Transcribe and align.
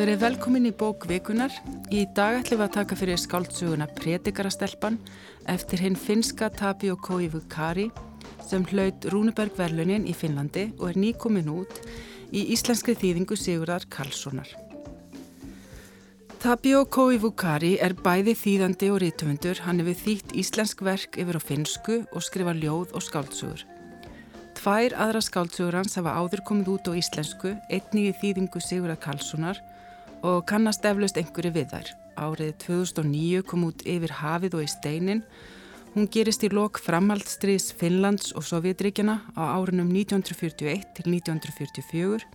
Verið 0.00 0.22
velkomin 0.22 0.64
í 0.64 0.70
bók 0.72 1.02
Vikunar. 1.04 1.52
Í 1.92 2.06
dag 2.16 2.38
ætlum 2.38 2.62
við 2.62 2.64
að 2.64 2.76
taka 2.78 2.96
fyrir 2.96 3.18
skáldsuguna 3.20 3.84
Predikarastelpan 3.98 4.94
eftir 5.52 5.82
hinn 5.84 5.98
finska 6.00 6.46
Tapio 6.56 6.94
Koivu 6.96 7.42
Kari 7.52 7.90
sem 8.40 8.64
hlaut 8.70 9.04
Rúneberg 9.12 9.58
verlunin 9.58 10.06
í 10.08 10.14
Finnlandi 10.16 10.70
og 10.78 10.86
er 10.88 11.00
nýkomin 11.02 11.50
út 11.52 11.82
í 12.32 12.46
íslenskri 12.54 12.94
þýðingu 12.96 13.36
Sigurðar 13.36 13.84
Karlssonar. 13.92 14.48
Tapio 16.40 16.86
Koivu 16.88 17.34
Kari 17.36 17.74
er 17.76 17.92
bæði 17.92 18.32
þýðandi 18.40 18.88
og 18.94 19.02
rítumundur. 19.04 19.60
Hann 19.66 19.84
hefur 19.84 20.00
þýtt 20.06 20.32
íslensk 20.32 20.80
verk 20.80 21.20
yfir 21.20 21.36
á 21.36 21.42
finsku 21.44 21.98
og 22.08 22.24
skrifa 22.24 22.56
ljóð 22.56 22.94
og 22.96 23.04
skáltsugur. 23.04 23.66
Tvær 24.56 24.96
aðra 24.96 25.20
skáltsugur 25.20 25.76
hans 25.76 26.00
hafa 26.00 26.16
áður 26.16 26.40
komið 26.48 26.72
út 26.78 26.88
á 26.88 26.92
íslensku, 26.96 27.52
einnig 27.68 28.14
í 28.14 28.16
þýðingu 28.24 28.64
Sigurðar 28.64 29.04
Karlssonar 29.04 29.60
og 30.26 30.44
kannast 30.48 30.84
eflaust 30.84 31.18
einhverju 31.20 31.52
við 31.54 31.70
þær. 31.72 31.92
Árið 32.20 32.52
2009 32.66 33.44
kom 33.48 33.64
út 33.68 33.84
yfir 33.88 34.12
hafið 34.20 34.58
og 34.58 34.66
í 34.66 34.68
steinin. 34.70 35.22
Hún 35.94 36.10
gerist 36.12 36.44
í 36.46 36.50
lok 36.52 36.78
framhaldstriðs 36.78 37.72
Finnlands 37.78 38.34
og 38.38 38.44
Sovjetríkjana 38.46 39.16
á 39.34 39.42
árunum 39.56 39.88
1941 39.90 40.84
til 40.94 41.08
1944 41.08 42.28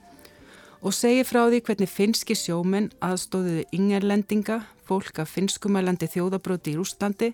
og 0.85 0.93
segir 0.93 1.25
frá 1.25 1.45
því 1.47 1.61
hvernig 1.65 1.89
finski 1.89 2.35
sjómenn 2.37 2.91
aðstóðuðu 3.01 3.63
yngerlendinga, 3.73 4.59
fólk 4.85 5.23
af 5.23 5.31
finskumælandi 5.33 6.09
þjóðabróti 6.13 6.75
í 6.75 6.77
Rúslandi 6.77 7.31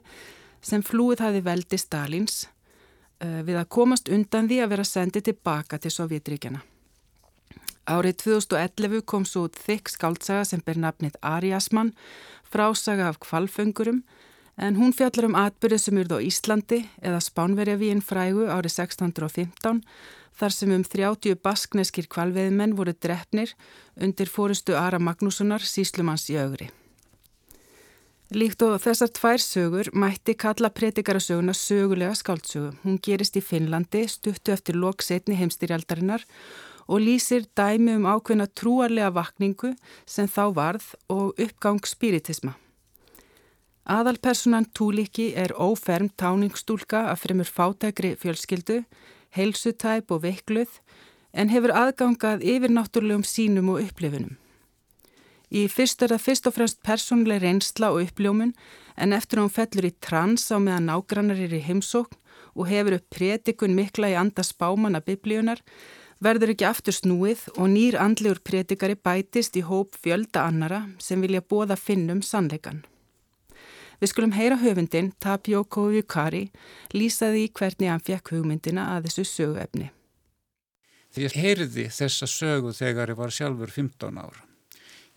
sem 0.63 0.85
flúið 0.85 1.25
hafi 1.25 1.41
veldi 1.44 1.79
Stalins 1.81 2.45
uh, 2.45 3.41
við 3.44 3.59
að 3.59 3.72
komast 3.75 4.11
undan 4.13 4.47
því 4.47 4.61
að 4.63 4.75
vera 4.75 4.88
sendið 4.88 5.31
tilbaka 5.31 5.81
til 5.81 5.91
Sovjetríkjana. 5.91 6.61
Árið 7.89 8.17
2011 8.21 9.01
kom 9.09 9.23
svo 9.25 9.47
út 9.47 9.57
þykk 9.57 9.89
skáltsaga 9.89 10.45
sem 10.45 10.61
ber 10.65 10.77
nafnið 10.77 11.15
Ariasmann, 11.25 11.95
frásaga 12.45 13.07
af 13.09 13.17
kvalföngurum, 13.23 14.03
en 14.61 14.77
hún 14.77 14.93
fjallar 14.93 15.25
um 15.25 15.38
atbyrðið 15.39 15.81
sem 15.81 15.97
urð 15.97 16.13
á 16.13 16.19
Íslandi 16.21 16.81
eða 17.01 17.23
Spánverjavíinn 17.25 18.03
frægu 18.05 18.45
árið 18.45 18.75
1615, 18.85 19.81
þar 20.38 20.53
sem 20.53 20.75
um 20.75 20.83
30 20.85 21.41
baskneskir 21.41 22.05
kvalveðmenn 22.11 22.77
voru 22.77 22.93
drefnir 22.93 23.55
undir 23.97 24.29
fórustu 24.29 24.77
Ara 24.77 25.01
Magnússonar 25.01 25.66
síslumanns 25.66 26.29
í 26.29 26.38
augri. 26.38 26.69
Líkt 28.31 28.61
og 28.63 28.77
þessar 28.79 29.09
tvær 29.11 29.41
sögur 29.43 29.89
mætti 29.91 30.38
kalla 30.39 30.69
predikarasöguna 30.71 31.51
sögulega 31.57 32.13
skáltsögu. 32.16 32.77
Hún 32.85 33.01
gerist 33.03 33.35
í 33.35 33.41
Finnlandi, 33.43 34.05
stuttu 34.07 34.53
eftir 34.53 34.77
loksetni 34.79 35.35
heimstyrjaldarinnar 35.35 36.23
og 36.23 36.70
lýsir 37.00 37.45
dæmi 37.56 37.95
um 37.95 38.09
ákveðna 38.09 38.50
trúarlega 38.52 39.14
vakningu 39.16 39.75
sem 40.06 40.28
þá 40.28 40.44
varð 40.58 40.89
og 41.08 41.39
uppgang 41.39 41.80
spiritisma. 41.88 42.58
Aðalpersonan 43.88 44.67
Túliki 44.75 45.31
er 45.36 45.56
óferm 45.56 46.12
táningstúlka 46.19 47.08
af 47.12 47.23
fremur 47.23 47.47
fátækri 47.47 48.13
fjölskyldu, 48.19 48.84
heilsutæp 49.35 50.12
og 50.12 50.22
veikluð 50.25 50.81
en 51.34 51.50
hefur 51.50 51.74
aðgangað 51.74 52.44
yfirnáttúrulegum 52.44 53.24
sínum 53.25 53.72
og 53.74 53.81
upplifunum. 53.88 54.35
Í 55.51 55.66
fyrst 55.68 56.03
er 56.03 56.13
það 56.13 56.25
fyrst 56.25 56.47
og 56.47 56.56
fremst 56.56 56.80
persónlega 56.85 57.44
reynsla 57.44 57.90
og 57.91 58.06
uppljómun 58.06 58.53
en 58.96 59.16
eftir 59.16 59.41
hún 59.41 59.51
fellur 59.51 59.90
í 59.90 59.96
trans 60.00 60.47
á 60.51 60.57
meðan 60.59 60.88
nágrannar 60.88 61.40
er 61.40 61.56
í 61.56 61.63
heimsókn 61.66 62.19
og 62.56 62.69
hefur 62.69 62.97
upp 63.00 63.09
predikun 63.12 63.75
mikla 63.75 64.12
í 64.13 64.16
andas 64.19 64.53
bámanna 64.56 65.01
biblíunar 65.03 65.59
verður 66.21 66.53
ekki 66.53 66.67
aftur 66.69 66.95
snúið 66.95 67.47
og 67.57 67.71
nýr 67.73 67.97
andlegur 67.99 68.41
predikari 68.45 68.95
bætist 68.95 69.57
í 69.57 69.63
hóp 69.65 69.97
fjölda 69.97 70.45
annara 70.47 70.83
sem 71.01 71.21
vilja 71.21 71.41
bóða 71.41 71.77
finnum 71.79 72.21
sannleikan. 72.25 72.83
Við 74.01 74.09
skulum 74.13 74.33
heyra 74.33 74.57
höfundin 74.61 75.11
Tapio 75.21 75.63
Kovikari 75.63 76.47
lýsaði 76.93 77.45
í 77.45 77.51
hvernig 77.53 77.91
hann 77.91 78.05
fekk 78.05 78.33
hugmyndina 78.33 78.87
að 78.95 79.09
þessu 79.09 79.25
söguefni. 79.29 79.91
Því 81.11 81.25
ég 81.27 81.35
heyrði 81.37 81.85
þessa 81.91 82.29
sögu 82.29 82.71
þegar 82.73 83.11
ég 83.11 83.19
var 83.19 83.33
sjálfur 83.35 83.73
15 83.73 84.21
ára. 84.21 84.45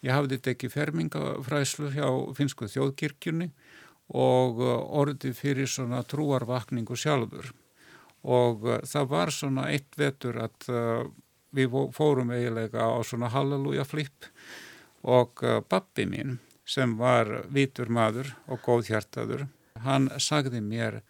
Ég 0.05 0.13
hafði 0.13 0.41
tekið 0.45 0.75
fermingafræslu 0.75 1.93
hjá 1.95 2.09
finsku 2.37 2.69
þjóðkirkjunni 2.69 3.53
og 4.21 4.61
orði 4.61 5.33
fyrir 5.37 5.71
svona 5.71 6.03
trúarvakningu 6.05 6.97
sjálfur 6.99 7.55
og 8.25 8.65
uh, 8.65 8.81
það 8.89 9.11
var 9.11 9.33
svona 9.35 9.69
eitt 9.73 9.99
vetur 10.01 10.41
að 10.47 10.69
uh, 10.73 11.05
við 11.55 11.77
fórum 11.95 12.33
eiginlega 12.35 12.89
á 12.89 12.99
svona 13.05 13.31
halleluja 13.33 13.85
flip. 13.87 14.31
Og 15.05 15.45
uh, 15.45 15.61
pappi 15.61 16.09
mín 16.09 16.39
sem 16.65 16.97
var 16.97 17.45
vitur 17.53 17.93
maður 17.93 18.33
og 18.49 18.63
góðhjartaður, 18.65 19.47
hann 19.85 20.09
sagði 20.17 20.63
mér 20.65 21.03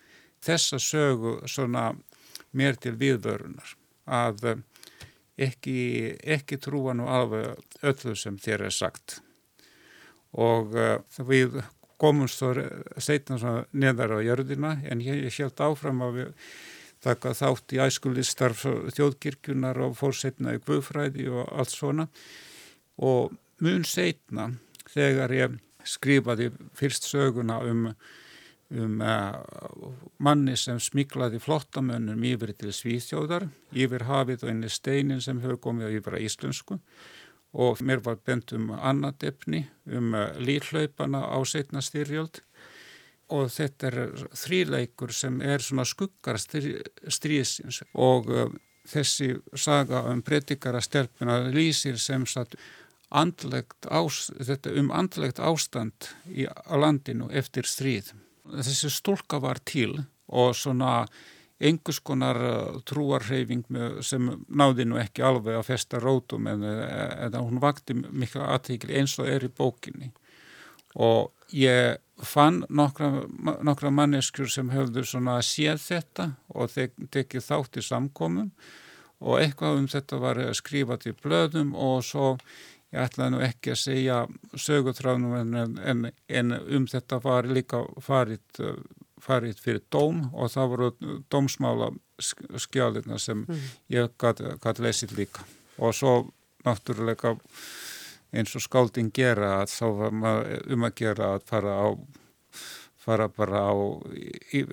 þessa 0.43 0.81
sögu 0.83 1.39
svona 1.47 1.93
mér 2.51 2.75
til 2.83 2.97
viðvörunar. 2.99 3.77
Að 4.05 4.65
ekki, 5.41 6.19
ekki 6.21 6.59
trúa 6.61 6.93
nú 6.99 7.07
alveg 7.09 7.55
öllu 7.87 8.17
sem 8.19 8.35
þér 8.37 8.67
er 8.67 8.75
sagt. 8.75 9.21
Og 10.35 10.75
við 11.23 11.63
komumst 12.03 12.43
þó 12.43 12.67
setna 12.99 13.65
neðar 13.71 14.19
á 14.19 14.27
jörðina 14.27 14.75
en 14.91 15.03
ég 15.05 15.31
held 15.39 15.63
áfram 15.63 16.03
að 16.05 16.19
við 16.19 16.33
taka 17.05 17.35
þátt 17.37 17.77
í 17.77 17.81
æskulistarf 17.85 18.65
þjóðkirkjunar 18.97 19.81
og 19.85 19.97
fórsetna 19.99 20.57
í 20.57 20.63
guðfræði 20.65 21.29
og 21.33 21.49
allt 21.53 21.75
svona. 21.75 22.09
Og 23.05 23.35
mun 23.65 23.85
setna 23.89 24.51
þegar 24.93 25.35
ég 25.35 25.57
skrifaði 25.85 26.51
fyrst 26.77 27.09
söguna 27.09 27.59
um, 27.69 27.89
um 28.73 29.03
uh, 29.05 29.91
manni 30.19 30.57
sem 30.57 30.81
smiklaði 30.81 31.43
flottamönnum 31.45 32.25
yfir 32.25 32.55
til 32.57 32.73
Svíþjóðar, 32.73 33.51
yfir 33.73 34.07
hafið 34.09 34.47
og 34.47 34.55
einni 34.55 34.73
steinin 34.73 35.23
sem 35.25 35.43
hefur 35.45 35.61
komið 35.69 35.99
yfir 36.01 36.19
að 36.19 36.27
íslensku. 36.31 36.81
Og 37.55 37.79
mér 37.87 38.01
var 38.03 38.17
bent 38.27 38.51
um 38.57 38.73
annað 38.75 39.29
efni 39.31 39.67
um 39.87 40.15
uh, 40.17 40.33
líðhlaupana 40.41 41.27
á 41.29 41.39
setna 41.47 41.85
styrjöld. 41.85 42.41
og 42.41 42.74
þetta 43.31 43.91
er 43.91 44.27
þríleikur 44.37 45.13
sem 45.15 45.41
er 45.43 45.63
svona 45.65 45.87
skuggar 45.89 46.39
stríðsins 46.39 47.83
og 47.95 48.31
uh, 48.31 48.49
þessi 48.89 49.35
saga 49.57 50.05
um 50.11 50.23
predikara 50.23 50.83
stelpuna 50.85 51.41
lýsir 51.49 51.99
sem 51.99 52.27
sagt 52.29 52.57
andlegt 53.15 53.87
ást, 53.87 54.33
um 54.75 54.91
andlegt 54.93 55.39
ástand 55.39 56.11
í, 56.29 56.45
á 56.49 56.75
landinu 56.77 57.31
eftir 57.31 57.69
stríð. 57.69 58.13
Þessi 58.45 58.91
stólka 58.93 59.41
var 59.41 59.61
til 59.65 60.03
og 60.29 60.57
svona 60.57 61.07
einhvers 61.65 62.01
konar 62.05 62.37
uh, 62.37 62.81
trúarreyfing 62.85 63.65
sem 64.05 64.27
náði 64.49 64.89
nú 64.89 64.99
ekki 65.01 65.25
alveg 65.25 65.57
að 65.57 65.69
festa 65.71 66.01
rótum 66.03 66.49
en, 66.51 66.65
en 66.67 67.39
hún 67.39 67.63
vakti 67.63 67.95
miklu 67.95 68.43
aðtíkli 68.45 68.99
eins 68.99 69.15
og 69.23 69.31
er 69.31 69.47
í 69.47 69.53
bókinni 69.55 70.11
og 70.95 71.33
ég 71.55 72.01
fann 72.23 72.63
nokkra, 72.69 73.25
nokkra 73.67 73.91
manneskjur 73.91 74.51
sem 74.51 74.71
höfðu 74.71 75.05
svona 75.09 75.41
séð 75.43 75.81
þetta 75.83 76.29
og 76.55 76.71
tekið 76.75 77.43
þátt 77.43 77.81
í 77.81 77.85
samkomum 77.85 78.53
og 79.25 79.41
eitthvað 79.41 79.81
um 79.81 79.89
þetta 79.91 80.21
var 80.23 80.41
skrifat 80.55 81.09
í 81.11 81.15
blöðum 81.17 81.75
og 81.75 82.05
svo 82.07 82.35
ég 82.95 83.03
ætlaði 83.03 83.35
nú 83.35 83.43
ekki 83.43 83.75
að 83.75 83.81
segja 83.83 84.19
sögutráðnum 84.55 85.35
en, 85.41 85.79
en, 85.83 86.05
en 86.29 86.55
um 86.79 86.87
þetta 86.91 87.19
var 87.25 87.49
líka 87.51 87.83
farið, 88.05 88.63
farið 89.23 89.63
fyrir 89.65 89.83
dóm 89.91 90.29
og 90.33 90.53
það 90.55 90.71
voru 90.75 90.91
dómsmála 91.33 91.91
skjálina 92.23 93.19
sem 93.19 93.43
mm. 93.43 93.67
ég 93.97 94.15
gæti 94.21 94.87
lesið 94.87 95.17
líka 95.19 95.47
og 95.83 95.97
svo 95.97 96.15
náttúrulega 96.65 97.35
eins 98.35 98.55
og 98.59 98.65
skálding 98.65 99.13
gera 99.15 99.61
að 99.63 99.73
þá 99.75 99.87
var 100.01 100.19
maður 100.21 100.75
um 100.75 100.87
að 100.89 100.95
gera 101.01 101.31
að 101.37 101.49
fara 101.49 101.79
á 101.79 101.89
fara 103.05 103.29
bara 103.29 103.65
á 103.69 103.75
í, 104.17 104.65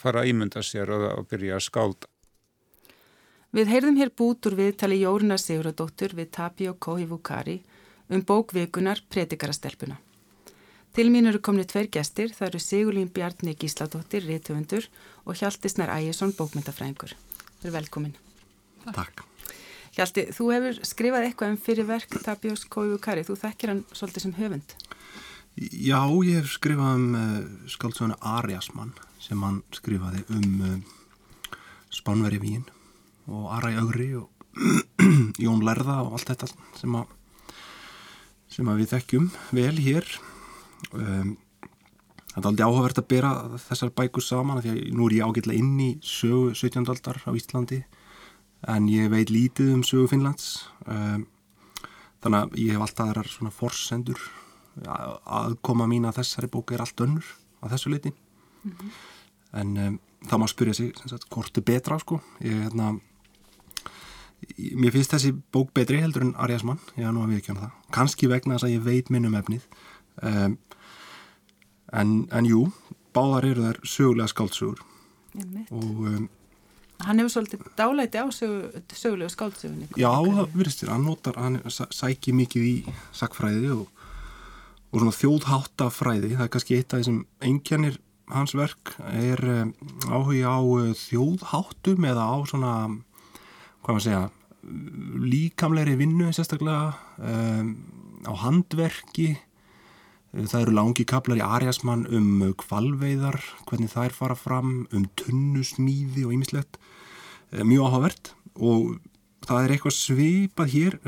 fara 0.00 0.22
að 0.22 0.32
ímynda 0.32 0.62
sér 0.64 0.90
og 0.94 1.06
að 1.12 1.28
byrja 1.30 1.58
að 1.58 1.66
skálda. 1.68 2.10
Við 3.54 3.70
heyrðum 3.72 3.96
hér 3.96 4.10
bútur 4.12 4.58
við 4.58 4.74
tali 4.82 4.98
Jórna 5.00 5.38
Siguradóttur 5.40 6.12
við 6.18 6.32
Tapio 6.36 6.74
Kohivukari 6.74 7.62
um 8.12 8.24
bókvikunar 8.24 9.00
Predikarastelpuna. 9.08 9.96
Til 10.96 11.08
mín 11.12 11.28
eru 11.30 11.40
komni 11.44 11.64
tveir 11.68 11.88
gestir, 11.92 12.32
það 12.34 12.48
eru 12.48 12.60
Sigurlín 12.64 13.12
Bjarni 13.14 13.54
Gísladóttir, 13.54 14.24
réttöfundur 14.26 14.88
og 15.24 15.38
Hjaltisnær 15.38 15.92
Ægjesson, 15.94 16.34
bókmyndafræðingur. 16.36 17.14
Velkomin. 17.62 18.16
Takk. 18.88 19.27
Hjalti, 19.98 20.28
þú 20.30 20.44
hefur 20.54 20.76
skrifað 20.86 21.24
eitthvað 21.26 21.48
um 21.50 21.56
fyrirverk 21.58 22.12
Tapios 22.22 22.60
Koivu-Kari, 22.70 23.24
þú 23.26 23.34
þekkir 23.40 23.72
hann 23.72 23.80
svolítið 23.90 24.24
sem 24.24 24.34
höfund. 24.36 24.74
Já, 25.58 25.98
ég 26.22 26.38
hef 26.38 26.52
skrifað 26.52 27.00
um 27.00 27.16
uh, 27.18 27.22
eh, 27.32 27.48
skáldsöguna 27.72 28.18
Ariasmann 28.36 28.92
sem 29.18 29.42
hann 29.42 29.58
skrifaði 29.74 30.22
um 30.36 30.62
uh, 30.62 31.58
Spánveri 31.90 32.38
Vín 32.38 32.62
og 33.26 33.50
Aræ 33.56 33.74
Ögri 33.82 34.12
og 34.20 34.30
Jón 35.42 35.66
Lerða 35.66 36.04
og 36.04 36.14
allt 36.14 36.30
þetta 36.30 36.52
sem 36.78 36.94
að 36.94 37.10
sem 38.54 38.70
við 38.78 38.94
þekkjum 38.94 39.28
vel 39.58 39.76
hér 39.82 40.06
um, 40.94 41.34
það 42.30 42.38
er 42.38 42.50
aldrei 42.52 42.68
áhugavert 42.68 43.02
að 43.02 43.10
bera 43.10 43.32
þessar 43.66 43.96
bækur 43.98 44.24
saman 44.24 44.62
því 44.62 44.76
að 44.76 44.82
nú 44.94 45.10
er 45.10 45.18
ég 45.18 45.26
ágætlega 45.26 45.58
inn 45.58 45.74
í 45.82 45.92
sögu 46.06 46.54
17. 46.54 46.86
aldar 46.86 47.18
á 47.26 47.34
Íslandi 47.34 47.82
en 48.66 48.88
ég 48.90 49.10
veit 49.10 49.30
lítið 49.30 49.74
um 49.76 49.84
sögu 49.86 50.08
Finnlands. 50.10 50.68
Um, 50.86 51.26
þannig 52.22 52.40
að 52.40 52.58
ég 52.58 52.74
hef 52.74 52.84
alltaf 52.84 53.10
þaðar 53.10 53.30
svona 53.32 53.54
forsendur. 53.54 54.22
Aðkoma 54.78 55.86
mín 55.90 56.06
að 56.08 56.20
þessari 56.20 56.50
bóku 56.50 56.74
er 56.74 56.82
allt 56.84 57.00
önnur 57.02 57.26
á 57.58 57.66
þessu 57.66 57.90
leiti 57.90 58.12
mm 58.62 58.72
-hmm. 58.72 58.90
en 59.60 59.76
um, 59.76 60.00
það 60.28 60.38
má 60.38 60.46
spyrja 60.46 60.74
sig 60.74 60.92
sagt, 61.06 61.26
hvort 61.30 61.58
er 61.58 61.62
betra 61.62 61.98
sko? 61.98 62.20
Ég, 62.40 62.62
hérna, 62.62 63.00
mér 64.74 64.92
finnst 64.92 65.10
þessi 65.10 65.32
bók 65.52 65.72
betri 65.74 66.00
heldur 66.00 66.22
en 66.22 66.34
Arias 66.36 66.64
mann 66.64 66.78
ég 66.96 67.04
hafa 67.04 67.12
nú 67.12 67.22
að 67.22 67.34
viðkjöna 67.34 67.60
það. 67.60 67.72
Kannski 67.90 68.28
vegna 68.28 68.54
þess 68.54 68.64
að 68.64 68.74
ég 68.76 68.84
veit 68.84 69.10
minn 69.10 69.26
um 69.26 69.34
efnið. 69.34 69.62
Um, 70.22 70.58
en, 71.92 72.28
en 72.30 72.46
jú 72.46 72.72
báðar 73.14 73.44
eru 73.44 73.62
þær 73.62 73.80
sögulega 73.84 74.28
skáltsugur 74.28 74.82
og 75.70 76.06
um, 76.06 76.28
Hann 77.06 77.20
hefur 77.22 77.30
svolítið 77.36 77.68
dálæti 77.78 78.18
á 78.18 78.26
sögu, 78.34 78.82
sögulegu 78.90 79.30
skáldsögunni. 79.30 79.86
Já, 79.94 80.10
það 80.10 80.56
virðist 80.58 80.82
þér. 80.82 80.92
Hann 80.96 81.06
notar, 81.06 81.38
hann 81.38 81.60
sækir 81.70 82.34
mikið 82.34 82.66
í 82.66 82.74
sakfræði 83.14 83.70
og, 83.76 84.04
og 84.90 85.02
svona 85.02 85.14
þjóðháttafræði. 85.14 86.32
Það 86.34 86.46
er 86.48 86.52
kannski 86.56 86.78
eitt 86.78 86.94
af 86.94 87.02
þessum 87.04 87.20
engjanir 87.46 88.00
hans 88.32 88.54
verk 88.58 88.94
er 89.14 89.40
um, 89.44 89.70
áhuga 90.10 90.58
á 90.58 90.60
uh, 90.60 90.90
þjóðháttum 90.96 92.08
eða 92.08 92.26
á 92.28 92.36
svona, 92.50 92.72
hvað 93.84 93.94
maður 93.94 94.06
segja, 94.08 94.24
líkamleiri 95.24 95.96
vinnu 96.00 96.32
sérstaklega, 96.34 96.96
um, 97.22 97.70
á 98.28 98.32
handverki. 98.42 99.36
Það 100.28 100.60
eru 100.60 100.74
langi 100.76 101.04
kaplar 101.08 101.38
í 101.40 101.44
Ariasmann 101.44 102.04
um 102.12 102.42
kvalveiðar, 102.60 103.38
hvernig 103.68 103.92
þær 103.94 104.12
fara 104.12 104.34
fram, 104.36 104.82
um 104.92 105.06
tunnusmíði 105.16 106.26
og 106.28 106.34
ýmislegt. 106.36 106.76
Eh, 107.50 107.64
mjög 107.64 107.86
áhugavert 107.88 108.32
og 108.60 108.98
það 109.48 109.62
er 109.62 109.72
eitthvað 109.72 109.96
svipað 109.96 110.74
hér. 110.74 110.98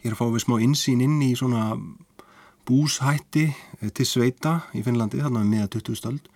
Hér 0.00 0.16
fáum 0.16 0.32
við 0.32 0.44
smá 0.46 0.56
insýn 0.64 1.04
inn 1.04 1.20
í 1.20 1.34
svona 1.36 1.74
búshætti 2.68 3.50
eh, 3.82 3.90
til 3.92 4.08
sveita 4.08 4.62
í 4.72 4.80
Finnlandi 4.86 5.20
þarna 5.20 5.44
með 5.44 5.52
meða 5.52 5.70
20 5.76 6.00
stöld 6.00 6.32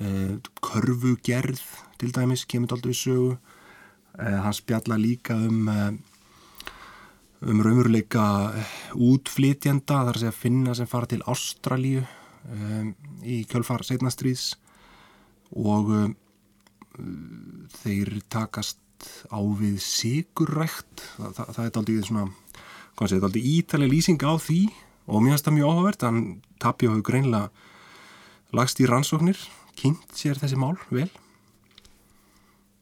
eh, 0.00 0.34
körfugerð 0.58 1.62
til 2.00 2.10
dæmis 2.16 2.44
kemur 2.50 2.74
aldrei 2.74 2.96
sögu. 2.96 3.36
Hann 4.16 4.54
spjalla 4.56 4.96
líka 4.96 5.34
um 5.36 5.66
um 7.44 7.60
raunveruleika 7.64 8.26
útflytjenda 8.94 10.02
þar 10.06 10.14
að 10.14 10.22
segja 10.22 10.36
finna 10.36 10.76
sem 10.76 10.88
fara 10.88 11.10
til 11.10 11.20
Ástralíu 11.28 12.04
um, 12.04 12.94
í 13.24 13.42
kjölfar 13.50 13.84
setnastriðs 13.86 14.54
og 15.56 15.92
um, 15.92 16.16
þeir 17.82 18.16
takast 18.32 18.80
á 19.28 19.38
við 19.60 19.76
sigurrækt 19.84 21.04
það, 21.18 21.32
það, 21.36 21.50
það 21.52 21.64
er 21.66 21.80
aldrei 21.82 22.08
svona 22.08 22.26
hvað 22.96 23.10
sé, 23.10 23.16
þetta 23.16 23.20
er 23.20 23.28
aldrei 23.28 23.52
ítalega 23.52 23.92
lýsing 23.92 24.24
á 24.24 24.34
því 24.40 24.60
og 25.06 25.22
mér 25.22 25.34
finnst 25.34 25.46
það 25.46 25.56
mjög 25.58 25.70
áhugavert. 25.70 26.06
Hann 26.06 26.22
tapja 26.62 26.90
á 26.90 26.96
greinlega 27.04 28.56
lagst 28.56 28.80
í 28.80 28.88
rannsóknir, 28.88 29.38
kynnt 29.76 30.16
sér 30.16 30.40
þessi 30.40 30.58
mál 30.60 30.76
vel. 30.88 31.10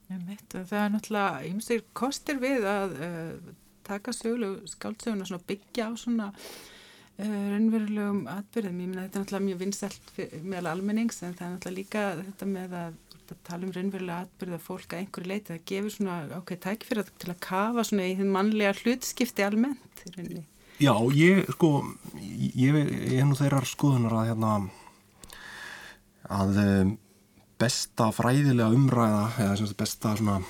Það 0.09 0.79
er 0.79 0.91
náttúrulega 0.95 1.45
ymsir 1.49 1.83
kostir 1.97 2.39
við 2.39 2.67
að 2.69 2.99
uh, 3.03 3.53
taka 3.87 4.15
söglu 4.17 4.55
skáldsöguna 4.71 5.29
svona 5.29 5.49
byggja 5.49 5.89
á 5.89 5.93
svona 6.01 6.31
uh, 6.33 7.45
raunverulegum 7.53 8.25
atbyrðum, 8.35 8.81
ég 8.81 8.89
minna 8.89 9.07
þetta 9.07 9.21
er 9.21 9.25
náttúrulega 9.25 9.49
mjög 9.49 9.63
vinsælt 9.65 10.15
meðal 10.43 10.73
almennings 10.75 11.23
en 11.23 11.37
það 11.39 11.47
er 11.47 11.57
náttúrulega 11.57 11.81
líka 11.81 12.07
þetta 12.23 12.51
með 12.55 12.79
að 12.83 13.01
að 13.33 13.39
tala 13.47 13.67
um 13.67 13.73
raunverulega 13.73 14.25
atbyrða 14.25 14.59
fólk 14.63 14.95
að 14.95 15.03
einhverju 15.03 15.31
leiti, 15.31 15.53
það 15.53 15.63
gefur 15.71 15.95
svona 15.95 16.17
ákveð 16.39 16.61
tækfyrir 16.65 17.13
til 17.23 17.31
að 17.33 17.39
kafa 17.47 17.85
svona 17.89 18.09
í 18.09 18.17
þinn 18.19 18.33
mannlega 18.35 18.75
hlutskipti 18.83 19.47
almennt 19.47 20.03
Já, 20.83 20.93
ég 21.15 21.45
sko 21.55 21.71
ég, 22.21 22.77
er 23.15 23.29
nú 23.29 23.39
þeirrar 23.39 23.69
skoðunar 23.69 24.19
að 24.19 24.29
hérna 24.33 24.53
að 26.35 26.61
um, 26.65 26.93
besta 27.61 28.11
fræðilega 28.15 28.75
umræða 28.75 29.25
eða 29.47 29.71
besta 29.79 30.17
svona 30.19 30.41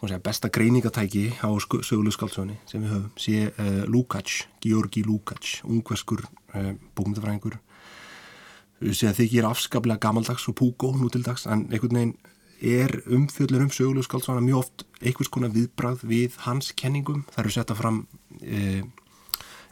segja, 0.00 0.20
besta 0.22 0.48
greiningatæki 0.48 1.24
á 1.42 1.48
sögulegu 1.58 2.14
skáldsögunni 2.14 2.58
sem 2.70 2.82
við 2.84 2.94
höfum 2.94 3.10
sé 3.18 3.48
uh, 3.50 3.84
Lukács, 3.90 4.46
Georgi 4.62 5.02
Lukács 5.06 5.60
ungverskur 5.66 6.22
uh, 6.54 6.72
bókumöndafræðingur 6.94 7.58
sé 8.94 9.10
að 9.10 9.24
þykir 9.24 9.48
afskaplega 9.48 9.98
gamaldags 10.02 10.46
og 10.50 10.56
púgó 10.60 10.92
nú 10.94 11.10
til 11.10 11.24
dags 11.26 11.48
en 11.50 11.66
einhvern 11.66 11.98
veginn 11.98 12.16
er 12.60 13.02
umfjöldin 13.06 13.66
um 13.66 13.70
sögulegu 13.70 14.06
skáldsvana 14.06 14.42
mjög 14.42 14.58
oft 14.58 14.84
einhvers 15.02 15.30
konar 15.30 15.52
viðbrað 15.54 16.02
við 16.02 16.38
hans 16.42 16.72
kenningum. 16.74 17.24
Það 17.30 17.42
eru 17.44 17.54
setta 17.54 17.74
fram 17.78 18.00
e, 18.42 18.82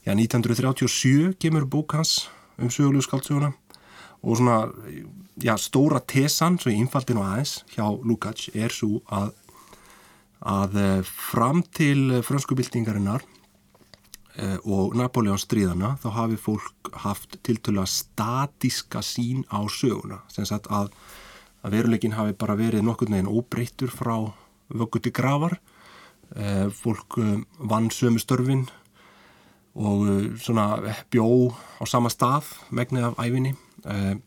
já, 0.07 0.15
1937 0.15 1.35
kemur 1.43 1.67
bók 1.67 1.97
hans 1.99 2.29
um 2.59 2.71
sögulegu 2.71 3.03
skáldsvana 3.03 3.53
og 4.23 4.39
svona 4.39 4.71
já, 5.43 5.57
stóra 5.59 6.01
tesan, 6.01 6.59
svo 6.59 6.71
í 6.71 6.79
innfaldinu 6.79 7.23
aðeins 7.27 7.65
hjá 7.75 7.85
Lukács 7.91 8.51
er 8.55 8.75
svo 8.75 9.03
að 9.11 9.35
að 10.41 10.77
e, 10.77 10.89
fram 11.07 11.63
til 11.75 12.21
fransku 12.27 12.59
byltingarinnar 12.59 13.25
Eh, 14.37 14.59
og 14.69 14.93
Napoleon 14.99 15.39
stríðana 15.41 15.95
þá 16.03 16.11
hafi 16.13 16.37
fólk 16.37 16.91
haft 17.07 17.39
tiltöla 17.47 17.87
statíska 17.89 19.01
sín 19.01 19.47
á 19.49 19.65
söguna. 19.65 20.21
Sem 20.29 20.45
sagt 20.45 20.69
að, 20.69 20.91
að 21.65 21.79
veruleikin 21.79 22.17
hafi 22.19 22.37
bara 22.37 22.59
verið 22.59 22.85
nokkur 22.85 23.09
neginn 23.09 23.33
óbreyttur 23.33 23.89
frá 23.89 24.35
vögguti 24.69 25.13
gravar 25.15 25.57
e, 26.37 26.69
fólk 26.69 27.17
vann 27.57 27.89
sömu 27.89 28.21
störfin 28.21 28.67
og 29.77 30.05
svona 30.41 30.97
bjó 31.13 31.55
á 31.81 31.85
sama 31.89 32.13
stað 32.13 32.51
megnið 32.73 33.11
af 33.11 33.19
æfinni 33.21 33.53
en 33.85 34.23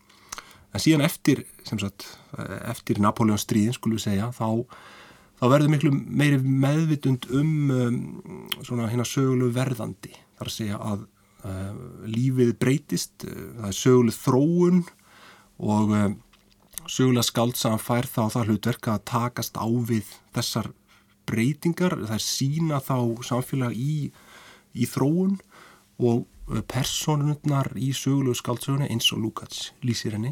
síðan 0.77 1.01
eftir 1.01 1.41
sagt, 1.65 2.05
eftir 2.69 3.01
Napoleon 3.01 3.41
stríðin 3.41 3.73
skulum 3.73 3.97
við 3.97 4.05
segja 4.05 4.29
þá 4.29 4.45
þá 5.39 5.45
verður 5.53 5.71
miklu 5.73 5.91
meiri 5.93 6.39
meðvitund 6.43 7.27
um, 7.35 7.51
um 7.71 7.99
svona 8.65 8.89
hérna 8.91 9.07
sögulegu 9.07 9.53
verðandi. 9.55 10.11
Þar 10.39 10.51
að 10.51 10.55
segja 10.55 10.79
að 10.83 11.05
uh, 11.47 11.77
lífið 12.07 12.55
breytist, 12.59 13.27
uh, 13.27 13.45
það 13.59 13.69
er 13.69 13.77
söguleg 13.79 14.17
þróun 14.17 14.81
og 15.59 15.93
uh, 15.95 16.09
sögulega 16.89 17.27
skaldsaðan 17.29 17.83
fær 17.83 18.09
þá 18.09 18.21
það 18.35 18.51
hlutverk 18.51 18.91
að 18.91 19.05
takast 19.13 19.59
á 19.59 19.67
við 19.67 20.11
þessar 20.35 20.73
breytingar, 21.29 21.95
það 22.07 22.17
er 22.17 22.25
sína 22.25 22.81
þá 22.81 22.97
samfélag 23.27 23.77
í, 23.77 24.09
í 24.73 24.89
þróun 24.89 25.37
og 25.99 26.25
personunnar 26.65 27.67
í 27.77 27.91
sögulegu 27.93 28.39
skaldsögunni 28.39 28.87
eins 28.89 29.11
og 29.13 29.19
Lukács 29.21 29.67
lýsir 29.85 30.15
henni 30.15 30.31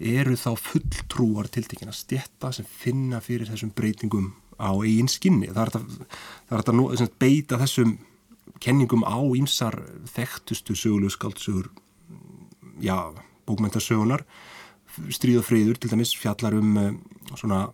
eru 0.00 0.36
þá 0.38 0.50
fulltrúar 0.56 1.50
tiltekina 1.52 1.92
stjetta 1.92 2.52
sem 2.56 2.64
finna 2.64 3.20
fyrir 3.20 3.50
þessum 3.50 3.72
breytingum 3.76 4.32
á 4.56 4.72
eigin 4.72 5.08
skinni. 5.08 5.50
Það 5.52 5.80
er 6.50 6.62
að 6.62 7.18
beita 7.20 7.60
þessum 7.60 7.98
kenningum 8.60 9.04
á 9.04 9.20
ímsar 9.36 9.76
þekktustu 10.12 10.76
sögulegu 10.76 11.12
skaldsugur 11.14 11.70
já, 12.80 13.12
bókmæntasögunar 13.46 14.24
stríð 15.12 15.40
og 15.40 15.46
friður 15.46 15.78
til 15.78 15.92
dæmis 15.92 16.12
fjallar 16.18 16.56
um 16.58 16.76
uh, 16.76 16.90
svona 17.38 17.68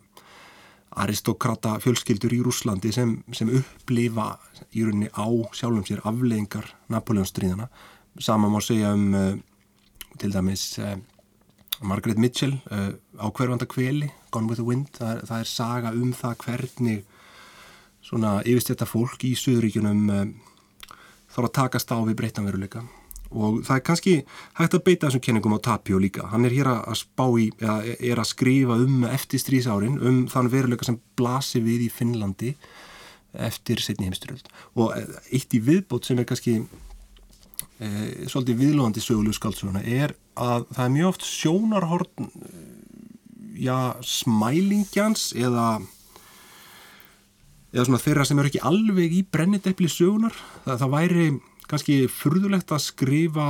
aristokrata 0.97 1.77
fjölskyldur 1.83 2.33
í 2.37 2.41
Rúslandi 2.45 2.93
sem, 2.95 3.19
sem 3.37 3.51
upplifa 3.59 4.37
í 4.73 4.85
rauninni 4.85 5.11
á 5.13 5.27
sjálfum 5.57 5.85
sér 5.85 6.05
afleggingar 6.09 6.71
Napoleon 6.93 7.29
stríðana. 7.29 7.69
Sama 8.21 8.49
má 8.49 8.61
segja 8.65 8.95
um 8.97 9.15
uh, 9.15 9.35
til 10.21 10.33
dæmis 10.33 10.79
uh, 10.81 10.97
Margaret 11.83 12.19
Mitchell 12.21 12.57
uh, 12.73 12.93
á 13.21 13.27
hverfanda 13.29 13.69
kveli, 13.69 14.11
Gone 14.31 14.49
with 14.49 14.61
the 14.61 14.67
Wind 14.67 14.93
það 14.97 15.13
er, 15.13 15.25
það 15.29 15.43
er 15.43 15.51
saga 15.51 15.93
um 15.97 16.13
það 16.17 16.37
hvernig 16.45 17.03
svona 18.07 18.37
yfirstjæta 18.47 18.87
fólk 18.89 19.27
í 19.27 19.35
Suðuríkunum 19.37 20.07
uh, 20.13 20.23
þarf 21.33 21.51
að 21.51 21.57
takast 21.61 21.93
á 21.93 21.99
við 22.07 22.17
breytanveruleika 22.23 22.87
og 23.35 23.61
það 23.67 23.77
er 23.77 23.85
kannski 23.85 24.15
hægt 24.57 24.77
að 24.77 24.85
beita 24.87 25.09
þessum 25.09 25.25
kenningum 25.27 25.57
á 25.59 25.67
Tapio 25.67 25.99
líka. 26.01 26.29
Hann 26.31 26.47
er 26.47 26.55
hér 26.55 26.71
að 26.71 26.99
spá 27.01 27.25
í, 27.41 27.49
eða 27.59 27.97
er 27.99 28.21
að 28.23 28.31
skrifa 28.31 28.77
um 28.81 29.07
eftir 29.11 29.43
strísárin, 29.43 29.99
um 29.99 30.21
þann 30.31 30.51
veruleika 30.53 30.87
sem 30.87 31.01
blasir 31.19 31.65
við 31.67 31.89
í 31.89 31.93
Finnlandi 31.93 32.55
eftir 33.47 33.83
setni 33.85 34.09
heimstyröld 34.09 34.47
og 34.81 34.95
eh, 34.97 35.17
eitt 35.37 35.53
í 35.53 35.61
viðbót 35.61 36.07
sem 36.09 36.21
er 36.23 36.29
kannski 36.29 36.63
e, 37.81 37.89
svolítið 38.31 38.63
viðlóðandi 38.63 39.03
sögulegu 39.05 39.37
skaldsöguna 39.37 39.83
er 39.83 40.17
að 40.35 40.69
það 40.73 40.85
er 40.85 40.95
mjög 40.95 41.11
oft 41.13 41.27
sjónarhorn 41.29 42.31
já, 43.57 43.79
smælingjans 44.05 45.31
eða 45.37 45.69
eða 47.75 47.85
svona 47.89 48.01
þeirra 48.01 48.25
sem 48.29 48.41
eru 48.41 48.51
ekki 48.53 48.65
alveg 48.65 49.19
í 49.19 49.27
brennidepli 49.33 49.91
sögunar 49.93 50.37
það, 50.65 50.81
það 50.83 50.95
væri 50.97 51.29
kannski 51.67 51.99
furðulegt 52.13 52.73
að 52.73 52.85
skrifa 52.85 53.49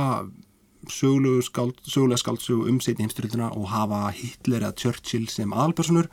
skáld, 0.87 1.81
sögulega 1.83 2.21
skáldsögu 2.21 2.69
um 2.69 2.79
setni 2.81 3.05
heimstyrilduna 3.05 3.51
og 3.51 3.69
hafa 3.71 4.07
Hitler 4.15 4.63
eða 4.63 4.75
Churchill 4.77 5.27
sem 5.27 5.51
aðalpersonur. 5.51 6.07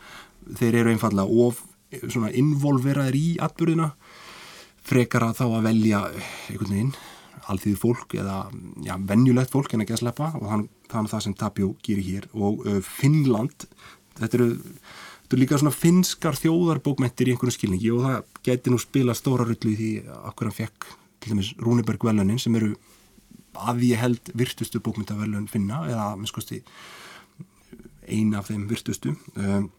Þeir 0.59 0.81
eru 0.81 0.91
einfallega 0.91 1.29
of 1.47 1.63
svona 2.09 2.33
involveraðir 2.35 3.15
í 3.15 3.27
atbyrðina 3.43 3.93
frekar 4.85 5.29
að 5.29 5.39
þá 5.39 5.45
að 5.47 5.67
velja 5.69 6.01
einhvern 6.51 6.73
veginn 6.75 6.95
alþýði 7.53 7.79
fólk 7.81 8.17
eða 8.19 8.39
ja, 8.87 8.97
venjulegt 9.09 9.53
fólk 9.53 9.75
en 9.75 9.85
ekki 9.85 9.97
að 9.97 10.05
sleppa 10.05 10.31
og 10.39 10.47
þann, 10.51 10.65
þannig 10.93 11.13
það 11.13 11.25
sem 11.27 11.37
Tapio 11.41 11.73
gerir 11.85 12.09
hér 12.09 12.29
og 12.33 12.65
uh, 12.65 12.81
Finnland. 12.85 13.67
Þetta 14.19 14.39
eru, 14.41 14.49
þetta 15.25 15.37
eru 15.37 15.43
líka 15.43 15.61
svona 15.61 15.75
finskar 15.77 16.39
þjóðarbókmentir 16.41 17.31
í 17.31 17.35
einhvern 17.35 17.55
skilningi 17.55 17.93
og 17.95 18.05
það 18.07 18.19
geti 18.49 18.73
nú 18.73 18.81
spila 18.83 19.17
stóra 19.19 19.47
rullu 19.49 19.75
í 19.75 19.79
því 19.81 19.93
okkur 20.33 20.51
hann 20.51 20.59
fekk 20.59 20.91
til 21.21 21.35
dæmis 21.35 21.55
Rúniberg 21.61 22.05
velunin 22.05 22.41
sem 22.43 22.57
eru 22.59 22.75
að 23.55 23.85
ég 23.87 24.01
held 24.03 24.33
virtustu 24.35 24.81
bókmyndavelun 24.83 25.47
finna 25.51 25.85
eða 25.89 26.09
minnskosti 26.19 26.61
eina 28.05 28.41
af 28.41 28.51
þeim 28.51 28.67
virtustu. 28.69 29.15
Um, 29.39 29.71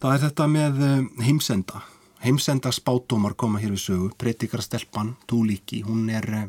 það 0.00 0.12
er 0.14 0.22
þetta 0.26 0.50
með 0.50 0.84
um, 0.86 1.08
heimsenda 1.24 1.82
heimsenda 2.24 2.72
spátumar 2.74 3.34
koma 3.38 3.60
hér 3.62 3.74
við 3.74 3.84
sögu. 3.84 4.10
Predikar 4.20 4.62
Stelpan, 4.64 5.14
Túlíki 5.30 5.80
hún 5.86 6.08
er 6.12 6.26
uh, 6.28 6.46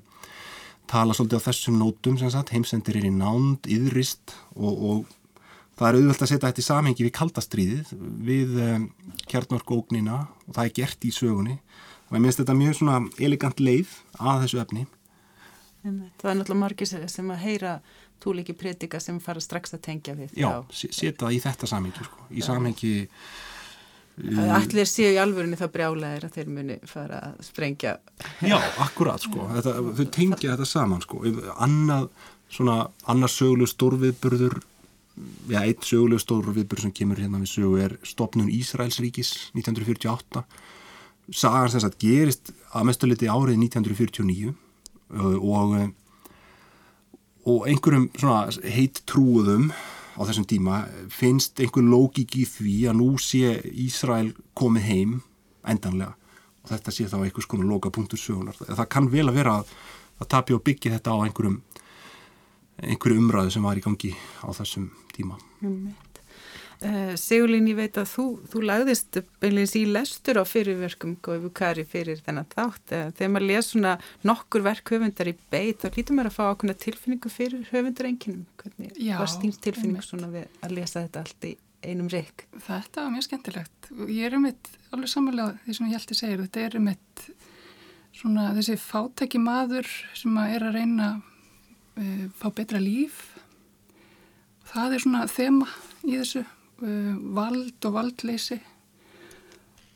tala 0.91 1.15
svolítið 1.15 1.39
á 1.39 1.47
þessum 1.47 1.79
nótum 1.79 2.19
sem 2.19 2.31
sagt, 2.33 2.51
heimsendir 2.55 2.99
er 2.99 3.07
í 3.07 3.13
nánd 3.15 3.67
yðrist 3.71 4.35
og, 4.55 4.73
og 4.75 5.11
það 5.79 5.87
er 5.87 5.99
auðvöld 5.99 6.25
að 6.25 6.31
setja 6.33 6.49
þetta 6.49 6.63
í 6.63 6.67
samhengi 6.67 7.07
við 7.07 7.13
kaldastriðið 7.17 7.93
við 8.27 8.57
um, 8.65 8.87
kjarnorkóknina 9.31 10.17
og 10.47 10.55
það 10.57 10.65
er 10.65 10.75
gert 10.81 11.07
í 11.07 11.13
sögunni. 11.15 11.57
Og 12.09 12.17
ég 12.17 12.25
minnst 12.25 12.41
þetta 12.41 12.57
mjög 12.59 12.75
svona 12.81 12.97
elegant 13.23 13.63
leið 13.63 13.93
að 14.19 14.43
þessu 14.43 14.59
efni. 14.65 14.83
Það 15.81 16.27
er 16.27 16.35
náttúrulega 16.37 16.59
margir 16.59 16.89
sem 16.91 17.31
að 17.31 17.45
heyra 17.45 17.77
túlíki 18.21 18.53
predika 18.53 18.99
sem 19.01 19.17
fara 19.23 19.41
strax 19.41 19.73
að 19.73 19.85
tengja 19.87 20.13
við. 20.17 20.35
Já, 20.37 20.51
setja 20.75 21.31
í 21.31 21.39
þetta 21.41 21.69
samhengi, 21.71 22.05
sko. 22.05 22.27
í 22.29 22.43
samhengi... 22.45 22.93
Allir 24.19 24.89
séu 24.89 25.13
í 25.13 25.19
alvörunni 25.21 25.57
það 25.59 25.71
brjálæðir 25.75 26.25
að 26.27 26.35
þeir 26.35 26.49
muni 26.53 26.75
fara 26.89 27.21
að 27.29 27.45
sprengja. 27.47 27.93
Já, 28.43 28.57
akkurat, 28.83 29.23
sko. 29.23 29.47
Þetta, 29.55 29.75
þau 29.97 30.03
tengja 30.17 30.51
þetta 30.51 30.67
saman, 30.69 31.05
sko. 31.05 31.21
Annað, 31.63 32.09
svona, 32.51 32.75
annað 33.09 33.33
söguleg 33.37 33.71
stórviðburður, 33.71 34.57
já, 35.51 35.61
eitt 35.63 35.87
söguleg 35.87 36.21
stórviðburður 36.21 36.87
sem 36.87 36.95
kemur 36.99 37.23
hérna 37.23 37.41
við 37.41 37.53
sögu 37.55 37.81
er 37.87 37.97
stopnun 38.07 38.51
Ísraelsríkis 38.51 39.33
1948. 39.55 40.43
Sagan 41.31 41.71
sem 41.71 41.83
sagt 41.83 42.01
gerist 42.01 42.51
að 42.75 42.91
mestuliti 42.91 43.31
árið 43.31 43.57
1949 43.63 44.53
og 45.41 45.75
og 47.49 47.65
einhverjum 47.69 48.09
svona 48.13 48.49
heit 48.69 49.01
trúðum 49.09 49.71
á 50.17 50.21
þessum 50.27 50.47
tíma 50.49 50.83
finnst 51.11 51.61
einhver 51.63 51.85
lógik 51.87 52.35
í 52.39 52.45
því 52.47 52.75
að 52.91 52.97
nú 52.99 53.09
sé 53.21 53.57
Ísrael 53.85 54.31
komið 54.57 54.87
heim 54.89 55.17
endanlega 55.67 56.15
og 56.61 56.69
þetta 56.69 56.93
sé 56.93 57.07
þá 57.09 57.17
einhvers 57.23 57.49
konar 57.49 57.69
loka 57.69 57.89
punktur 57.93 58.19
sögunar. 58.21 58.57
Það 58.59 58.87
kann 58.93 59.09
vel 59.11 59.27
að 59.29 59.37
vera 59.39 59.57
að, 59.61 59.73
að 60.21 60.31
tapja 60.35 60.57
og 60.57 60.65
byggja 60.67 60.93
þetta 60.97 61.15
á 61.15 61.23
einhverjum 61.25 61.61
einhverju 62.81 63.21
umræðu 63.21 63.53
sem 63.53 63.65
var 63.65 63.77
í 63.77 63.83
gangi 63.83 64.13
á 64.41 64.49
þessum 64.57 64.89
tíma. 65.13 65.37
Mm. 65.61 65.91
Uh, 66.81 67.11
Sigurlín, 67.13 67.67
ég 67.69 67.77
veit 67.77 67.97
að 68.01 68.07
þú, 68.09 68.23
þú 68.49 68.61
lagðist 68.65 69.19
beinleins 69.37 69.75
í 69.77 69.83
lestur 69.85 70.39
á 70.41 70.43
fyrirverkum 70.49 71.11
Gói 71.21 71.35
Bukari 71.43 71.83
fyrir 71.85 72.17
þennan 72.25 72.47
þátt. 72.49 72.85
Uh, 72.89 73.09
þegar 73.17 73.33
maður 73.35 73.45
les 73.51 73.67
svona 73.69 73.91
nokkur 74.25 74.63
verk 74.65 74.89
höfundar 74.89 75.29
í 75.29 75.35
beit, 75.53 75.83
þá 75.83 75.99
lítur 75.99 76.17
maður 76.17 76.31
að 76.31 76.37
fá 76.39 76.41
ákveðna 76.47 76.75
tilfinningu 76.81 77.29
fyrir 77.29 77.67
höfundarenginum. 77.69 78.47
Hvernig 78.63 78.95
Já, 78.97 79.13
var 79.21 79.29
stýnst 79.29 79.61
tilfinning 79.61 80.01
svona 80.01 80.31
við 80.33 80.47
að 80.65 80.73
lesa 80.79 81.03
þetta 81.03 81.21
allt 81.21 81.47
í 81.51 81.51
einum 81.85 82.09
reik? 82.09 82.47
Þetta 82.65 83.03
var 83.03 83.13
mjög 83.13 83.27
skemmtilegt. 83.27 83.89
Ég 84.07 84.25
er 84.25 84.37
um 84.39 84.47
eitt, 84.49 84.71
alveg 84.89 85.11
samanlega 85.11 85.59
því 85.65 85.75
sem 85.77 85.91
ég 85.91 85.99
held 85.99 86.13
að 86.15 86.19
segja, 86.21 86.39
þetta 86.41 86.63
er 86.65 86.77
um 86.79 86.87
eitt 86.89 87.25
svona 88.21 88.47
þessi 88.55 88.77
fátæki 88.81 89.41
maður 89.41 89.91
sem 90.17 90.39
að 90.41 90.55
er 90.55 90.65
að 90.65 90.79
reyna 90.79 91.11
að 91.11 92.01
uh, 92.01 92.25
fá 92.41 92.47
betra 92.57 92.81
líf. 92.81 93.21
Það 94.71 94.97
er 94.97 95.05
svona 95.05 95.21
þema 95.29 95.69
í 96.07 96.15
þessu 96.15 96.43
vald 96.81 97.87
og 97.87 97.95
valdleysi. 97.97 98.57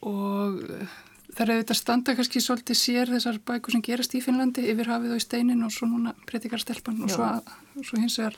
Og 0.05 0.61
uh, 0.61 0.95
það 1.33 1.43
er 1.45 1.53
auðvitað 1.55 1.79
standa 1.79 2.15
kannski 2.17 2.41
svolítið 2.43 2.79
sér 2.79 3.11
þessar 3.15 3.41
bækur 3.47 3.75
sem 3.75 3.83
gerast 3.85 4.15
í 4.15 4.23
Finnlandi 4.23 4.65
yfir 4.71 4.91
hafið 4.91 5.15
og 5.15 5.21
í 5.21 5.25
steinin 5.25 5.65
og 5.65 5.73
svo 5.73 5.89
núna 5.89 6.15
Predikarstelpan 6.29 7.01
og 7.05 7.11
svo, 7.11 7.29
svo 7.81 8.01
hins 8.01 8.19
vegar 8.21 8.37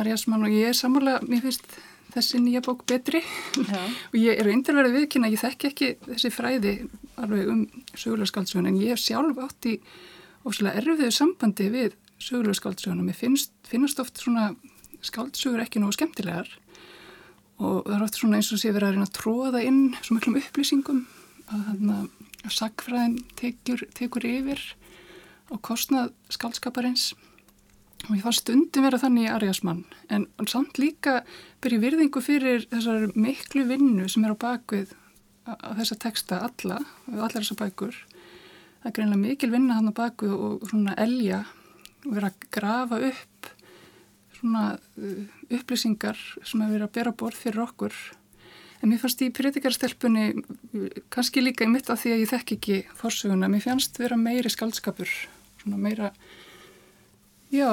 Ariasmann 0.00 0.46
og 0.46 0.54
ég 0.54 0.70
er 0.70 0.78
samanlega, 0.78 1.24
mér 1.26 1.42
finnst 1.42 1.66
þessi 2.14 2.40
nýja 2.42 2.62
bók 2.64 2.84
betri. 2.90 3.20
Og 4.10 4.16
ég 4.18 4.38
er 4.38 4.48
eindirverðið 4.50 4.96
viðkynna, 4.98 5.30
ég 5.30 5.42
þekk 5.42 5.66
ekki 5.70 5.90
þessi 6.06 6.30
fræði 6.34 6.72
alveg 7.20 7.50
um 7.52 7.60
sögulegskaldsögun 7.94 8.70
en 8.70 8.78
ég 8.80 8.94
hef 8.94 9.02
sjálf 9.02 9.38
átt 9.42 9.68
í 9.70 9.76
óslulega 10.46 10.80
erfiðu 10.80 11.10
sambandi 11.14 11.68
við 11.70 11.96
sögulegskaldsögun 12.22 13.02
og 13.02 13.08
mér 13.10 13.18
finnst, 13.18 13.52
finnast 13.68 14.00
oft 14.02 14.18
svona 14.22 14.50
skáldsögur 15.06 15.62
ekki 15.64 15.82
nógu 15.82 15.96
skemmtilegar 15.98 16.50
og 17.60 17.86
það 17.86 17.96
er 17.96 18.04
oft 18.06 18.18
svona 18.18 18.40
eins 18.40 18.50
og 18.54 18.60
sé 18.62 18.72
verið 18.72 18.88
að 18.88 18.94
reyna 18.96 19.08
að 19.08 19.16
tróða 19.18 19.64
inn 19.68 19.80
svo 20.00 20.16
miklum 20.16 20.38
upplýsingum 20.40 21.00
að, 21.52 21.96
að 22.44 22.54
sagfræðin 22.56 23.18
tekur, 23.38 23.84
tekur 23.96 24.26
yfir 24.28 24.62
og 25.50 25.60
kostnað 25.66 26.14
skaldskaparins 26.32 27.10
og 28.08 28.14
ég 28.16 28.24
fann 28.24 28.36
stundum 28.36 28.86
vera 28.86 29.00
þannig 29.00 29.28
í 29.28 29.32
Ariasmann 29.34 29.82
en 30.12 30.26
samt 30.48 30.80
líka 30.80 31.20
byrja 31.60 31.82
virðingu 31.82 32.22
fyrir 32.24 32.64
þessar 32.70 33.10
miklu 33.12 33.66
vinnu 33.68 34.08
sem 34.08 34.24
er 34.24 34.32
á 34.32 34.42
bakvið 34.46 34.94
að 35.50 35.80
þessa 35.80 35.98
teksta 36.04 36.40
alla, 36.46 36.78
allar 37.10 37.40
þessar 37.40 37.60
bækur. 37.64 37.96
Það 38.80 38.90
er 38.90 38.94
greinlega 38.96 39.22
mikil 39.24 39.50
vinna 39.52 39.76
hann 39.76 39.90
á 39.92 39.94
bakvið 39.96 40.34
og 40.36 40.68
svona 40.70 40.94
elja 41.00 41.42
og 42.06 42.14
vera 42.16 42.30
að 42.30 42.46
grafa 42.54 43.00
upp 43.10 43.29
svona 44.40 44.64
uh, 44.76 45.20
upplýsingar 45.52 46.18
sem 46.42 46.62
hefur 46.62 46.74
verið 46.74 46.88
að 46.88 46.96
bera 46.98 47.14
borð 47.22 47.44
fyrir 47.44 47.64
okkur. 47.68 47.96
En 48.80 48.88
mér 48.88 49.00
fannst 49.02 49.20
í 49.20 49.28
predikarstelpunni 49.36 50.30
kannski 51.12 51.42
líka 51.44 51.66
í 51.66 51.72
mitt 51.72 51.90
af 51.92 52.00
því 52.00 52.14
að 52.14 52.22
ég 52.22 52.30
þekk 52.30 52.54
ekki 52.56 52.78
fórsöguna, 52.96 53.50
mér 53.52 53.66
fannst 53.66 54.00
vera 54.00 54.16
meiri 54.16 54.52
skaldskapur 54.52 55.10
svona 55.60 55.80
meira 55.80 56.14
já, 57.52 57.68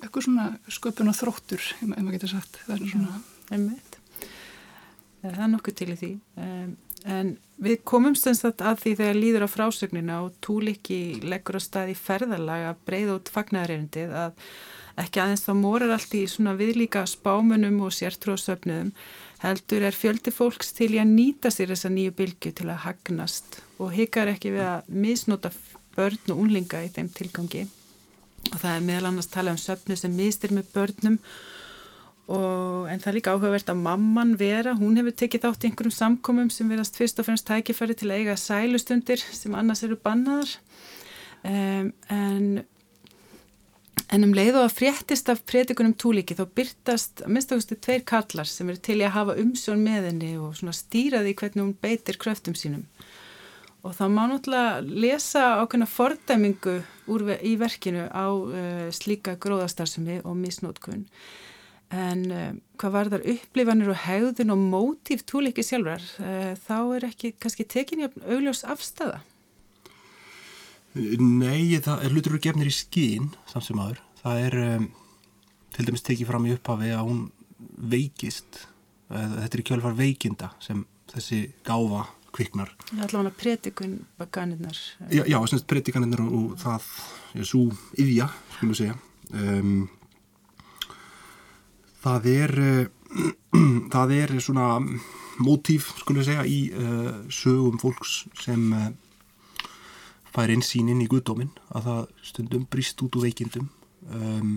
eitthvað 0.00 0.26
svona 0.28 0.46
sköpun 0.70 1.10
og 1.10 1.18
þróttur, 1.18 1.64
ef 1.80 1.88
maður 1.88 2.16
getur 2.16 2.34
sagt. 2.36 2.60
Það 2.66 2.76
er 2.76 2.92
svona 2.92 3.18
einmitt. 3.50 3.98
það 5.22 5.42
er 5.46 5.52
nokkuð 5.56 5.78
til 5.80 5.90
í 5.90 5.98
því. 5.98 6.12
En 7.12 7.32
við 7.62 7.80
komum 7.88 8.14
stundst 8.18 8.46
að 8.46 8.84
því 8.84 8.92
þegar 9.00 9.18
líður 9.18 9.46
á 9.46 9.54
frásögnina 9.54 10.20
og 10.22 10.36
túliki 10.44 11.18
leggur 11.26 11.58
á 11.58 11.62
stað 11.62 11.94
í 11.94 11.98
ferðalag 11.98 12.68
að 12.68 12.84
breyða 12.86 13.16
út 13.18 13.32
fagnæðarerindið 13.34 14.14
að 14.22 14.36
ekki 15.00 15.22
aðeins 15.22 15.44
þá 15.46 15.52
morar 15.56 15.92
allt 15.94 16.14
í 16.16 16.22
svona 16.28 16.54
viðlíka 16.58 17.04
spámunum 17.08 17.80
og 17.86 17.94
sértróðsöfnum 17.96 18.92
heldur 19.42 19.86
er 19.88 19.96
fjöldi 19.96 20.32
fólks 20.34 20.74
til 20.76 20.92
í 20.94 21.00
að 21.02 21.14
nýta 21.16 21.50
sér 21.50 21.72
þessa 21.72 21.90
nýju 21.92 22.14
bylgu 22.18 22.52
til 22.54 22.68
að 22.68 22.82
hagnast 22.86 23.62
og 23.82 23.94
hikar 23.96 24.30
ekki 24.34 24.52
við 24.54 24.66
að 24.68 24.92
misnota 25.04 25.50
börn 25.96 26.34
og 26.34 26.44
unlinga 26.44 26.82
í 26.84 26.92
þeim 26.92 27.08
tilgangi. 27.12 27.66
Og 28.52 28.58
það 28.58 28.76
er 28.76 28.86
meðal 28.86 29.10
annars 29.10 29.30
tala 29.32 29.54
um 29.54 29.60
söfnu 29.60 29.96
sem 29.98 30.14
mistir 30.14 30.54
með 30.54 30.70
börnum 30.74 31.18
og 32.32 32.88
en 32.88 33.00
það 33.02 33.08
er 33.10 33.16
líka 33.18 33.32
áhugavert 33.34 33.70
að 33.72 33.82
mamman 33.82 34.36
vera, 34.38 34.76
hún 34.78 34.96
hefur 34.96 35.14
tekið 35.18 35.42
þátt 35.42 35.64
í 35.64 35.68
einhverjum 35.68 35.96
samkomum 35.96 36.50
sem 36.54 36.70
verðast 36.70 36.96
fyrst 36.96 37.18
og 37.18 37.26
fremst 37.26 37.48
tækifæri 37.48 37.96
til 37.98 38.10
að 38.10 38.22
eiga 38.22 38.36
sælustundir 38.38 39.24
sem 39.34 39.56
annars 39.58 39.82
eru 39.82 39.98
bannaðar. 40.00 40.54
Um, 41.42 41.90
en 42.14 42.62
En 44.12 44.26
um 44.26 44.34
leið 44.36 44.58
og 44.60 44.66
að 44.66 44.74
fréttist 44.76 45.30
af 45.32 45.38
predikunum 45.48 45.94
túlíki 45.96 46.34
þá 46.36 46.42
byrtast 46.52 47.22
minnstakusti 47.24 47.78
tveir 47.80 48.02
kallar 48.04 48.48
sem 48.48 48.68
eru 48.68 48.80
til 48.84 48.98
í 49.00 49.06
að 49.06 49.14
hafa 49.14 49.36
umsjón 49.40 49.80
með 49.80 50.08
henni 50.10 50.32
og 50.36 50.58
stýra 50.76 51.22
því 51.24 51.32
hvernig 51.38 51.62
hún 51.62 51.70
beitir 51.80 52.18
kröftum 52.20 52.56
sínum. 52.58 52.82
Og 53.82 53.96
þá 53.96 54.04
má 54.12 54.26
náttúrulega 54.28 54.82
lesa 54.84 55.46
ákveðna 55.62 55.88
fordæmingu 55.88 56.76
úr, 57.10 57.24
í 57.40 57.56
verkinu 57.58 58.04
á 58.12 58.28
uh, 58.28 58.84
slíka 58.92 59.38
gróðastarsumi 59.40 60.20
og 60.28 60.36
misnótkun. 60.38 61.08
En 61.88 62.28
uh, 62.28 62.52
hvað 62.76 62.94
var 62.98 63.12
þar 63.16 63.26
upplifanir 63.32 63.94
og 63.96 64.00
hegðun 64.04 64.54
og 64.54 64.68
mótíf 64.76 65.24
túlíki 65.24 65.64
sjálfar, 65.64 66.04
uh, 66.20 66.52
þá 66.68 66.78
er 67.00 67.08
ekki 67.08 67.32
kannski 67.40 67.64
tekinni 67.64 68.12
augljós 68.28 68.62
afstæða. 68.68 69.22
Nei, 70.94 71.78
það 71.80 72.04
er 72.04 72.12
hlutur 72.12 72.36
úr 72.36 72.42
gefnir 72.44 72.68
í 72.68 72.74
skín 72.74 73.30
samt 73.48 73.68
sem 73.68 73.80
aður. 73.80 74.02
Það 74.22 74.42
er 74.46 74.58
um, 74.64 74.90
til 75.72 75.86
dæmis 75.88 76.04
tekið 76.06 76.28
fram 76.28 76.48
í 76.48 76.52
upphafi 76.56 76.92
að 76.92 77.06
hún 77.08 77.22
veikist 77.92 78.66
þetta 79.12 79.58
er 79.58 79.64
kjölfar 79.66 79.96
veikinda 79.96 80.50
sem 80.62 80.84
þessi 81.12 81.44
gáfa 81.66 82.06
kviknar 82.32 82.70
Já, 82.92 83.04
allavega 83.04 83.34
predikun 83.36 83.98
bakanirnar. 84.20 84.78
Já, 85.12 85.24
já 85.28 85.38
semst 85.50 85.68
predikanirnir 85.68 86.22
og, 86.24 86.32
og 86.32 86.54
það 86.62 86.86
er 87.36 87.48
svo 87.48 87.66
yfja, 88.00 88.28
skulum 88.56 88.72
við 88.72 88.80
segja 88.80 88.96
um, 89.36 89.82
það 92.02 92.30
er 92.32 92.54
uh, 92.62 92.82
það 93.94 94.14
er 94.16 94.34
svona 94.40 94.68
mótíf, 95.42 95.92
skulum 96.00 96.22
við 96.22 96.30
segja 96.30 96.46
í 96.48 96.60
uh, 96.72 97.12
sögum 97.32 97.80
fólks 97.82 98.22
sem 98.40 98.64
uh, 98.72 98.88
fær 100.32 100.52
einsýn 100.52 100.90
inn 100.92 101.02
í 101.04 101.08
guðdóminn 101.10 101.52
að 101.72 101.88
það 101.88 102.04
stundum 102.28 102.68
brist 102.70 103.02
út 103.04 103.18
úr 103.18 103.26
veikindum. 103.28 103.68
Um, 104.12 104.54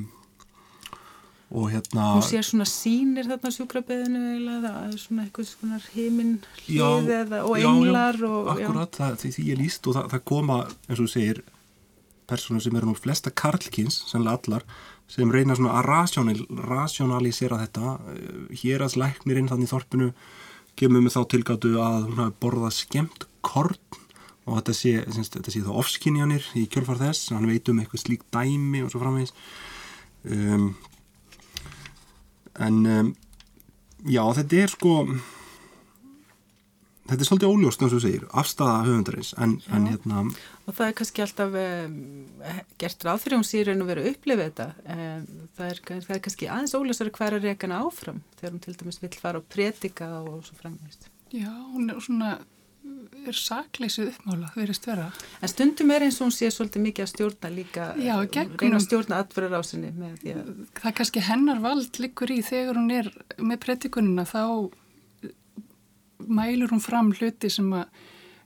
og 1.56 1.70
hérna 1.70 2.06
Hún 2.16 2.24
sér 2.26 2.46
svona 2.46 2.66
sínir 2.68 3.28
þarna 3.30 3.52
sjúkrabeðinu 3.54 4.22
eða 4.58 4.72
er 4.88 4.96
svona 5.00 5.26
eitthvað 5.28 5.52
svona 5.52 5.78
heiminn 5.94 6.40
hlið 6.66 7.12
eða 7.20 7.44
og 7.46 7.60
já, 7.62 7.68
englar 7.70 8.18
já, 8.18 8.26
og 8.28 8.50
akkurat, 8.56 8.98
það, 8.98 9.20
því, 9.22 9.32
því 9.36 9.46
ég 9.52 9.60
líst 9.62 9.88
og 9.88 9.98
það, 10.00 10.08
það 10.16 10.24
koma, 10.32 10.58
eins 10.90 11.04
og 11.04 11.12
segir 11.14 11.44
personur 12.26 12.66
sem 12.66 12.80
eru 12.80 12.90
nú 12.90 12.98
flesta 12.98 13.30
karlkins 13.30 14.00
sannlega 14.10 14.42
allar, 14.42 14.66
sem 15.12 15.32
reyna 15.32 15.58
svona 15.58 15.76
að 15.78 15.86
rational, 15.92 16.40
rationalisera 16.66 17.62
þetta. 17.62 17.94
Hér 18.64 18.88
að 18.88 18.96
slæknirinn 18.96 19.52
þannig 19.52 19.70
í 19.70 19.74
þorpinu 19.76 20.10
kemur 20.80 21.06
með 21.06 21.16
þá 21.16 21.22
tilgáttu 21.36 21.76
að 21.78 22.00
hún 22.10 22.24
hafi 22.24 22.38
borðað 22.42 22.78
skemmt 22.80 23.28
korn 23.46 24.02
og 24.46 24.60
þetta 24.60 24.76
sé, 24.78 24.96
semst, 25.14 25.38
þetta 25.38 25.54
sé 25.54 25.62
þá 25.66 25.72
ofskinjanir 25.82 26.50
í 26.58 26.66
kjölfar 26.72 27.02
þess, 27.02 27.32
hann 27.34 27.50
veit 27.50 27.70
um 27.72 27.80
eitthvað 27.82 28.04
slík 28.04 28.26
dæmi 28.34 28.84
og 28.86 28.92
svo 28.94 29.02
framvegis. 29.02 29.34
Um, 30.26 30.68
en 32.62 32.84
um, 32.90 33.16
já, 34.06 34.22
þetta 34.38 34.62
er 34.62 34.74
sko 34.74 34.94
þetta 37.06 37.20
er 37.20 37.30
svolítið 37.30 37.52
óljóst 37.54 37.84
eins 37.86 37.96
og 37.98 38.04
segir, 38.06 38.26
afstæða 38.38 38.78
höfundarins. 38.88 39.34
En, 39.42 39.58
en 39.74 39.90
hérna 39.92 40.24
og 40.66 40.74
það 40.74 40.88
er 40.88 40.96
kannski 40.98 41.24
alltaf 41.26 41.58
um, 41.62 41.98
gert 42.82 43.06
ráð 43.06 43.22
fyrir 43.26 43.38
hún 43.38 43.46
sér 43.46 43.70
en 43.74 43.84
að 43.84 43.92
vera 43.92 44.06
að 44.06 44.12
upplifa 44.14 44.48
þetta. 44.48 44.68
Um, 44.96 45.28
það, 45.58 45.68
er, 45.68 45.82
það 45.92 46.16
er 46.16 46.24
kannski 46.28 46.50
aðeins 46.50 46.78
óljósari 46.78 47.14
hver 47.18 47.38
að 47.38 47.46
reyka 47.50 47.70
hana 47.70 47.84
áfram 47.86 48.24
þegar 48.40 48.56
hún 48.56 48.64
til 48.66 48.78
dæmis 48.80 49.02
vill 49.04 49.14
fara 49.20 49.42
og 49.42 49.50
predika 49.50 50.10
og 50.24 50.42
svo 50.48 50.58
framvegist 50.62 51.10
Já, 51.34 51.50
hún 51.74 51.90
er 51.90 52.02
svona 52.02 52.36
er 53.32 53.38
sakleysið 53.40 54.10
uppmála, 54.14 54.50
verist 54.56 54.86
vera. 54.88 55.08
En 55.42 55.52
stundum 55.52 55.92
er 55.96 56.06
eins 56.08 56.20
og 56.22 56.28
hún 56.28 56.34
sé 56.36 56.50
svolítið 56.54 56.84
mikið 56.86 57.06
að 57.06 57.12
stjórna 57.14 57.52
líka, 57.56 57.86
Já, 58.02 58.16
gegnum- 58.28 58.60
reyna 58.62 58.80
að 58.80 58.86
stjórna 58.88 59.20
atbyrðar 59.24 59.60
ásinni 59.60 59.92
með 59.96 60.18
því 60.24 60.34
að 60.36 60.50
það 60.80 60.90
er 60.92 60.98
kannski 61.02 61.24
hennar 61.30 61.60
vald 61.64 62.00
liggur 62.04 62.32
í 62.36 62.42
þegar 62.46 62.76
hún 62.82 62.92
er 62.92 63.12
með 63.40 63.60
predikunina 63.66 64.26
þá 64.26 64.42
mælur 66.26 66.72
hún 66.74 66.82
fram 66.84 67.12
hluti 67.14 67.50
sem 67.52 67.72
að 67.76 67.86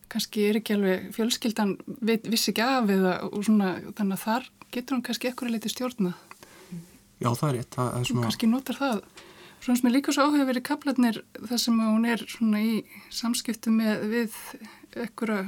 kannski 0.10 0.48
er 0.50 0.58
ekki 0.60 0.74
alveg 0.76 1.10
fjölskyldan 1.14 1.76
vissi 2.02 2.50
ekki 2.52 2.64
af 2.66 2.90
eða 2.90 3.12
og 3.30 3.44
svona, 3.46 3.76
þannig 3.94 4.16
að 4.18 4.24
þar 4.26 4.48
getur 4.74 4.98
hún 4.98 5.04
kannski 5.06 5.30
ekkur 5.30 5.52
leiti 5.54 5.70
stjórna 5.70 6.16
já, 7.22 7.30
það 7.30 7.48
er 7.52 7.58
rétt, 7.60 7.70
það 7.76 7.90
er 7.92 7.98
hún 8.00 8.08
svona 8.10 8.26
kannski 8.26 8.50
notar 8.50 8.80
það 8.80 9.04
svona 9.60 9.80
sem 9.80 9.90
er 9.90 9.96
líka 9.96 10.14
svo 10.16 10.28
áhuga 10.28 10.48
verið 10.50 10.68
kaplarnir 10.70 11.22
þar 11.50 11.62
sem 11.66 11.80
hún 11.84 12.08
er 12.10 12.24
svona 12.30 12.62
í 12.64 12.78
samskiptu 13.14 13.74
með 13.76 14.06
við 14.14 14.38
ekkura 15.08 15.42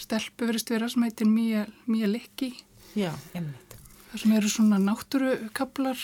stelpu 0.00 0.48
verist 0.48 0.70
vera 0.72 0.88
sem 0.90 1.04
heitir 1.06 1.28
Mía, 1.30 1.66
Mía 1.86 2.08
Likki 2.10 2.52
já, 2.98 3.12
emnit 3.34 3.76
þar 4.12 4.22
sem 4.24 4.36
eru 4.36 4.50
svona 4.52 4.78
náttúrukaplar 4.82 6.00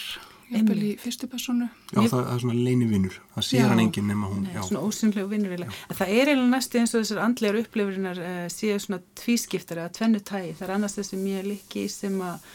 jafnvel 0.48 0.78
í 0.80 0.90
fyrstu 1.00 1.28
personu 1.28 1.66
Já, 1.92 1.98
það, 2.00 2.12
það 2.12 2.30
er 2.32 2.40
svona 2.44 2.62
leinivinnur, 2.68 3.16
það 3.34 3.44
sér 3.48 3.60
Já. 3.60 3.66
hann 3.68 3.82
enginn 3.82 4.08
nema 4.08 4.30
hún, 4.30 4.46
Nei, 4.46 4.54
já. 4.54 4.62
svona 4.64 4.80
ósynlegu 4.84 5.28
vinnuvilega. 5.28 5.74
En 5.88 5.98
það 5.98 6.12
er 6.14 6.30
eiginlega 6.30 6.52
næstu 6.54 6.80
eins 6.80 6.94
og 6.94 7.02
þessar 7.04 7.20
andlegar 7.24 7.58
upplifurinnar 7.62 8.20
uh, 8.22 8.38
séu 8.52 8.78
svona 8.80 9.00
tvískiptari 9.20 9.82
að 9.84 9.94
tvennu 9.98 10.20
tægi. 10.24 10.54
Það 10.58 10.66
er 10.68 10.72
annars 10.76 10.96
þessi 10.98 11.20
mjög 11.20 11.48
likki 11.50 11.84
sem 11.92 12.16
að 12.24 12.48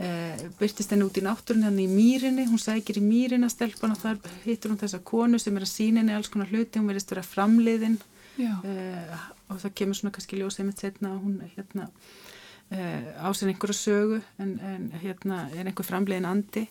uh, 0.00 0.44
byrtist 0.60 0.92
henni 0.92 1.06
út 1.06 1.16
í 1.20 1.24
náttúrun 1.24 1.64
hann 1.66 1.78
í 1.82 1.86
mýrinni, 1.90 2.46
hún 2.50 2.60
sækir 2.62 3.00
í 3.00 3.04
mýrina 3.04 3.48
stelpan 3.52 3.94
og 3.94 4.00
þar 4.02 4.20
hittur 4.44 4.72
hún 4.74 4.80
þessa 4.82 5.00
konu 5.04 5.40
sem 5.42 5.56
er 5.56 5.66
að 5.66 5.72
sína 5.72 6.02
henni 6.02 6.16
alls 6.16 6.28
konar 6.32 6.50
hluti, 6.52 6.78
hún 6.80 6.90
verðist 6.90 7.12
vera 7.14 7.24
framliðin. 7.26 7.98
Já, 8.36 8.52
uh, 8.60 9.26
og 9.48 9.60
það 9.62 9.76
kemur 9.80 9.96
svona 9.96 10.12
kannski 10.16 10.40
ljósið 10.40 10.68
mitt 10.68 10.82
setna 10.84 11.14
að 11.14 11.22
hún 11.24 11.36
hérna 11.54 11.86
uh, 11.88 13.08
á 13.24 13.28
sér 13.32 13.52
einhverja 13.52 13.78
sögu 13.78 14.20
en, 14.42 14.56
en 14.60 14.86
hérna 15.00 15.46
er 15.56 15.64
einhver 15.70 15.86
framliðin 15.88 16.28
andi. 16.28 16.66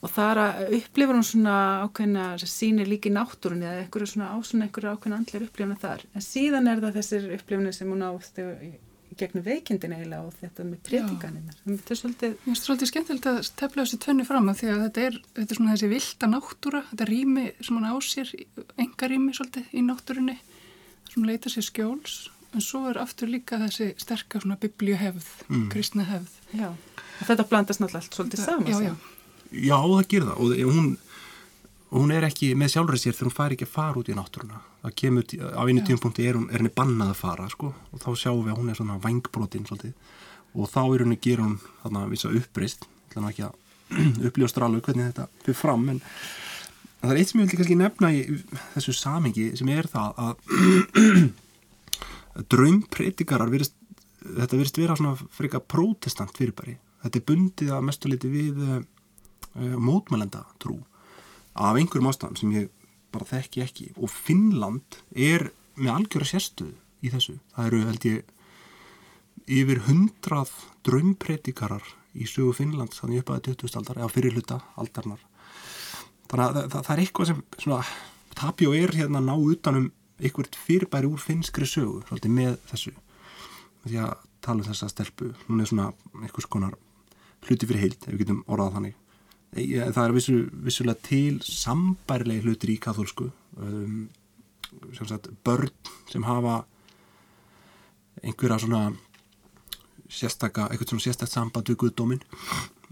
Og 0.00 0.08
þar 0.08 0.38
upplifur 0.72 1.18
hún 1.18 1.26
svona 1.28 1.54
ákveðna 1.84 2.28
sínir 2.48 2.88
líki 2.88 3.10
náttúrunni 3.12 3.66
eða 3.68 3.82
einhverju 3.82 4.14
svona 4.14 4.30
á 4.32 4.36
svona 4.40 4.64
einhverju 4.64 4.94
ákveðna 4.94 5.18
andlegar 5.20 5.44
upplifuna 5.44 5.76
þar. 5.82 6.04
En 6.16 6.24
síðan 6.24 6.70
er 6.72 6.80
það 6.80 6.96
þessir 6.96 7.26
upplifinu 7.36 7.72
sem 7.76 7.90
hún 7.92 8.06
á 8.06 8.12
þegar- 8.16 8.62
í 8.64 8.70
gegnum 9.20 9.44
veikindin 9.46 9.94
eiginlega 9.96 10.26
og 10.26 10.34
þetta 10.40 10.66
með 10.66 10.82
predikanina 10.88 11.54
þetta 11.66 11.94
er 11.94 12.00
svolítið 12.00 12.34
Mér 12.34 12.48
finnst 12.48 12.68
svolítið 12.68 12.90
skemmtilegt 12.90 13.28
að 13.30 13.38
tefla 13.60 13.84
þessi 13.84 14.00
tvenni 14.04 14.26
fram 14.28 14.50
að 14.50 14.58
því 14.60 14.72
að 14.72 14.82
þetta 14.86 15.06
er, 15.06 15.20
þetta 15.38 15.54
er 15.54 15.60
svona 15.60 15.76
þessi 15.76 15.92
vilda 15.94 16.30
náttúra, 16.34 16.82
þetta 16.90 17.08
rými 17.10 17.46
sem 17.60 17.78
hún 17.78 17.88
á 17.88 17.94
sér, 18.04 18.34
enga 18.80 19.10
rými 19.12 19.36
svolítið 19.36 19.72
í 19.76 19.84
náttúrunni, 19.86 20.36
sem 21.12 21.28
leita 21.28 21.52
sér 21.52 21.68
skjóls, 21.68 22.18
en 22.50 22.64
svo 22.64 22.82
er 22.90 23.00
aftur 23.02 23.30
líka 23.30 23.60
þessi 23.62 23.92
sterka 24.00 24.42
svona 24.42 24.58
biblíuhefð, 24.60 25.30
mm. 25.48 25.70
kristna 25.72 26.08
hefð. 26.08 26.36
já, 26.56 26.68
og 26.70 27.24
þetta 27.28 27.48
blandast 27.52 27.82
náttúrulega 27.82 28.04
allt 28.04 28.20
svolítið 28.20 28.46
saman 28.46 28.70
Já, 28.70 28.90
já, 28.90 28.94
Já, 29.50 29.76
það 29.82 30.04
gerir 30.10 30.28
það. 30.28 30.42
Og 30.44 30.74
hún, 30.76 30.90
hún 31.90 32.12
er 32.14 32.26
ekki 32.28 32.52
með 32.58 32.74
sjálfrið 32.74 33.02
sér 33.02 33.16
þegar 33.16 33.28
hún 33.28 33.36
fær 33.36 33.54
ekki 33.54 33.66
að 33.66 33.72
fara 33.74 34.00
út 34.00 34.10
í 34.10 34.16
náttúruna. 34.16 34.60
Það 34.80 34.96
kemur, 35.02 35.32
á 35.58 35.62
einu 35.66 35.82
tímpunkti 35.86 36.26
er, 36.30 36.38
er 36.50 36.62
henni 36.62 36.72
bannað 36.74 37.14
að 37.14 37.18
fara, 37.18 37.48
sko, 37.50 37.72
og 37.90 38.02
þá 38.02 38.10
sjáum 38.14 38.44
við 38.44 38.52
að 38.54 38.60
hún 38.60 38.70
er 38.70 38.78
svona 38.78 39.00
vangbrotin 39.02 39.66
svolítið 39.66 39.96
og 40.50 40.70
þá 40.70 40.80
er 40.82 41.04
henni 41.04 41.18
gerur 41.22 41.46
hún 41.46 41.58
þarna 41.82 42.04
vissa 42.10 42.30
uppreist, 42.34 42.86
þannig 43.14 43.34
ekki 43.34 43.46
að 43.46 43.58
uppljóstur 44.30 44.66
alveg 44.66 44.86
hvernig 44.86 45.10
þetta 45.10 45.26
fyrir 45.44 45.58
fram, 45.58 45.88
en 45.92 46.00
það 47.00 47.12
er 47.12 47.20
eitt 47.20 47.30
sem 47.30 47.40
ég 47.40 47.46
vildi 47.46 47.60
kannski 47.60 47.78
nefna 47.78 48.12
í 48.14 48.22
þessu 48.76 48.94
samingi 48.98 49.46
sem 49.58 49.70
er 49.74 49.90
það 49.90 50.22
að 50.26 50.34
draumpredikarar 52.54 53.50
virðist, 53.50 53.74
þetta 54.22 54.60
virðist 54.60 54.80
vera 54.80 54.98
svona 54.98 55.16
frika 55.34 55.62
protestant 55.62 56.34
fyrirbæri. 56.38 56.76
Þetta 57.02 57.18
er 57.18 57.26
bundið 57.30 57.74
að 57.74 57.84
mestu 57.88 58.10
liti 58.12 58.30
við 58.30 58.58
uh, 58.60 58.80
uh, 59.56 59.76
mótmælenda 59.80 60.44
trú 60.62 60.76
af 61.54 61.78
einhverjum 61.78 62.10
ástæðum 62.10 62.38
sem 62.38 62.52
ég 62.54 62.68
bara 63.10 63.26
þekki 63.26 63.64
ekki 63.64 63.88
og 63.96 64.12
Finnland 64.12 65.00
er 65.10 65.50
með 65.80 65.94
algjöra 65.96 66.28
sérstuð 66.28 66.74
í 67.02 67.10
þessu. 67.12 67.38
Það 67.54 67.70
eru 67.70 67.80
held 67.88 68.06
ég 68.10 68.36
yfir 69.60 69.82
hundrað 69.88 70.52
draumpredikarar 70.86 71.86
í 72.14 72.26
sögu 72.28 72.54
Finnlands 72.56 73.00
þannig 73.00 73.24
upp 73.24 73.34
að 73.34 73.44
20. 73.50 73.76
aldar 73.80 74.00
eða 74.00 74.12
fyrir 74.14 74.36
hluta 74.36 74.60
aldarnar. 74.80 75.22
Þannig 76.30 76.44
að 76.46 76.58
það, 76.60 76.74
það, 76.76 76.92
er 76.94 77.02
eitthvað 77.04 77.30
sem 77.30 77.42
svona, 77.58 77.80
Tapio 78.38 78.74
er 78.76 78.94
hérna 78.94 79.20
að 79.20 79.26
ná 79.26 79.34
utanum 79.50 79.88
einhvert 80.20 80.56
fyrirbæri 80.56 81.08
úr 81.08 81.20
finnskri 81.22 81.66
sögu 81.66 82.02
svolítið 82.06 82.34
með 82.36 82.58
þessu 82.70 82.92
því 83.86 84.00
að 84.04 84.26
tala 84.44 84.62
um 84.62 84.68
þessa 84.68 84.88
stelpu 84.92 85.30
hún 85.46 85.62
er 85.62 85.68
svona 85.68 85.90
einhvers 86.20 86.48
konar 86.50 86.76
hluti 87.46 87.68
fyrir 87.68 87.86
heild, 87.86 88.02
ef 88.04 88.12
við 88.12 88.22
getum 88.24 88.42
orðað 88.46 88.76
þannig 88.76 88.98
það 89.50 90.02
er 90.04 90.14
vissu, 90.14 90.36
vissulega 90.66 91.02
til 91.08 91.40
sambærilegi 91.42 92.44
hlutir 92.46 92.74
í 92.74 92.80
katholsku 92.82 93.30
um, 93.58 94.04
sem 94.94 95.08
sagt 95.08 95.30
börn 95.44 95.72
sem 96.10 96.26
hafa 96.26 96.60
einhverja 98.22 98.60
svona 98.62 98.90
sérstaka, 100.10 100.68
eitthvað 100.68 100.94
svona 100.94 101.06
sérstakt 101.06 101.32
samband 101.32 101.70
við 101.70 101.80
guðdómin 101.82 102.22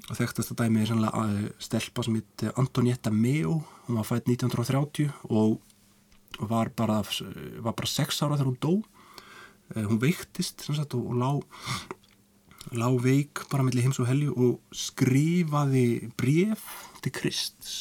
og 0.09 0.15
þekktast 0.19 0.55
að 0.55 0.65
dæmi 0.65 0.83
er 0.83 0.91
sannlega 0.91 1.25
uh, 1.25 1.49
stelpa 1.63 2.05
sem 2.07 2.19
heit 2.19 2.45
Antonietta 2.59 3.11
Meo. 3.15 3.59
Hún 3.87 3.99
var 3.99 4.07
fætt 4.07 4.31
1930 4.31 5.11
og 5.29 5.59
var 6.39 6.71
bara, 6.77 7.01
var 7.03 7.75
bara 7.75 7.91
sex 7.91 8.23
ára 8.23 8.39
þegar 8.39 8.51
hún 8.53 8.61
dó. 8.63 8.75
Uh, 9.75 9.85
hún 9.91 10.01
veiktist 10.03 10.65
sagt, 10.67 10.95
og, 10.95 11.11
og 11.11 11.19
lá 11.19 11.31
lá 12.77 12.89
veik 13.01 13.45
bara 13.51 13.65
melli 13.65 13.85
heims 13.85 14.01
og 14.03 14.09
helju 14.09 14.35
og 14.37 14.75
skrifaði 14.75 16.11
bref 16.19 16.65
til 17.05 17.15
Krists. 17.15 17.77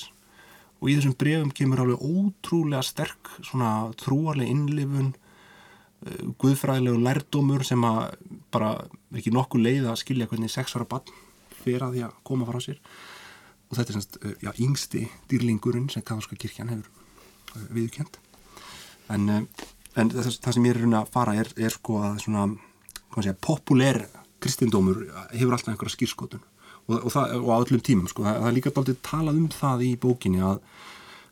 Og 0.81 0.91
í 0.91 0.97
þessum 0.97 1.15
brefum 1.17 1.53
kemur 1.55 1.81
alveg 1.83 2.03
ótrúlega 2.05 2.83
sterk 2.85 3.31
svona 3.41 3.89
trúarlega 3.97 4.51
innlifun 4.53 5.13
uh, 5.15 6.33
guðfræðilegu 6.39 7.01
lærdómur 7.01 7.65
sem 7.67 7.83
að 7.87 8.13
bara 8.53 8.75
er 8.85 9.21
ekki 9.21 9.33
nokkuð 9.33 9.65
leið 9.65 9.89
að 9.89 10.01
skilja 10.03 10.29
hvernig 10.29 10.53
sex 10.53 10.77
ára 10.77 10.87
barn 10.89 11.09
fyrir 11.63 11.87
að 11.87 11.97
því 11.97 12.05
að 12.07 12.21
koma 12.29 12.47
frá 12.47 12.61
sér. 12.63 12.79
Og 13.67 13.79
þetta 13.79 13.91
er 13.91 13.97
semst, 13.97 14.21
uh, 14.21 14.37
já, 14.45 14.53
yngsti 14.53 15.07
dýrlingurinn 15.31 15.89
sem 15.91 16.05
katholska 16.05 16.37
kirkjan 16.39 16.71
hefur 16.75 16.87
uh, 17.57 17.67
viðkjönd 17.73 18.21
en, 19.13 19.29
en 19.95 20.11
það, 20.11 20.31
það 20.43 20.55
sem 20.57 20.67
ég 20.67 20.77
er 20.77 20.95
að 20.99 21.11
fara 21.13 21.35
er, 21.39 21.51
er 21.59 21.75
sko 21.75 21.99
að 22.03 22.21
svona, 22.25 22.45
hvað 23.13 23.27
segja, 23.27 23.37
populær 23.47 24.01
kristindómur 24.43 25.05
hefur 25.33 25.55
alltaf 25.55 25.73
einhverja 25.73 25.95
skýrskotun 25.95 26.43
og, 26.87 26.97
og, 26.97 27.15
og 27.15 27.49
á 27.51 27.57
öllum 27.61 27.83
tímum 27.83 28.09
sko, 28.11 28.25
það, 28.27 28.41
það 28.41 28.49
er 28.49 28.57
líka 28.57 28.75
dálítið 28.75 29.01
talað 29.07 29.41
um 29.41 29.49
það 29.53 29.87
í 29.87 29.95
bókinni 30.03 30.45
að 30.45 30.61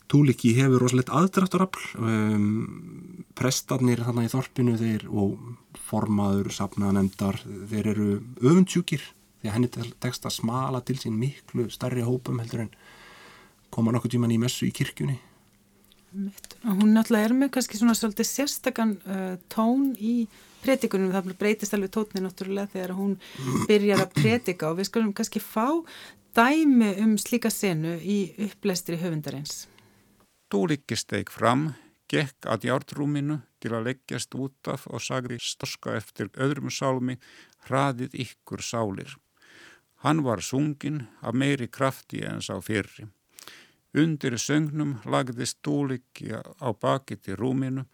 Túliki 0.05 0.51
hefur 0.53 0.83
rosalegt 0.83 1.09
aðdráttarafl. 1.09 1.85
Um, 1.97 3.23
prestarnir 3.33 4.03
þarna 4.05 4.27
í 4.27 4.29
þorpinu 4.29 4.75
þeir 4.77 5.07
og 5.09 5.39
formaður, 5.87 6.51
safnaðanemdar 6.53 7.39
þeir 7.71 7.89
eru 7.95 8.09
öfundsjúkir 8.37 9.01
því 9.41 9.49
að 9.49 9.55
henni 9.55 9.87
tekst 10.01 10.27
að 10.27 10.37
smala 10.37 10.81
til 10.85 10.97
sín 11.01 11.17
miklu 11.19 11.67
starri 11.73 12.05
hópum 12.05 12.39
heldur 12.41 12.65
en 12.65 12.71
koma 13.73 13.93
nokkuð 13.93 14.15
tíman 14.15 14.33
í 14.33 14.39
messu 14.41 14.69
í 14.69 14.73
kirkjunni 14.75 15.17
hún 16.65 16.95
náttúrulega 16.95 17.29
er 17.29 17.35
með 17.37 17.53
kannski 17.57 17.79
svona 17.79 17.95
svolítið 17.97 18.29
sérstakann 18.29 18.97
uh, 19.05 19.35
tón 19.51 19.93
í 19.99 20.25
predikunum, 20.65 21.13
það 21.13 21.35
breytist 21.37 21.75
alveg 21.77 21.93
tótni 21.93 22.23
náttúrulega 22.23 22.71
þegar 22.73 22.95
hún 22.97 23.15
byrjar 23.69 24.05
að 24.05 24.15
predika 24.17 24.71
og 24.71 24.79
við 24.79 24.89
skulum 24.89 25.13
kannski 25.13 25.43
fá 25.43 25.67
dæmi 26.35 26.95
um 27.03 27.15
slíka 27.21 27.51
senu 27.53 27.95
í 28.01 28.19
upplæstri 28.47 28.97
höfundarins 29.01 29.65
Dúriki 30.51 30.97
steig 30.97 31.31
fram, 31.33 31.73
gekk 32.11 32.45
að 32.47 32.67
jártrúminu 32.69 33.39
til 33.59 33.73
að 33.73 33.87
leggjast 33.89 34.35
út 34.37 34.69
af 34.69 34.85
og 34.87 35.01
sagði 35.01 35.39
storska 35.41 35.95
eftir 35.97 36.29
öðrum 36.37 36.69
sálmi 36.69 37.17
hraðið 37.65 38.13
ykkur 38.27 38.61
sálir. 38.61 39.15
Hann 40.05 40.21
var 40.21 40.43
sungin 40.45 41.07
af 41.25 41.33
meiri 41.33 41.67
krafti 41.67 42.21
en 42.29 42.43
sá 42.45 42.53
fyrri. 42.61 43.07
Undir 43.95 44.33
sögnum 44.35 44.97
lagðist 45.07 45.61
Dúriki 45.63 46.33
á 46.35 46.69
bakið 46.75 47.29
í 47.31 47.35
rúminu, 47.39 47.85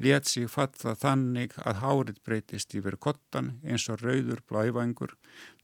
let 0.00 0.24
sig 0.30 0.48
fatta 0.48 0.94
þannig 0.96 1.52
að 1.60 1.82
hárið 1.82 2.20
breytist 2.24 2.72
yfir 2.78 2.96
kottan 2.96 3.58
eins 3.60 3.84
og 3.92 4.00
rauður 4.00 4.40
blæfangur, 4.48 5.12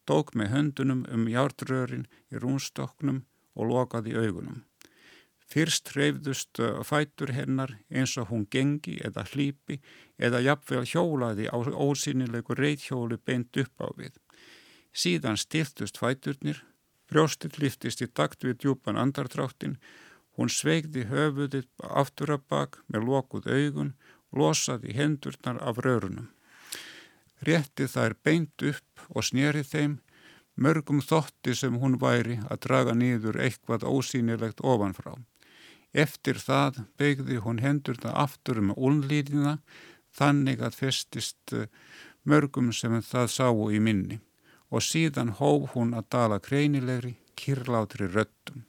tók 0.04 0.34
með 0.36 0.52
höndunum 0.52 1.06
um 1.08 1.24
jártrörin 1.32 2.04
í 2.28 2.42
rúnstoknum 2.42 3.22
og 3.56 3.70
lokaði 3.72 4.18
augunum. 4.20 4.66
Fyrst 5.48 5.94
hreyfðust 5.94 6.60
uh, 6.60 6.82
fætur 6.84 7.32
hennar 7.32 7.76
eins 7.88 8.18
og 8.20 8.28
hún 8.28 8.44
gengi 8.52 8.98
eða 9.06 9.24
hlýpi 9.30 9.78
eða 10.18 10.42
jafnvel 10.44 10.84
hjólaði 10.90 11.48
á 11.48 11.56
ósynilegu 11.56 12.58
reyðhjólu 12.58 13.16
beint 13.24 13.56
upp 13.64 13.80
á 13.80 13.88
við. 13.96 14.12
Síðan 14.92 15.40
stiltust 15.40 15.96
fæturnir, 16.02 16.64
brjóstir 17.10 17.54
liftist 17.62 18.02
í 18.02 18.08
takt 18.08 18.44
við 18.44 18.58
djúpan 18.62 18.98
andartráttin, 19.00 19.76
hún 20.36 20.50
sveigði 20.52 21.06
höfuðið 21.10 21.68
aftur 22.02 22.34
að 22.36 22.46
bak 22.52 22.80
með 22.92 23.06
lokuð 23.10 23.48
augun, 23.48 23.92
losaði 24.32 24.96
hendurnar 24.96 25.60
af 25.62 25.80
rörunum. 25.84 26.28
Rétti 27.46 27.86
þær 27.88 28.16
beint 28.24 28.62
upp 28.64 29.06
og 29.08 29.24
sneri 29.28 29.62
þeim, 29.64 29.98
mörgum 30.56 31.02
þotti 31.04 31.54
sem 31.54 31.76
hún 31.80 31.98
væri 32.00 32.40
að 32.50 32.62
draga 32.66 32.94
nýður 32.96 33.40
eitthvað 33.44 33.84
ósýnilegt 33.88 34.62
ofanfrá. 34.64 35.16
Eftir 35.92 36.40
það 36.40 36.82
begði 37.00 37.40
hún 37.44 37.60
hendurna 37.64 38.12
aftur 38.24 38.60
með 38.60 38.80
únlýðina 38.88 39.58
þannig 40.16 40.64
að 40.64 40.80
festist 40.80 41.52
eh, 41.52 41.68
mörgum 42.24 42.72
sem 42.72 42.96
það 43.04 43.32
sáu 43.32 43.68
í 43.72 43.80
minni 43.80 44.20
og 44.70 44.82
síðan 44.82 45.34
hóf 45.38 45.74
hún 45.74 45.94
að 45.96 46.08
dala 46.14 46.38
kreinilegri, 46.42 47.14
kirlátri 47.38 48.08
röttum. 48.10 48.64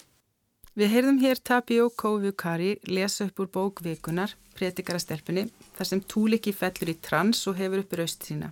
Við 0.78 0.92
heyrðum 0.94 1.22
hér 1.24 1.40
Tapio 1.42 1.88
Kovjukari 1.90 2.76
lesa 2.86 3.26
upp 3.26 3.40
úr 3.42 3.50
bókvikunar, 3.50 4.36
predikarastelpunni, 4.58 5.48
þar 5.78 5.90
sem 5.90 6.04
túliki 6.06 6.54
fellur 6.54 6.94
í 6.94 7.00
trans 7.02 7.42
og 7.50 7.58
hefur 7.58 7.82
upp 7.82 7.98
raust 7.98 8.28
sína. 8.30 8.52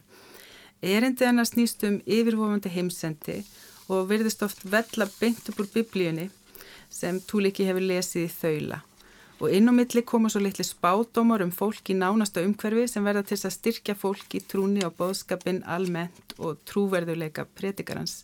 Erindi 0.81 1.25
hennar 1.25 1.45
snýst 1.45 1.85
um 1.85 1.99
yfirvofandi 2.05 2.71
heimsendi 2.73 3.37
og 3.93 4.09
verðist 4.09 4.41
oft 4.45 4.65
vella 4.65 5.07
beint 5.19 5.45
upp 5.49 5.61
úr 5.61 5.69
biblíunni 5.73 6.27
sem 6.89 7.21
Túliki 7.29 7.65
hefur 7.67 7.85
lesið 7.85 8.25
í 8.25 8.33
þaula 8.33 8.81
og 9.39 9.51
inn 9.51 9.67
á 9.67 9.73
milli 9.75 10.03
koma 10.07 10.29
svo 10.31 10.39
litli 10.43 10.63
spádómar 10.63 11.43
um 11.43 11.51
fólk 11.51 11.91
í 11.91 11.95
nánasta 11.97 12.43
umhverfi 12.45 12.87
sem 12.87 13.03
verða 13.03 13.25
til 13.27 13.37
að 13.41 13.55
styrkja 13.57 13.95
fólk 13.99 14.37
í 14.37 14.43
trúni 14.47 14.85
á 14.85 14.89
bóðskapin 14.89 15.63
almennt 15.67 16.35
og 16.39 16.61
trúverðuleika 16.69 17.47
predikarans. 17.57 18.23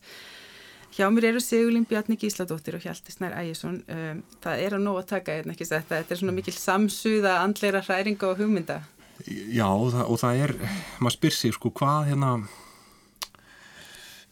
Hjá 0.92 1.08
mér 1.12 1.30
eru 1.30 1.40
Sigurlín 1.44 1.88
Bjarni 1.88 2.18
Gísladóttir 2.20 2.76
og 2.76 2.84
Hjalti 2.84 3.14
Snær 3.14 3.36
Ægjesson. 3.40 3.78
Um, 3.88 4.24
það 4.44 4.64
er 4.64 4.74
að 4.76 4.84
nóg 4.84 4.98
að 5.00 5.12
taka 5.14 5.38
einn 5.38 5.54
ekki 5.54 5.68
þetta. 5.68 6.02
Þetta 6.02 6.16
er 6.16 6.20
svona 6.20 6.36
mikil 6.36 6.56
samsuða 6.56 7.38
andleira 7.44 7.84
hræringa 7.86 8.28
og 8.28 8.42
hugmynda. 8.42 8.82
Já 9.28 9.68
og 9.70 9.94
það, 9.94 10.04
og 10.04 10.20
það 10.20 10.44
er, 10.44 10.54
maður 11.00 11.16
spyr 11.16 11.38
sig 11.38 11.56
sko 11.56 11.72
hvað 11.78 12.10
hérna, 12.10 12.34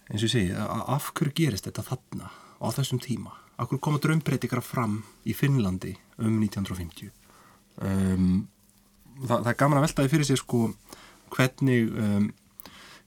eins 0.09 0.19
og 0.19 0.27
ég 0.27 0.33
segi, 0.33 0.51
af 0.57 1.11
hverju 1.15 1.35
gerist 1.37 1.69
þetta 1.69 1.85
þarna 1.93 2.31
á 2.59 2.67
þessum 2.75 2.99
tíma? 3.03 3.35
Akkur 3.59 3.79
koma 3.83 4.01
drömbreytikara 4.03 4.63
fram 4.63 5.01
í 5.27 5.35
Finnlandi 5.37 5.93
um 6.19 6.35
1950 6.43 7.11
um, 7.81 8.27
það, 9.23 9.37
það 9.37 9.51
er 9.51 9.59
gaman 9.63 9.79
að 9.79 9.87
veltaði 9.87 10.13
fyrir 10.13 10.29
sig 10.29 10.41
sko 10.41 10.67
hvernig 11.33 11.89
um, 11.93 12.29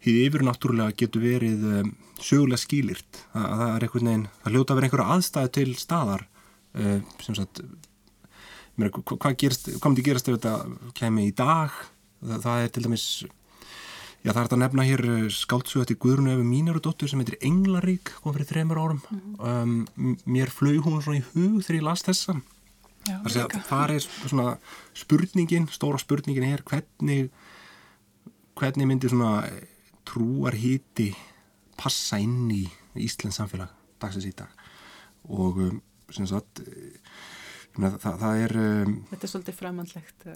hýði 0.02 0.26
yfir 0.28 0.46
náttúrulega 0.46 0.96
getur 1.02 1.24
verið 1.24 1.68
um, 1.80 1.94
sögulega 2.22 2.62
skýlirt 2.62 3.22
það, 3.32 3.46
það 3.52 3.68
er 3.68 3.86
einhvern 3.86 4.10
veginn, 4.10 4.26
það 4.42 4.56
hljóta 4.56 4.74
að 4.74 4.80
vera 4.80 4.90
einhverja 4.90 5.16
aðstæði 5.16 5.54
til 5.58 5.68
staðar 5.80 6.26
uh, 6.26 6.98
sem 7.22 7.38
sagt 7.38 7.62
mér, 8.80 8.92
hvað 8.94 9.38
gerst, 9.42 9.70
hvað 9.76 9.90
myndi 9.90 10.08
gerast 10.08 10.30
ef 10.30 10.40
þetta 10.40 10.92
kemi 10.98 11.28
í 11.28 11.36
dag 11.36 11.74
það, 12.22 12.42
það 12.46 12.66
er 12.66 12.74
til 12.74 12.84
dæmis 12.88 13.06
Já, 14.22 14.30
það 14.30 14.36
er 14.36 14.44
þetta 14.46 14.54
að 14.54 14.60
nefna 14.62 14.82
hér 14.86 15.00
eh, 15.10 15.22
skáltsuga 15.34 15.86
til 15.90 15.96
Guðrunu 15.98 16.30
Efi 16.30 16.44
Mínarudóttur 16.46 17.10
sem 17.10 17.18
heitir 17.18 17.40
Englarík, 17.42 18.12
kom 18.22 18.36
fyrir 18.36 18.46
þreymur 18.52 18.78
árum. 18.78 19.00
Mm 19.02 19.22
-hmm. 19.40 19.88
um, 19.98 20.18
mér 20.30 20.52
flög 20.54 20.84
hún 20.86 21.02
svona 21.02 21.18
í 21.18 21.24
hug 21.32 21.58
þegar 21.64 21.78
ég 21.80 21.86
las 21.88 22.06
þessa. 22.06 22.36
Já, 23.02 23.16
það, 23.26 23.56
það 23.66 23.92
er 23.96 24.04
svona 24.06 24.46
spurningin, 24.94 25.66
stóra 25.74 25.98
spurningin 25.98 26.46
er 26.46 26.62
hvernig, 26.66 27.32
hvernig 28.58 28.88
myndir 28.90 29.10
svona 29.10 29.42
trúar 30.06 30.54
híti 30.58 31.10
passa 31.78 32.20
inn 32.22 32.50
í 32.54 32.62
Íslands 33.02 33.40
samfélag 33.40 33.72
dagsins 34.02 34.28
í 34.28 34.34
dag. 34.36 34.50
Og 35.30 35.58
um, 35.62 35.82
sem 36.12 36.28
sagt, 36.30 36.62
það, 37.74 37.98
það 38.06 38.44
er... 38.44 38.56
Um, 38.60 38.96
Þetta 39.10 39.26
er 39.26 39.32
svolítið 39.34 39.58
framhandlegt. 39.58 40.26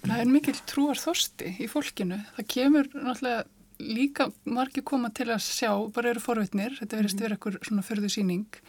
Það 0.00 0.16
er 0.16 0.30
mikil 0.32 0.56
trúar 0.68 1.00
þorsti 1.00 1.56
í 1.60 1.68
fólkinu. 1.68 2.20
Það 2.36 2.52
kemur 2.54 2.92
náttúrulega 2.94 3.44
líka 3.80 4.28
margi 4.44 4.82
koma 4.84 5.10
til 5.16 5.30
að 5.32 5.42
sjá, 5.44 5.72
bara 5.94 6.12
eru 6.12 6.22
forvitnir, 6.22 6.76
þetta 6.80 6.98
verðist 6.98 7.16
mhm. 7.16 7.24
vera 7.24 7.36
eitthvað 7.36 7.58
svona 7.68 7.84
förðu 7.86 8.10
síning, 8.12 8.60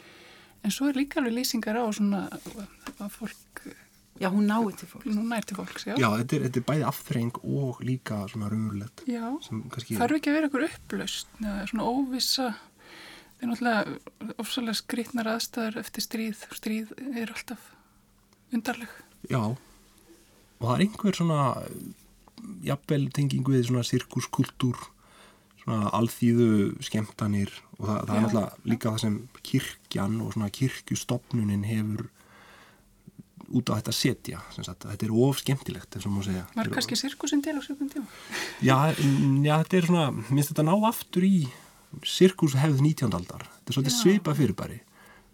en 0.61 0.73
svo 0.73 0.89
er 0.89 0.99
líka 0.99 1.21
alveg 1.21 1.39
lýsingar 1.39 1.79
á 1.79 1.85
svona 1.93 2.25
að 2.31 3.15
fólk... 3.15 3.63
Já, 4.21 4.27
hún 4.29 4.45
náði 4.45 4.75
til 4.77 4.87
fólks. 4.91 5.07
Hún 5.09 5.31
næri 5.31 5.47
til 5.49 5.57
fólks, 5.57 5.85
já. 5.87 5.95
Já, 5.97 6.07
þetta 6.19 6.35
er, 6.37 6.43
þetta 6.45 6.59
er 6.59 6.65
bæði 6.67 6.83
afþreng 6.91 7.39
og 7.41 7.79
líka 7.81 8.19
svona 8.29 8.51
raunverulegt. 8.51 9.01
Já, 9.09 9.23
kannski... 9.73 9.95
það 9.97 10.05
eru 10.05 10.19
ekki 10.19 10.29
að 10.29 10.37
vera 10.37 10.49
eitthvað 10.49 10.67
upplaust, 10.67 11.31
svona 11.71 11.87
óvisa, 11.89 12.51
það 13.39 13.41
er 13.41 13.51
náttúrulega 13.51 14.35
ofsalega 14.43 14.77
skrítnar 14.77 15.31
aðstæðar 15.31 15.79
eftir 15.81 16.05
stríð, 16.05 16.45
stríð 16.59 16.93
er 17.17 17.33
alltaf 17.33 17.65
undarleg. 18.53 18.93
Já, 19.31 19.41
og 19.41 20.67
það 20.67 20.75
er 20.75 20.85
einhver 20.85 21.17
svona 21.17 21.41
jafnvel 22.65 23.07
tengingu 23.17 23.55
við 23.55 23.71
svona 23.71 23.85
sirkuskultúr 23.87 24.77
svona 25.61 25.91
alþýðu 25.97 26.49
skemmtanir 26.83 27.53
og 27.77 27.85
það, 27.85 27.99
það 28.07 28.15
er 28.15 28.25
náttúrulega 28.25 28.71
líka 28.73 28.89
það 28.89 29.03
sem 29.05 29.17
kirkjan 29.51 30.17
og 30.23 30.35
svona 30.35 30.51
kirkjustofnunin 30.57 31.65
hefur 31.69 32.09
út 33.51 33.71
á 33.71 33.75
þetta 33.79 33.95
setja 33.95 34.43
þetta 34.55 35.07
er 35.07 35.11
of 35.11 35.41
skemmtilegt 35.41 35.97
Var 35.99 36.71
kannski 36.71 36.95
sirkusin 36.99 37.43
til 37.43 37.57
á 37.59 37.61
sökum 37.65 37.89
tíma? 37.91 38.07
Já, 38.63 38.93
já, 38.95 39.55
þetta 39.63 39.77
er 39.77 39.89
svona 39.89 40.05
minnst 40.29 40.53
þetta 40.53 40.67
ná 40.69 40.75
aftur 40.87 41.27
í 41.27 41.35
sirkushefð 42.07 42.79
19. 42.79 43.11
aldar. 43.11 43.43
Þetta 43.43 43.73
er 43.73 43.75
svolítið 43.75 43.97
svipa 43.97 44.35
fyrirbæri 44.37 44.79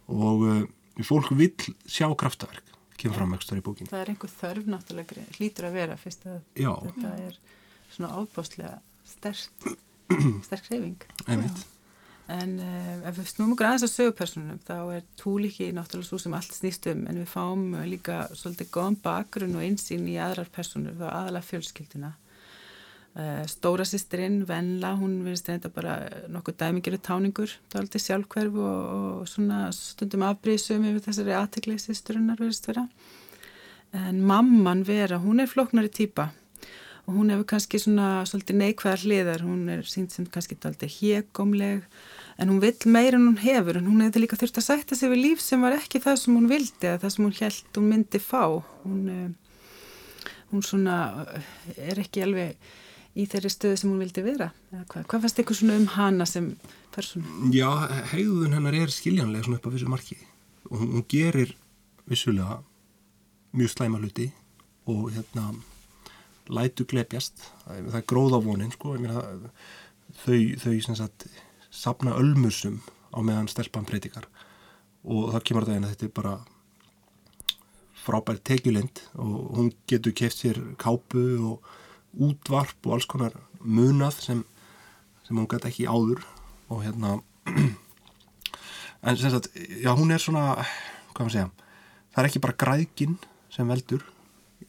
og 0.07 0.47
uh, 0.47 0.63
fólk 1.05 1.29
vil 1.37 1.53
sjá 1.85 2.07
kraftaverk 2.17 2.73
kemur 2.97 3.19
fram 3.19 3.35
ekstra 3.37 3.59
í 3.59 3.63
bókin 3.65 3.89
það 3.89 4.03
er 4.03 4.11
einhver 4.13 4.31
þörf 4.33 4.69
náttúrulega 4.71 5.25
hlýtur 5.37 5.67
að 5.69 5.75
vera 5.77 5.97
fyrst 6.01 6.25
að 6.29 6.39
Já. 6.57 6.71
þetta 6.87 7.11
er 7.27 7.35
svona 7.93 8.09
ábáslega 8.17 8.71
sterk 9.07 9.67
sterk 10.47 10.69
reyfing 10.71 11.01
en 12.27 12.57
uh, 12.59 13.07
ef 13.07 13.17
við 13.21 13.29
snúmum 13.31 13.55
græðis 13.55 13.85
að 13.87 13.93
sögupersonum 13.93 14.59
þá 14.67 14.77
er 14.97 15.03
túlíki 15.19 15.69
náttúrulega 15.75 16.09
svo 16.09 16.19
sem 16.19 16.33
allt 16.35 16.55
snýst 16.55 16.87
um 16.91 17.05
en 17.07 17.19
við 17.21 17.29
fáum 17.31 17.67
líka 17.87 18.25
svolítið 18.35 18.71
góðan 18.73 18.97
bakgrunn 19.03 19.55
og 19.55 19.63
einsýn 19.63 20.07
í 20.11 20.17
aðrar 20.19 20.49
personur 20.51 20.97
þá 20.99 21.05
aðalega 21.07 21.47
fjölskylduna. 21.47 22.09
Uh, 23.17 23.45
stóra 23.49 23.85
sýsterinn, 23.87 24.41
Venla 24.45 24.91
hún 24.99 25.21
verðist 25.25 25.47
reynda 25.49 25.71
bara 25.73 25.95
nokkuð 26.29 26.57
dæmingiru 26.59 26.99
táningur, 27.01 27.55
það 27.71 27.79
er 27.79 27.85
alltaf 27.85 28.03
sjálfkverf 28.03 28.59
og, 28.61 28.83
og 28.97 29.31
svona 29.31 29.61
stundum 29.73 30.27
afbrísum 30.27 30.83
yfir 30.85 31.05
þessari 31.07 31.33
aðtegli 31.33 31.79
sýsturinnar 31.81 32.37
verðist 32.43 32.67
vera. 32.69 32.83
En 33.95 34.19
mamman 34.27 34.83
vera, 34.85 35.17
hún 35.23 35.41
er 35.41 35.49
floknari 35.49 35.89
týpa 35.89 36.27
hún 37.07 37.31
hefur 37.31 37.47
kannski 37.53 37.79
svona 37.79 38.25
svolítið 38.27 38.57
neikvæðar 38.61 39.03
hliðar, 39.05 39.43
hún 39.47 39.67
er 39.71 39.83
sínt 39.87 40.11
sem 40.11 40.25
kannski 40.27 40.57
aldrei 40.67 40.89
hégomleg 40.91 41.85
en 42.37 42.49
hún 42.51 42.59
vill 42.61 42.91
meira 42.91 43.15
en 43.15 43.29
hún 43.29 43.39
hefur 43.41 43.79
en 43.79 43.87
hún 43.87 44.03
hefði 44.03 44.25
líka 44.25 44.39
þurft 44.39 44.59
að 44.59 44.67
sætta 44.67 44.97
sig 44.97 45.11
við 45.13 45.23
líf 45.23 45.43
sem 45.43 45.63
var 45.63 45.77
ekki 45.77 46.01
það 46.03 46.17
sem 46.21 46.35
hún 46.35 46.49
vildi 46.51 46.89
eða 46.89 47.01
það 47.05 47.13
sem 47.15 47.25
hún 47.25 47.37
held 47.39 47.79
hún 47.79 47.87
myndi 47.93 48.21
fá. 48.21 48.43
Hún, 48.83 49.05
uh, 49.07 50.33
hún 50.51 50.65
svona 50.67 50.97
uh, 51.23 51.47
er 51.79 52.03
ekki 52.03 52.25
alveg 52.25 52.75
í 53.17 53.25
þeirri 53.31 53.53
stöðu 53.55 53.79
sem 53.79 53.89
hún 53.89 54.03
vildi 54.03 54.25
vera 54.25 54.51
hvað, 54.69 55.07
hvað 55.07 55.23
fannst 55.23 55.39
ykkur 55.41 55.57
svona 55.57 55.79
um 55.79 55.87
hana 55.95 56.27
sem 56.29 56.51
persónu? 56.93 57.53
Já, 57.55 57.71
hegðun 58.11 58.57
hennar 58.57 58.75
er 58.77 58.93
skiljanlega 58.93 59.47
svona 59.47 59.61
upp 59.61 59.71
á 59.71 59.73
vissu 59.73 59.87
marki. 59.89 60.19
Og 60.67 60.83
hún, 60.83 60.91
hún 60.97 61.07
gerir 61.09 61.55
vissulega 62.07 62.59
mjög 63.55 63.73
slæma 63.73 64.03
hluti 64.03 64.27
og 64.91 65.09
hérna 65.15 65.49
lætu 66.53 66.85
glepjast. 66.89 67.41
Það 67.65 67.97
er 67.99 68.05
gróða 68.09 68.41
vonin 68.43 68.73
sko. 68.73 68.95
Meina, 68.99 69.23
þau, 70.23 70.39
þau 70.61 70.75
sem 70.85 70.97
sagt 70.97 71.27
sapna 71.73 72.15
ölmusum 72.17 72.79
á 73.13 73.19
meðan 73.21 73.49
stelpann 73.51 73.87
breytikar 73.87 74.27
og 75.07 75.31
það 75.33 75.43
kemur 75.47 75.67
það 75.67 75.77
einn 75.77 75.87
að 75.87 75.93
þetta 75.93 76.07
er 76.07 76.15
bara 76.17 76.33
frábært 78.07 78.43
tekjulind 78.47 79.01
og 79.19 79.35
hún 79.57 79.69
getur 79.89 80.15
keft 80.15 80.41
sér 80.41 80.59
kápu 80.79 81.23
og 81.51 81.67
útvarp 82.23 82.87
og 82.87 82.97
alls 82.97 83.07
konar 83.09 83.35
munað 83.59 84.21
sem, 84.23 84.43
sem 85.27 85.37
hún 85.37 85.47
gæti 85.49 85.71
ekki 85.71 85.87
áður. 85.87 86.23
Og 86.67 86.83
hérna 86.83 87.17
en 89.07 89.17
sem 89.17 89.31
sagt, 89.31 89.51
já 89.55 89.91
hún 89.95 90.11
er 90.11 90.23
svona 90.23 90.57
hvað 91.13 91.23
maður 91.23 91.35
segja, 91.35 91.49
það 92.11 92.21
er 92.21 92.29
ekki 92.29 92.43
bara 92.43 92.59
græðkin 92.63 93.17
sem 93.53 93.69
veldur 93.71 94.03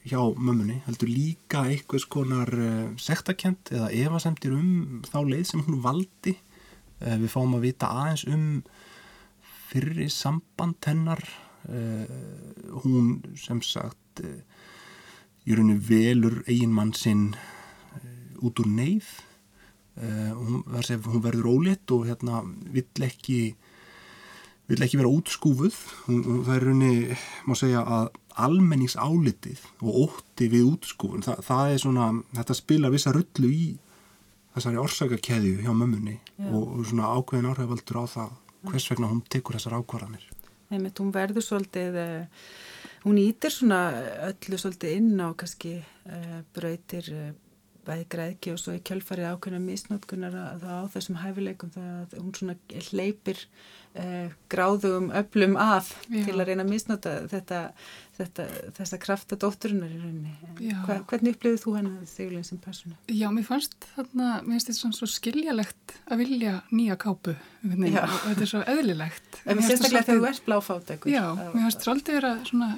hjá 0.08 0.20
mömmunni, 0.34 0.80
heldur 0.86 1.10
líka 1.10 1.64
einhvers 1.68 2.06
konar 2.10 2.50
uh, 2.54 2.90
sektakent 3.00 3.72
eða 3.74 3.90
evasemtir 3.94 4.54
um 4.56 5.02
þá 5.06 5.18
leið 5.28 5.44
sem 5.50 5.64
hún 5.66 5.82
valdi. 5.84 6.34
Uh, 7.02 7.16
við 7.20 7.32
fáum 7.32 7.56
að 7.58 7.66
vita 7.68 7.90
aðeins 7.92 8.24
um 8.28 8.46
fyrri 9.68 10.08
samband 10.12 10.80
hennar. 10.88 11.22
Uh, 11.68 12.08
hún 12.84 13.18
sem 13.38 13.60
sagt 13.64 14.22
í 14.22 15.54
rauninu 15.54 15.78
velur 15.84 16.40
eiginmann 16.48 16.94
sinn 16.96 17.30
út 18.42 18.58
úr 18.62 18.68
neyð. 18.70 19.06
Hún, 19.98 20.62
hún 20.66 21.22
verður 21.22 21.48
ólétt 21.50 21.90
og 21.94 22.04
hérna 22.06 22.40
vill 22.46 23.06
ekki 23.06 23.38
vill 24.68 24.84
ekki 24.84 25.00
vera 25.00 25.10
útskúfuð. 25.10 25.78
Það 26.06 26.52
er 26.54 26.66
rauninu, 26.66 27.18
má 27.48 27.56
segja 27.58 27.82
að 27.82 28.10
almenningsálitið 28.44 29.64
og 29.82 30.00
ótti 30.06 30.48
við 30.52 30.70
útskúfun, 30.72 31.24
Þa, 31.26 31.36
það 31.44 31.74
er 31.74 31.82
svona 31.82 32.08
þetta 32.38 32.56
spila 32.58 32.92
vissa 32.94 33.12
rullu 33.14 33.50
í 33.52 33.68
þessari 34.54 34.80
orsakakeðju 34.82 35.62
hjá 35.62 35.72
mömmunni 35.72 36.16
og, 36.48 36.64
og 36.78 36.86
svona 36.88 37.12
ákveðin 37.14 37.50
áhrifaldur 37.52 38.02
á 38.02 38.04
það 38.14 38.34
hvers 38.68 38.88
vegna 38.90 39.10
hún 39.12 39.22
tekur 39.30 39.58
þessar 39.58 39.78
ákvarðanir. 39.78 40.24
Nefnt, 40.68 41.00
hún 41.00 41.12
verður 41.14 41.44
svolítið 41.44 41.98
uh, 42.02 42.48
hún 43.06 43.20
ítir 43.22 43.54
svona 43.54 43.82
öllu 44.28 44.58
svolítið 44.60 44.96
inn 44.98 45.22
á 45.22 45.28
kannski 45.38 45.78
uh, 45.78 46.40
brautir 46.56 47.12
uh, 47.14 47.30
bæði 47.88 48.06
græðki 48.12 48.52
og 48.52 48.60
svo 48.60 48.76
í 48.76 48.84
kjölfarið 48.84 49.32
ákveðna 49.32 49.60
misnótkunar 49.64 50.36
að 50.36 50.64
á 50.68 50.78
þessum 50.92 51.18
hæfileikum 51.22 51.72
það 51.74 51.92
að 51.98 52.16
hún 52.20 52.34
svona 52.36 52.56
hleypir 52.88 53.40
eh, 53.98 54.34
gráðum 54.52 55.08
öflum 55.16 55.56
að 55.60 55.90
Já. 56.08 56.20
til 56.26 56.34
að 56.36 56.44
reyna 56.50 56.66
að 56.66 56.72
misnóta 56.72 57.14
þetta, 57.30 57.60
þetta 58.18 58.46
þessa 58.76 59.00
krafta 59.02 59.38
dótturinnar 59.40 59.94
í 59.94 60.00
rauninni. 60.02 60.34
Hva, 60.84 60.98
hvernig 61.10 61.36
upplifið 61.36 61.64
þú 61.64 61.74
henni 61.78 62.10
þegar 62.12 62.44
sem 62.50 62.60
persónu? 62.64 62.98
Já, 63.12 63.26
mér 63.34 63.48
fannst 63.48 63.88
þarna, 63.94 64.34
mér 64.42 64.56
finnst 64.56 64.70
þetta 64.70 64.80
svona 64.82 65.00
svo 65.00 65.10
skiljalegt 65.14 65.96
að 66.06 66.22
vilja 66.24 66.58
nýja 66.72 66.98
kápu 67.00 67.34
og 67.34 67.88
þetta 67.88 68.44
er 68.44 68.52
svo 68.52 68.62
eðlilegt. 68.74 69.42
En 69.46 69.64
þetta 69.64 69.92
þegar 69.94 70.10
þú 70.12 70.30
ert 70.32 70.46
bláfátt 70.46 70.94
eitthvað. 70.94 71.16
Já, 71.16 71.24
mér 71.54 71.64
finnst 71.64 71.88
svolítið 71.88 72.20
vera 72.20 72.36
svona, 72.48 72.70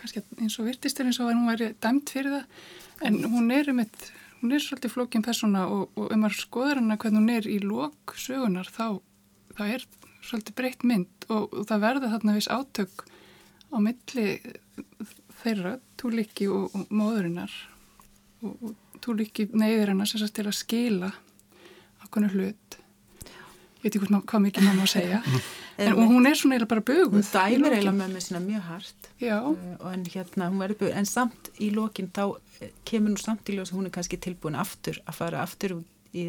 kannski 0.00 0.24
eins 0.40 0.58
og 0.58 0.72
virtistur 0.72 1.10
eins 1.10 1.20
og 1.20 1.28
að 1.28 1.38
hún 1.38 1.52
væri 1.52 1.70
dæmt 1.84 2.14
fyrir 2.14 2.38
það 2.38 2.72
en 3.04 3.24
hún 3.30 3.50
er 3.54 3.70
um 3.72 3.80
eitt 3.82 4.12
hún 4.44 4.52
er 4.52 4.60
svolítið 4.60 4.92
flókin 4.92 5.24
persóna 5.24 5.64
og, 5.72 5.88
og 5.96 6.10
ef 6.12 6.20
maður 6.20 6.36
skoður 6.36 6.80
hana 6.82 6.98
hvernig 7.00 7.22
hún 7.22 7.32
er 7.32 7.46
í 7.48 7.58
lok 7.64 8.12
sögunar 8.20 8.68
þá, 8.68 9.00
þá 9.56 9.62
er 9.70 9.86
svolítið 10.20 10.56
breytt 10.58 10.84
mynd 10.84 11.28
og, 11.30 11.48
og 11.48 11.64
það 11.70 11.84
verða 11.86 12.10
þarna 12.12 12.34
viss 12.36 12.50
átök 12.52 13.06
á 13.72 13.76
milli 13.80 14.26
þeirra, 15.40 15.78
túlíki 15.96 16.50
og, 16.52 16.76
og 16.76 16.92
móðurinnar 16.92 17.54
og 18.44 18.74
túlíki 19.00 19.48
neyðir 19.56 19.94
hennar 19.94 20.12
sem 20.12 20.20
til 20.28 20.44
að 20.44 20.58
skila 20.60 21.10
okkur 22.04 22.28
hlut 22.36 22.78
veit 23.84 23.98
ekki 23.98 24.10
hvað 24.14 24.44
mikið 24.48 24.66
maður 24.68 24.80
má 24.80 24.90
segja. 24.96 25.22
En 25.74 25.96
hún 25.98 26.28
er 26.28 26.36
svona 26.38 26.54
eiginlega 26.54 26.70
bara 26.70 26.82
böguð 26.86 27.16
hún 27.16 27.24
dæmir 27.26 27.72
eiginlega 27.74 27.96
með 27.96 28.12
mig 28.14 28.22
svona 28.22 28.40
mjög 28.44 28.66
hart. 28.68 29.08
Uh, 29.18 29.56
en 29.90 30.04
hérna 30.06 30.46
hún 30.52 30.60
verður 30.62 30.78
böguð. 30.84 30.92
En 31.00 31.08
samt 31.10 31.50
í 31.58 31.72
lokin 31.74 32.12
þá 32.14 32.36
kemur 32.86 33.14
nú 33.16 33.18
samt 33.18 33.50
í 33.50 33.56
ljós 33.56 33.72
hún 33.74 33.88
er 33.88 33.94
kannski 33.96 34.20
tilbúin 34.22 34.54
aftur 34.54 35.00
að 35.02 35.18
fara 35.18 35.42
aftur 35.42 35.80
í, 36.14 36.24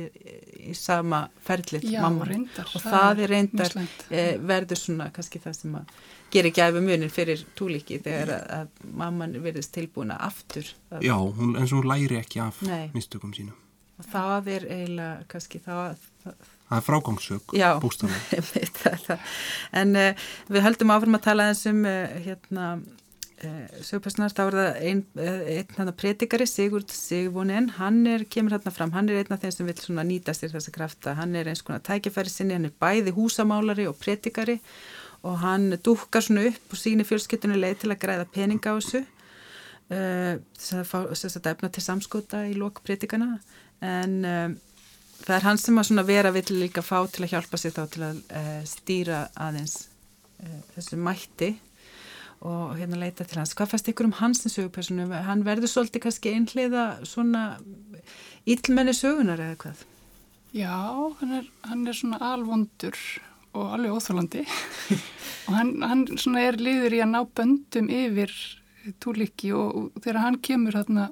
í 0.71 0.73
sama 0.77 1.25
ferlið 1.45 1.85
mamma. 1.93 2.27
reyndar, 2.29 2.69
og 2.71 2.81
það, 2.81 2.95
það 2.95 3.21
er 3.23 3.33
reyndar 3.33 3.75
e, 4.09 4.23
verður 4.53 4.81
svona 4.81 5.09
kannski 5.15 5.41
það 5.43 5.57
sem 5.59 5.77
að 5.79 5.93
gera 6.33 6.53
gæfi 6.57 6.81
munir 6.87 7.13
fyrir 7.13 7.45
túlíki 7.57 7.99
þegar 8.03 8.33
að, 8.39 8.47
að 8.57 8.95
mamman 9.03 9.37
verðist 9.43 9.75
tilbúin 9.75 10.13
að 10.15 10.25
aftur. 10.31 10.73
Að 10.89 11.05
Já, 11.05 11.15
hún, 11.37 11.53
eins 11.59 11.71
og 11.71 11.83
hún 11.83 11.91
læri 11.93 12.19
ekki 12.19 12.41
af 12.43 12.61
mistökum 12.95 13.35
sínum. 13.37 13.61
Og 13.95 14.07
það 14.11 14.49
er 14.51 14.67
eiginlega 14.67 15.27
kannski 15.31 15.61
það, 15.63 16.01
það 16.25 16.54
Það 16.65 16.79
er 16.79 16.85
frágangssök, 16.85 17.51
bústaflega. 17.83 19.17
en 19.81 19.97
uh, 20.01 20.29
við 20.49 20.63
höldum 20.65 20.93
áfram 20.95 21.17
að 21.19 21.25
tala 21.27 21.45
þessum 21.51 21.83
uh, 21.85 22.15
hérna, 22.25 22.69
uh, 23.45 23.75
sögpersonar, 23.85 24.33
þá 24.33 24.41
er 24.47 24.57
það 24.57 24.79
einn 24.89 25.03
ein, 25.21 25.91
predikari, 25.99 26.47
Sigurd 26.49 26.89
Sigvonin, 26.89 27.69
hann 27.77 28.01
er, 28.09 28.25
kemur 28.25 28.57
hérna 28.57 28.73
fram, 28.73 28.95
hann 28.97 29.13
er 29.13 29.21
einn 29.21 29.37
af 29.37 29.45
þeim 29.45 29.53
sem 29.53 29.69
vil 29.69 30.09
nýta 30.09 30.33
sér 30.33 30.55
þessa 30.55 30.73
krafta, 30.73 31.13
hann 31.21 31.37
er 31.37 31.53
eins 31.53 31.61
konar 31.61 31.85
tækifæri 31.85 32.33
sinni, 32.33 32.57
hann 32.57 32.65
er 32.71 32.75
bæði 32.81 33.13
húsamálari 33.13 33.85
og 33.91 33.99
predikari 34.01 34.57
og 35.25 35.37
hann 35.45 35.69
dúkar 35.85 36.25
svona 36.25 36.49
upp 36.49 36.73
og 36.73 36.81
sínir 36.81 37.05
fjölskyttunni 37.05 37.61
leið 37.61 37.83
til 37.83 37.93
að 37.93 38.01
græða 38.01 38.29
peninga 38.33 38.73
á 38.73 38.77
þessu. 38.77 39.05
Þess 39.89 40.73
að 40.73 40.85
fá 40.89 40.99
þess 41.13 41.37
að 41.37 41.49
efna 41.53 41.69
til 41.73 41.81
samskota 41.85 42.43
í 42.49 42.53
lok 42.57 42.81
predikana 42.85 43.35
en 43.85 44.23
það 45.23 45.35
er 45.37 45.47
hann 45.47 45.61
sem 45.61 45.79
að 45.81 46.09
vera 46.09 46.33
vill 46.35 46.47
líka 46.59 46.83
fá 46.85 46.97
til 47.11 47.25
að 47.25 47.35
hjálpa 47.35 47.59
sér 47.59 47.75
þá 47.75 47.83
til 47.93 48.03
að 48.07 48.19
uh, 48.29 48.59
stýra 48.69 49.21
aðeins 49.47 49.77
uh, 50.43 50.59
þessu 50.75 50.99
mætti 51.01 51.53
og 52.45 52.75
hérna 52.77 52.99
leita 52.99 53.25
til 53.25 53.39
hans. 53.39 53.55
Hvað 53.57 53.71
fannst 53.71 53.89
ykkur 53.89 54.09
um 54.09 54.17
hans 54.19 54.43
sögupersonu? 54.43 55.07
Hann 55.25 55.45
verður 55.47 55.71
svolítið 55.71 56.03
kannski 56.03 56.33
einhliða 56.35 56.85
svona 57.07 57.45
íllmenni 58.45 58.93
sögunar 58.93 59.41
eða 59.41 59.59
hvað? 59.63 59.85
Já, 60.55 60.75
hann 61.19 61.33
er, 61.39 61.47
hann 61.67 61.87
er 61.87 61.97
svona 61.97 62.19
alvondur 62.33 62.99
og 63.55 63.73
alveg 63.75 63.95
óþálandi 63.95 64.43
og 65.47 65.55
hann, 65.55 65.73
hann 65.83 66.05
svona 66.19 66.45
er 66.47 66.59
liður 66.59 66.95
í 66.95 67.01
að 67.03 67.11
ná 67.11 67.19
böndum 67.35 67.89
yfir 67.91 68.31
túliki 69.03 69.51
og, 69.55 69.75
og 69.75 70.03
þegar 70.03 70.21
hann 70.23 70.39
kemur 70.43 70.77
þarna 70.77 71.09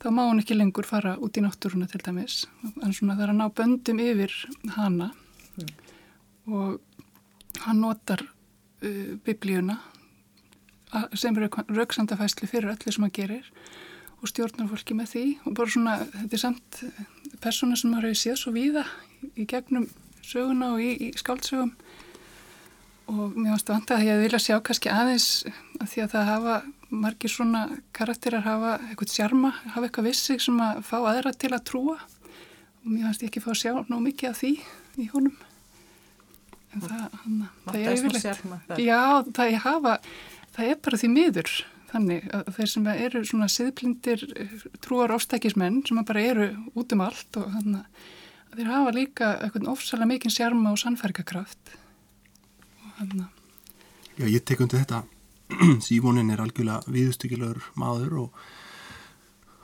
þá 0.00 0.08
má 0.14 0.24
hún 0.26 0.40
ekki 0.42 0.56
lengur 0.56 0.88
fara 0.88 1.16
út 1.20 1.36
í 1.36 1.44
náttúruna 1.44 1.88
til 1.90 2.00
dæmis. 2.04 2.44
En 2.82 2.94
svona 2.96 3.18
það 3.18 3.26
er 3.26 3.32
að 3.34 3.40
ná 3.40 3.46
böndum 3.56 4.02
yfir 4.04 4.36
hana. 4.76 5.12
Mm. 5.60 5.70
og 6.50 6.80
hann 7.66 7.80
notar 7.82 8.22
uh, 8.24 9.16
biblíuna 9.26 9.76
sem 11.14 11.36
er 11.36 11.50
rauksandafæsli 11.50 12.48
fyrir 12.50 12.72
öllu 12.72 12.92
sem 12.92 13.04
hann 13.04 13.14
gerir 13.14 13.46
og 14.20 14.28
stjórnar 14.28 14.68
fólki 14.70 14.96
með 14.96 15.12
því. 15.12 15.24
Og 15.46 15.54
bara 15.56 15.72
svona, 15.72 15.96
þetta 16.16 16.36
er 16.36 16.42
samt 16.42 16.80
persóna 17.40 17.78
sem 17.78 17.92
maður 17.92 18.10
hefur 18.10 18.20
séð 18.20 18.40
svo 18.40 18.52
víða 18.56 18.84
í 19.38 19.46
gegnum 19.48 19.86
söguna 20.26 20.72
og 20.74 20.82
í, 20.82 20.90
í 21.06 21.10
skáldsögum. 21.16 21.70
Og 23.10 23.36
mér 23.36 23.54
finnst 23.54 23.70
það 23.70 23.76
vant 23.76 23.94
að 23.94 24.04
ég 24.08 24.20
vilja 24.24 24.42
sjá 24.42 24.56
kannski 24.66 24.92
aðeins 24.92 25.28
að 25.78 25.88
því 25.92 26.04
að 26.04 26.12
það 26.16 26.30
hafa 26.32 26.58
margir 26.90 27.32
svona 27.32 27.66
karakterar 27.96 28.44
hafa 28.46 28.72
eitthvað 28.88 29.14
sjarma, 29.14 29.52
hafa 29.74 29.86
eitthvað 29.86 30.10
vissi 30.10 30.38
sem 30.42 30.58
að 30.64 30.82
fá 30.86 30.96
aðra 31.00 31.32
til 31.34 31.52
að 31.54 31.66
trúa. 31.70 31.96
Og 32.80 32.90
mér 32.90 33.08
finnst 33.08 33.24
ég 33.24 33.30
ekki 33.30 33.44
fá 33.44 33.52
að 33.54 33.60
sjá 33.62 33.72
ná 33.86 33.96
mikið 34.00 34.30
af 34.30 34.40
því 34.40 34.52
í 35.00 35.08
honum. 35.14 35.36
En 36.70 36.84
það, 36.86 37.06
hana, 37.24 37.50
það 37.66 37.80
er 37.80 37.96
yfirlegt 37.98 38.78
já, 38.78 39.00
það 39.34 39.46
er 39.48 39.62
hafa 39.64 39.94
það 40.54 40.70
er 40.70 40.80
bara 40.84 41.00
því 41.00 41.10
miður 41.10 41.52
þannig 41.90 42.26
að 42.36 42.50
þeir 42.56 42.70
sem 42.70 42.88
eru 42.92 43.22
svona 43.26 43.48
siðplindir 43.50 44.24
trúar 44.84 45.14
ofstækismenn 45.16 45.80
sem 45.88 46.00
bara 46.06 46.22
eru 46.22 46.48
út 46.78 46.94
um 46.94 47.02
allt 47.02 47.40
og 47.40 47.48
þannig 47.56 47.80
að 47.82 48.60
þeir 48.60 48.70
hafa 48.70 48.94
líka 48.94 49.30
eitthvað 49.40 49.70
ofsalega 49.72 50.12
mikið 50.12 50.36
sjarma 50.36 50.74
og 50.74 50.80
sannfergakraft 50.82 51.74
og 51.74 52.92
þannig 53.00 53.26
að 53.26 53.36
Já, 54.20 54.26
ég 54.28 54.42
tek 54.44 54.60
undir 54.60 54.82
þetta 54.82 55.02
Sívonin 55.86 56.30
er 56.32 56.42
algjörlega 56.42 56.90
viðstykkilegur 56.90 57.62
maður 57.80 58.16
og, 58.24 58.40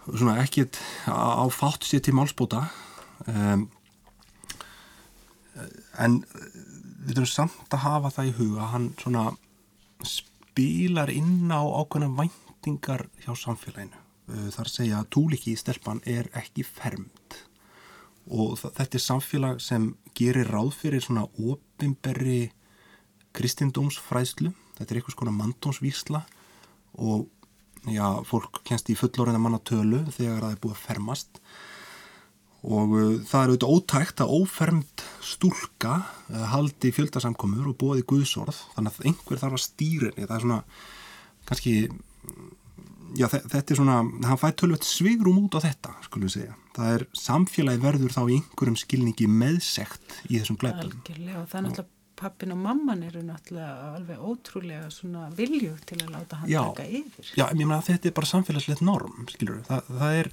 og 0.06 0.18
svona 0.18 0.38
ekkit 0.42 0.78
á 1.08 1.44
fátt 1.54 1.86
sér 1.86 2.02
til 2.04 2.16
málspóta 2.16 2.66
um, 3.26 3.66
en 6.02 6.20
við 7.06 7.18
þurfum 7.20 7.32
samt 7.32 7.76
að 7.76 7.84
hafa 7.86 8.12
það 8.16 8.30
í 8.30 8.34
huga 8.40 8.70
hann 8.72 8.90
svona 9.00 9.28
spilar 10.06 11.12
inn 11.12 11.48
á 11.52 11.62
ákveðna 11.62 12.10
væntingar 12.18 13.06
hjá 13.22 13.32
samfélaginu. 13.38 14.02
Þar 14.26 14.68
segja 14.68 15.00
að 15.00 15.10
túliki 15.14 15.52
í 15.54 15.58
stelpan 15.58 16.00
er 16.08 16.26
ekki 16.34 16.64
fermt 16.66 17.36
og 18.26 18.56
þetta 18.58 18.98
er 18.98 19.04
samfélag 19.04 19.60
sem 19.62 19.92
gerir 20.18 20.50
ráð 20.50 20.72
fyrir 20.74 21.04
svona 21.04 21.28
ofinberri 21.38 22.50
kristindómsfræðslu 23.36 24.50
þetta 24.76 24.92
er 24.92 25.00
einhvers 25.00 25.18
konar 25.18 25.36
mandómsvísla 25.36 26.22
og 26.96 27.26
já, 27.92 28.06
fólk 28.26 28.62
kennst 28.66 28.90
í 28.90 28.98
fullorina 28.98 29.40
manna 29.40 29.60
tölu 29.62 30.02
þegar 30.10 30.44
það 30.44 30.52
er 30.52 30.60
búið 30.62 30.76
að 30.76 30.84
fermast. 30.84 31.40
Og 32.66 32.92
uh, 32.96 33.08
það 33.28 33.40
er 33.40 33.50
auðvitað 33.52 33.74
ótækt 33.76 34.22
að 34.24 34.36
ófermt 34.40 35.06
stúlka 35.22 35.96
uh, 36.02 36.44
haldi 36.50 36.90
fjöldasamkomur 36.94 37.70
og 37.70 37.78
bóði 37.78 38.06
guðsorð 38.08 38.58
þannig 38.74 38.94
að 38.94 39.10
einhver 39.10 39.42
þarf 39.42 39.58
að 39.58 39.66
stýra 39.66 40.12
henni. 40.12 40.26
Það 40.26 40.36
er 40.36 40.46
svona 40.46 40.62
kannski 41.46 41.74
já 43.16 43.28
þetta 43.30 43.62
er 43.62 43.78
svona 43.78 43.98
hann 44.02 44.40
fætt 44.40 44.58
tölvöld 44.60 44.86
svigrum 44.86 45.44
út 45.44 45.56
á 45.56 45.60
þetta 45.68 45.94
skulum 46.08 46.26
við 46.26 46.38
segja. 46.40 46.56
Það 46.76 46.94
er 46.96 47.04
samfélagi 47.16 47.82
verður 47.84 48.16
þá 48.16 48.22
í 48.24 48.38
einhverjum 48.40 48.80
skilningi 48.80 49.28
meðsekt 49.30 50.18
í 50.26 50.40
þessum 50.40 50.58
glæpum. 50.60 50.90
Algjörlega 50.90 51.42
og 51.44 51.46
það 51.52 51.60
er 51.60 51.66
náttúrulega 51.68 51.95
pappin 52.18 52.54
og 52.54 52.60
mamman 52.60 53.04
eru 53.06 53.22
náttúrulega 53.24 53.94
alveg 53.96 54.26
ótrúlega 54.30 54.90
svona 54.94 55.28
viljug 55.36 55.80
til 55.88 56.00
að 56.02 56.12
láta 56.14 56.40
hann 56.42 56.50
já, 56.50 56.60
taka 56.70 56.86
yfir. 56.88 57.32
Já, 57.32 57.46
ég 57.46 57.62
meina 57.62 57.80
að 57.80 57.90
þetta 57.92 58.10
er 58.10 58.16
bara 58.18 58.30
samfélagslegt 58.32 58.84
norm, 58.86 59.26
skilur 59.32 59.60
við. 59.60 59.70
Það, 59.70 60.20
er, 60.20 60.30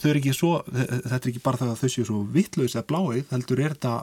þau 0.00 0.08
eru 0.10 0.22
ekki 0.22 0.36
svo, 0.36 0.52
þetta 0.72 1.20
er 1.20 1.32
ekki 1.32 1.44
bara 1.48 1.62
það 1.62 1.74
að 1.74 1.82
þau 1.82 1.94
séu 1.94 2.08
svo 2.10 2.22
vittlaus 2.36 2.76
eða 2.76 2.88
bláið, 2.92 3.26
heldur 3.34 3.64
er 3.64 3.76
þetta 3.76 3.96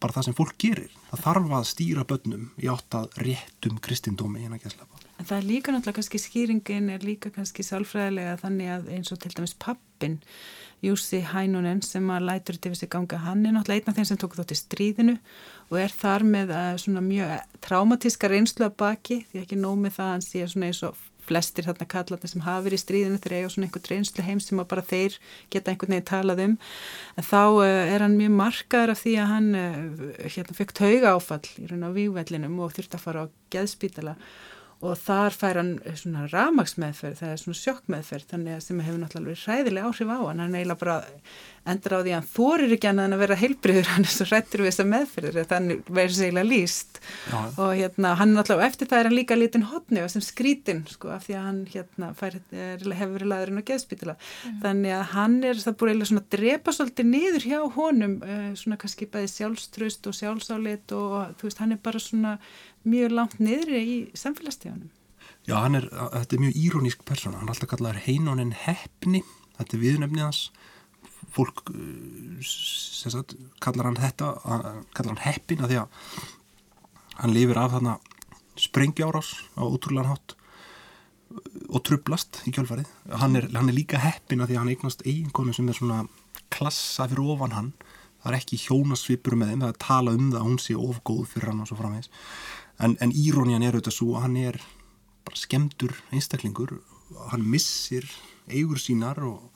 bara 0.00 0.16
það 0.16 0.26
sem 0.28 0.38
fólk 0.38 0.56
gerir. 0.60 0.96
Það 1.10 1.22
þarf 1.26 1.52
að 1.58 1.68
stýra 1.68 2.06
börnum 2.08 2.48
í 2.60 2.70
átt 2.72 2.96
að 2.96 3.20
réttum 3.26 3.80
kristindómi 3.84 4.44
hérna 4.44 4.56
ekki 4.56 4.70
að 4.70 4.76
slepa. 4.78 5.04
En 5.20 5.28
það 5.28 5.36
er 5.36 5.46
líka 5.50 5.74
náttúrulega 5.74 5.98
kannski 5.98 6.22
skýringin 6.22 6.88
er 6.94 7.04
líka 7.04 7.32
kannski 7.34 7.64
sálfræðilega 7.66 8.38
þannig 8.40 8.72
að 8.72 8.90
eins 8.96 9.12
og 9.12 9.20
til 9.20 9.32
dæmis 9.36 9.52
pappin 9.60 10.16
Júsi 10.80 11.20
Hænunen 11.28 11.82
sem 11.84 12.06
að 12.08 12.24
lætur 12.30 12.56
yfir 12.56 12.78
sig 12.78 12.88
ganga, 12.92 13.18
hann 13.20 13.44
er 13.44 13.52
náttúrulega 13.52 13.82
einn 13.82 13.92
af 13.92 13.98
þeim 13.98 14.08
sem 14.08 14.20
tók 14.22 14.38
þátt 14.38 14.54
í 14.54 14.60
stríðinu 14.62 15.16
og 15.70 15.78
er 15.78 15.94
þar 15.94 16.24
með 16.26 16.50
uh, 16.54 16.72
svona 16.82 17.02
mjög 17.04 17.36
traumatíska 17.64 18.30
reynslu 18.30 18.66
að 18.66 18.76
baki 18.82 19.22
því 19.30 19.44
ekki 19.44 19.60
nómið 19.60 19.96
það 19.98 20.12
hann 20.14 20.26
sé 20.26 20.42
svona 20.50 20.70
eins 20.70 20.82
og 20.86 21.06
flestir 21.30 21.66
þarna 21.68 21.86
kallarna 21.86 22.28
sem 22.30 22.42
hafa 22.42 22.64
verið 22.64 22.80
í 22.80 22.82
stríðinu 22.82 23.18
þegar 23.20 23.36
eiga 23.38 23.50
svona 23.54 23.68
einhvern 23.68 23.90
reynslu 23.92 24.24
heim 24.26 24.40
sem 24.42 24.62
bara 24.72 24.82
þeir 24.82 25.18
geta 25.52 25.70
einhvern 25.70 25.94
veginn 25.94 26.08
talað 26.10 26.44
um. 26.46 26.56
En 27.14 27.28
þá 27.28 27.42
uh, 27.46 27.66
er 27.94 28.06
hann 28.06 28.16
mjög 28.18 28.38
markaður 28.40 28.94
af 28.96 29.02
því 29.04 29.16
að 29.22 29.34
hann 29.34 29.50
hérna 30.24 30.56
fekk 30.58 30.78
tauga 30.80 31.12
áfall 31.14 31.44
í 31.60 31.68
raun 31.70 31.86
á 31.86 31.90
vývellinum 31.94 32.62
og 32.64 32.74
þurfti 32.74 32.98
að 32.98 33.04
fara 33.04 33.26
á 33.28 33.32
geðspítala. 33.54 34.16
Og 34.80 34.96
þar 34.96 35.34
fær 35.36 35.58
hann 35.60 35.74
svona 35.92 36.22
ramagsmeðferð, 36.32 37.18
það 37.18 37.32
er 37.34 37.40
svona 37.42 37.58
sjokkmeðferð 37.58 38.30
þannig 38.30 38.54
að 38.56 38.62
sem 38.64 38.78
hefur 38.80 39.02
náttúrulega 39.02 39.42
ræðilega 39.44 39.90
áhrif 39.90 40.08
á 40.08 40.18
hann. 40.24 40.40
Hann 40.40 40.54
eiginlega 40.56 40.80
bara 40.80 40.94
endur 41.68 41.94
á 41.96 42.00
því 42.00 42.12
að 42.12 42.16
hann 42.16 42.28
þorir 42.30 42.74
ekki 42.76 42.88
annað 42.90 43.06
en 43.06 43.14
að 43.16 43.22
vera 43.24 43.36
heilbriður 43.40 43.88
hann 43.92 44.06
er 44.06 44.12
svo 44.14 44.26
rættur 44.28 44.62
við 44.62 44.70
þessa 44.70 44.86
meðferðir 44.88 45.48
þannig 45.50 45.90
verður 45.90 46.24
eiginlega 46.24 46.48
líst. 46.48 47.00
Já. 47.30 47.40
og 47.60 47.70
hérna 47.76 48.14
hann 48.20 48.34
náttúrulega 48.36 48.70
eftir 48.70 48.88
það 48.90 48.98
er 49.00 49.08
hann 49.08 49.16
líka 49.16 49.36
litin 49.38 49.66
hotni 49.70 50.02
og 50.04 50.10
sem 50.12 50.24
skrítin 50.24 50.82
sko 50.90 51.10
af 51.14 51.26
því 51.26 51.36
að 51.36 51.46
hann 51.46 51.60
hérna 51.72 52.10
fær, 52.16 52.38
er, 52.52 52.84
hefur 52.84 53.14
verið 53.16 53.30
laðurinn 53.32 53.60
á 53.60 53.68
geðspítila 53.70 54.16
þannig 54.62 54.92
að 54.96 55.04
hann 55.14 55.36
er 55.50 55.60
það 55.64 55.76
búið 55.80 55.90
eiginlega 55.90 56.10
svona 56.10 56.24
að 56.24 56.32
drepa 56.36 56.74
svolítið 56.76 57.10
niður 57.10 57.48
hjá 57.50 57.60
honum 57.76 58.14
uh, 58.24 58.50
svona 58.60 58.80
kannski 58.80 59.10
bæði 59.10 59.28
sjálfströst 59.34 60.08
og 60.10 60.16
sjálfsálit 60.16 60.96
og 60.96 61.36
þú 61.40 61.48
veist 61.48 61.62
hann 61.62 61.76
er 61.76 61.82
bara 61.82 62.00
svona 62.02 62.32
mjög 62.88 63.10
langt 63.16 63.38
niður 63.40 63.76
í 63.76 63.98
samfélagstíðanum. 64.16 64.90
Já, 65.48 65.56
hann 65.56 65.76
er, 65.78 65.86
þetta 65.90 66.36
er 66.36 66.42
mjög 66.44 66.58
írónísk 66.60 67.04
persóna, 67.08 67.40
hann 67.40 67.48
er 67.48 67.54
alltaf 67.54 67.70
kallaður 67.72 68.02
fólk 71.34 71.72
uh, 71.72 72.42
sagt, 72.44 73.36
kallar 73.62 73.90
hann 73.90 74.00
þetta, 74.00 74.34
kallar 74.96 75.14
hann 75.14 75.24
heppin 75.24 75.64
að 75.64 75.72
því 75.72 75.80
að 75.82 76.04
hann 77.20 77.34
lifir 77.36 77.60
af 77.60 77.74
þarna 77.76 77.96
sprengjárás 78.60 79.32
á 79.56 79.62
útrúlegan 79.64 80.10
hátt 80.10 80.36
og 81.70 81.82
trublast 81.86 82.40
í 82.48 82.52
kjölfarið. 82.54 82.88
Hann 83.20 83.38
er, 83.38 83.46
hann 83.54 83.70
er 83.70 83.76
líka 83.76 84.00
heppin 84.02 84.42
að 84.42 84.50
því 84.50 84.56
að 84.56 84.62
hann 84.64 84.72
eignast 84.74 85.04
eiginkonu 85.06 85.54
sem 85.54 85.68
er 85.70 85.78
svona 85.78 86.00
klassa 86.50 87.06
fyrir 87.06 87.34
ofan 87.36 87.54
hann, 87.54 87.68
það 88.20 88.32
er 88.32 88.38
ekki 88.40 88.58
hjónasvipur 88.64 89.36
með 89.38 89.52
þeim, 89.52 89.62
það 89.62 89.72
er 89.72 89.78
tala 89.84 90.16
um 90.16 90.32
það 90.32 90.40
að 90.40 90.48
hún 90.48 90.58
sé 90.60 90.74
ofgóð 90.76 91.22
fyrir 91.30 91.52
hann 91.52 91.62
og 91.62 91.70
svo 91.70 91.78
framvegs 91.78 92.10
en, 92.80 92.96
en 93.00 93.12
írónian 93.12 93.64
er 93.64 93.76
auðvitað 93.76 93.96
svo 93.96 94.14
að 94.16 94.26
hann 94.26 94.36
er 94.40 94.58
bara 95.26 95.38
skemdur 95.38 95.94
einstaklingur. 96.14 96.78
Hann 97.30 97.46
missir 97.46 98.06
eigur 98.50 98.80
sínar 98.80 99.20
og 99.26 99.50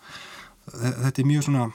þetta 0.71 1.23
er 1.23 1.29
mjög 1.29 1.47
svona 1.49 1.69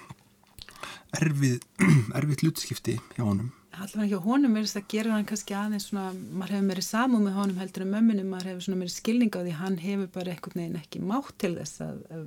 erfið 1.19 1.58
erfið 2.19 2.43
hlutskipti 2.45 2.97
hjá 3.15 3.23
honum. 3.23 3.52
Alltaf 3.80 4.10
hjá 4.10 4.17
honum 4.23 4.56
verðist 4.58 4.80
að 4.80 4.88
gera 4.91 5.13
hann 5.15 5.28
kannski 5.30 5.56
aðeins 5.56 5.89
svona, 5.89 6.10
maður 6.12 6.56
hefur 6.58 6.65
meiri 6.67 6.86
samú 6.86 7.19
með 7.23 7.38
honum 7.39 7.62
heldur 7.62 7.86
en 7.86 7.93
mömmunum, 7.93 8.32
maður 8.34 8.52
hefur 8.52 8.65
svona 8.65 8.82
meiri 8.82 8.95
skilning 8.95 9.32
á 9.32 9.39
því 9.39 9.54
hann 9.60 9.78
hefur 9.84 10.10
bara 10.17 10.34
einhvern 10.34 10.63
veginn 10.63 10.82
ekki 10.82 11.04
mátt 11.06 11.32
til 11.39 11.54
þess 11.56 11.86
að, 11.86 12.02
að 12.17 12.25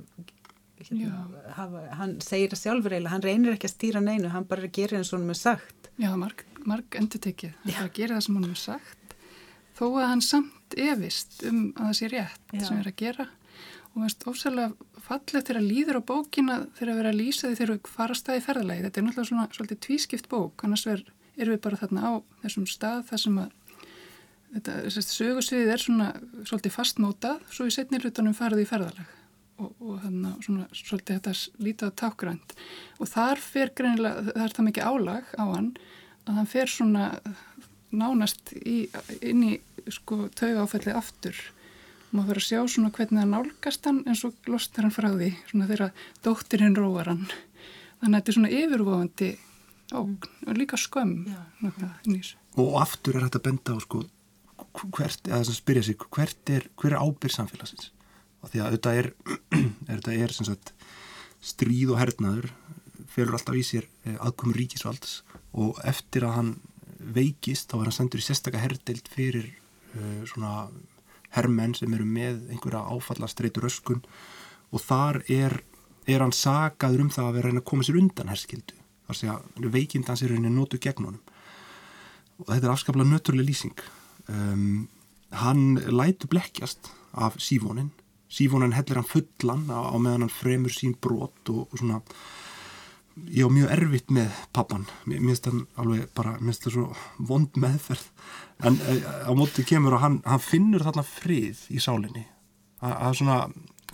hérna, 0.87 1.21
hafa, 1.59 1.83
hann 1.99 2.17
segir 2.25 2.55
það 2.55 2.63
sjálfur 2.63 2.95
eiginlega, 2.95 3.13
hann 3.13 3.27
reynir 3.27 3.53
ekki 3.53 3.69
að 3.69 3.75
stýra 3.75 4.03
neinu, 4.03 4.33
hann 4.33 4.49
bara 4.49 4.71
gerir 4.79 4.99
eins 4.99 5.13
og 5.13 5.21
hann 5.21 5.35
er 5.35 5.39
sagt. 5.43 5.91
Já, 6.01 6.09
marg, 6.17 6.41
marg 6.65 6.97
endur 6.97 7.21
tekið, 7.21 7.53
hann 7.61 7.77
bara 7.77 7.95
gerir 7.99 8.15
það 8.17 8.25
sem 8.25 8.39
hann 8.39 8.49
er 8.49 8.61
sagt 8.63 9.03
þó 9.77 9.85
að 9.97 10.09
hann 10.11 10.23
samt 10.23 10.77
efist 10.77 11.41
um 11.47 11.63
að 11.75 11.87
það 11.87 11.95
sé 11.99 12.09
rétt 12.13 12.53
Já. 12.53 12.65
sem 12.67 12.79
er 12.79 12.89
að 12.89 12.99
gera 13.01 13.27
og 13.93 14.01
veist 14.01 14.23
ofsalega 14.29 15.01
fallið 15.05 15.47
þegar 15.47 15.65
líður 15.65 15.99
á 16.01 16.07
bókina 16.09 16.59
þegar 16.77 16.93
að 16.93 16.99
vera 17.01 17.11
að 17.13 17.19
lýsa 17.19 17.49
því 17.49 17.57
þegar 17.59 17.73
við 17.73 17.89
fara 17.93 18.17
staði 18.17 18.45
ferðalagi 18.45 18.85
þetta 18.85 18.99
er 18.99 19.05
náttúrulega 19.07 19.29
svona 19.29 19.49
svolítið 19.53 19.81
tvískipt 19.85 20.29
bók. 20.31 20.63
Annars 20.65 20.85
ver, 20.87 21.03
erum 21.37 21.55
við 21.55 21.63
bara 21.65 21.79
þarna 21.81 22.05
á 22.09 22.11
þessum 22.43 22.69
stað 22.69 23.03
þar 23.09 23.23
sem 23.23 23.41
að 23.43 23.51
þetta 24.53 25.03
sögursviðið 25.09 25.73
er 25.73 25.83
svona 25.83 26.09
svolítið 26.45 26.75
fastmótað 26.77 27.43
svo 27.53 27.67
í 27.69 27.73
setni 27.73 28.01
hlutunum 28.01 28.37
farið 28.37 28.63
í 28.63 28.69
ferðalag. 28.69 29.11
Og, 29.61 29.69
og 29.85 29.97
þannig 30.01 30.45
svona 30.47 30.67
svolítið 30.73 31.19
þetta 31.19 31.33
lítið 31.61 31.91
á 31.93 31.97
tákgrænt 32.01 32.55
og 32.97 33.09
þar 33.11 33.41
fer 33.43 33.69
greinilega, 33.77 34.23
það 34.31 34.45
er 34.47 34.55
það 34.57 34.65
mikið 34.67 34.87
álag 34.89 35.27
á 35.37 35.45
hann 35.45 35.67
að 36.23 36.39
hann 36.39 36.49
fer 36.49 36.71
svona 36.73 37.03
nánast 37.93 38.53
í, 38.57 38.87
inn 39.21 39.43
í 39.45 39.51
sko 39.93 40.23
tauga 40.33 40.65
áfællið 40.65 40.97
aftur 40.97 41.43
maður 42.13 42.29
fyrir 42.29 42.43
að 42.43 42.47
sjá 42.47 42.75
svona 42.75 42.91
hvernig 42.93 43.21
það 43.21 43.31
nálgast 43.33 43.89
hann 43.89 44.03
en 44.07 44.17
svo 44.19 44.31
lostar 44.49 44.87
hann 44.87 44.95
frá 44.95 45.09
því 45.11 45.31
svona 45.49 45.69
þegar 45.71 46.05
dóttirinn 46.25 46.77
róar 46.77 47.11
hann. 47.11 47.25
Þannig 48.01 48.13
að 48.13 48.19
þetta 48.19 48.31
er 48.31 48.37
svona 48.37 48.53
yfirvofandi 48.59 49.29
og, 49.99 50.27
og 50.47 50.57
líka 50.57 50.79
skömm 50.79 51.13
og 52.61 52.75
aftur 52.81 53.17
er 53.17 53.27
þetta 53.27 53.43
benda 53.47 53.77
á 53.77 53.79
sko 53.83 54.03
hvert, 54.93 55.27
eða 55.27 55.41
þess 55.41 55.51
að 55.53 55.59
spyrja 55.59 55.85
sig 55.87 56.05
hvert 56.13 56.51
er, 56.53 56.67
hver 56.79 56.95
er 56.95 57.01
ábyrg 57.01 57.33
samfélagsins? 57.33 57.89
Og 58.43 58.51
því 58.51 58.61
að 58.61 58.75
þetta 58.77 58.93
er, 58.99 59.09
er, 59.89 59.97
þetta 59.97 60.15
er 60.25 60.35
sagt, 60.37 60.73
stríð 61.43 61.93
og 61.93 62.01
hernaður 62.01 62.49
felur 63.13 63.37
alltaf 63.37 63.57
í 63.57 63.65
sér 63.65 63.87
eh, 64.07 64.17
aðkomur 64.17 64.57
ríkisvalds 64.57 65.21
og 65.53 65.77
eftir 65.85 66.25
að 66.27 66.37
hann 66.39 66.53
veikist 67.13 67.69
þá 67.69 67.77
er 67.79 67.87
hann 67.87 67.97
sendur 67.97 68.21
í 68.21 68.25
sérstakka 68.25 68.61
herdeild 68.61 69.09
fyrir 69.11 69.49
uh, 69.51 70.23
svona 70.29 70.53
herrmenn 71.35 71.75
sem 71.77 71.93
eru 71.93 72.05
með 72.07 72.43
einhverja 72.51 72.83
áfallastreitur 72.93 73.67
öskun 73.69 74.03
og 74.73 74.81
þar 74.83 75.21
er, 75.31 75.59
er 76.09 76.23
hann 76.23 76.35
sagaður 76.35 77.05
um 77.05 77.11
það 77.13 77.29
að 77.29 77.37
vera 77.37 77.47
að 77.47 77.51
reyna 77.51 77.63
að 77.63 77.69
koma 77.71 77.87
sér 77.87 77.99
undan 78.01 78.33
herskildu 78.33 78.79
þar 79.07 79.19
sé 79.19 79.31
að 79.33 79.69
veikindans 79.73 80.23
er 80.23 80.33
reyna 80.33 80.49
að 80.49 80.57
nótu 80.57 80.79
gegn 80.81 81.09
honum. 81.09 81.23
Og 82.41 82.47
þetta 82.49 82.65
er 82.65 82.71
afskaplega 82.73 83.09
nöturlega 83.09 83.47
lýsing. 83.49 83.83
Um, 84.31 84.87
hann 85.35 85.75
lætu 85.91 86.29
blekkjast 86.31 86.89
af 87.19 87.35
sífónin 87.41 87.91
sífónin 88.33 88.73
hellir 88.73 88.99
hann 88.99 89.09
fullan 89.09 89.67
á, 89.69 89.93
á 89.93 89.95
meðan 90.01 90.25
hann 90.25 90.33
fremur 90.33 90.73
sín 90.73 90.95
brot 90.97 91.51
og, 91.53 91.67
og 91.69 91.79
svona 91.79 92.01
ég 93.29 93.45
á 93.45 93.49
mjög 93.53 93.73
erfitt 93.75 94.13
með 94.13 94.37
pappan 94.55 94.87
mér 95.05 95.21
finnst 95.21 95.47
það 95.47 95.59
alveg 95.81 96.07
bara 96.17 96.33
mér 96.39 96.49
finnst 96.49 96.65
það 96.67 96.75
svo 96.77 96.85
vond 97.29 97.59
meðferð. 97.61 98.07
En 98.63 98.79
eh, 98.89 99.03
á 99.29 99.31
mótið 99.37 99.69
kemur 99.69 99.97
og 99.97 100.03
hann, 100.03 100.21
hann 100.25 100.41
finnur 100.41 100.85
þarna 100.85 101.05
frið 101.05 101.67
í 101.73 101.81
sálinni. 101.83 102.25
Að 102.83 103.19
svona 103.19 103.37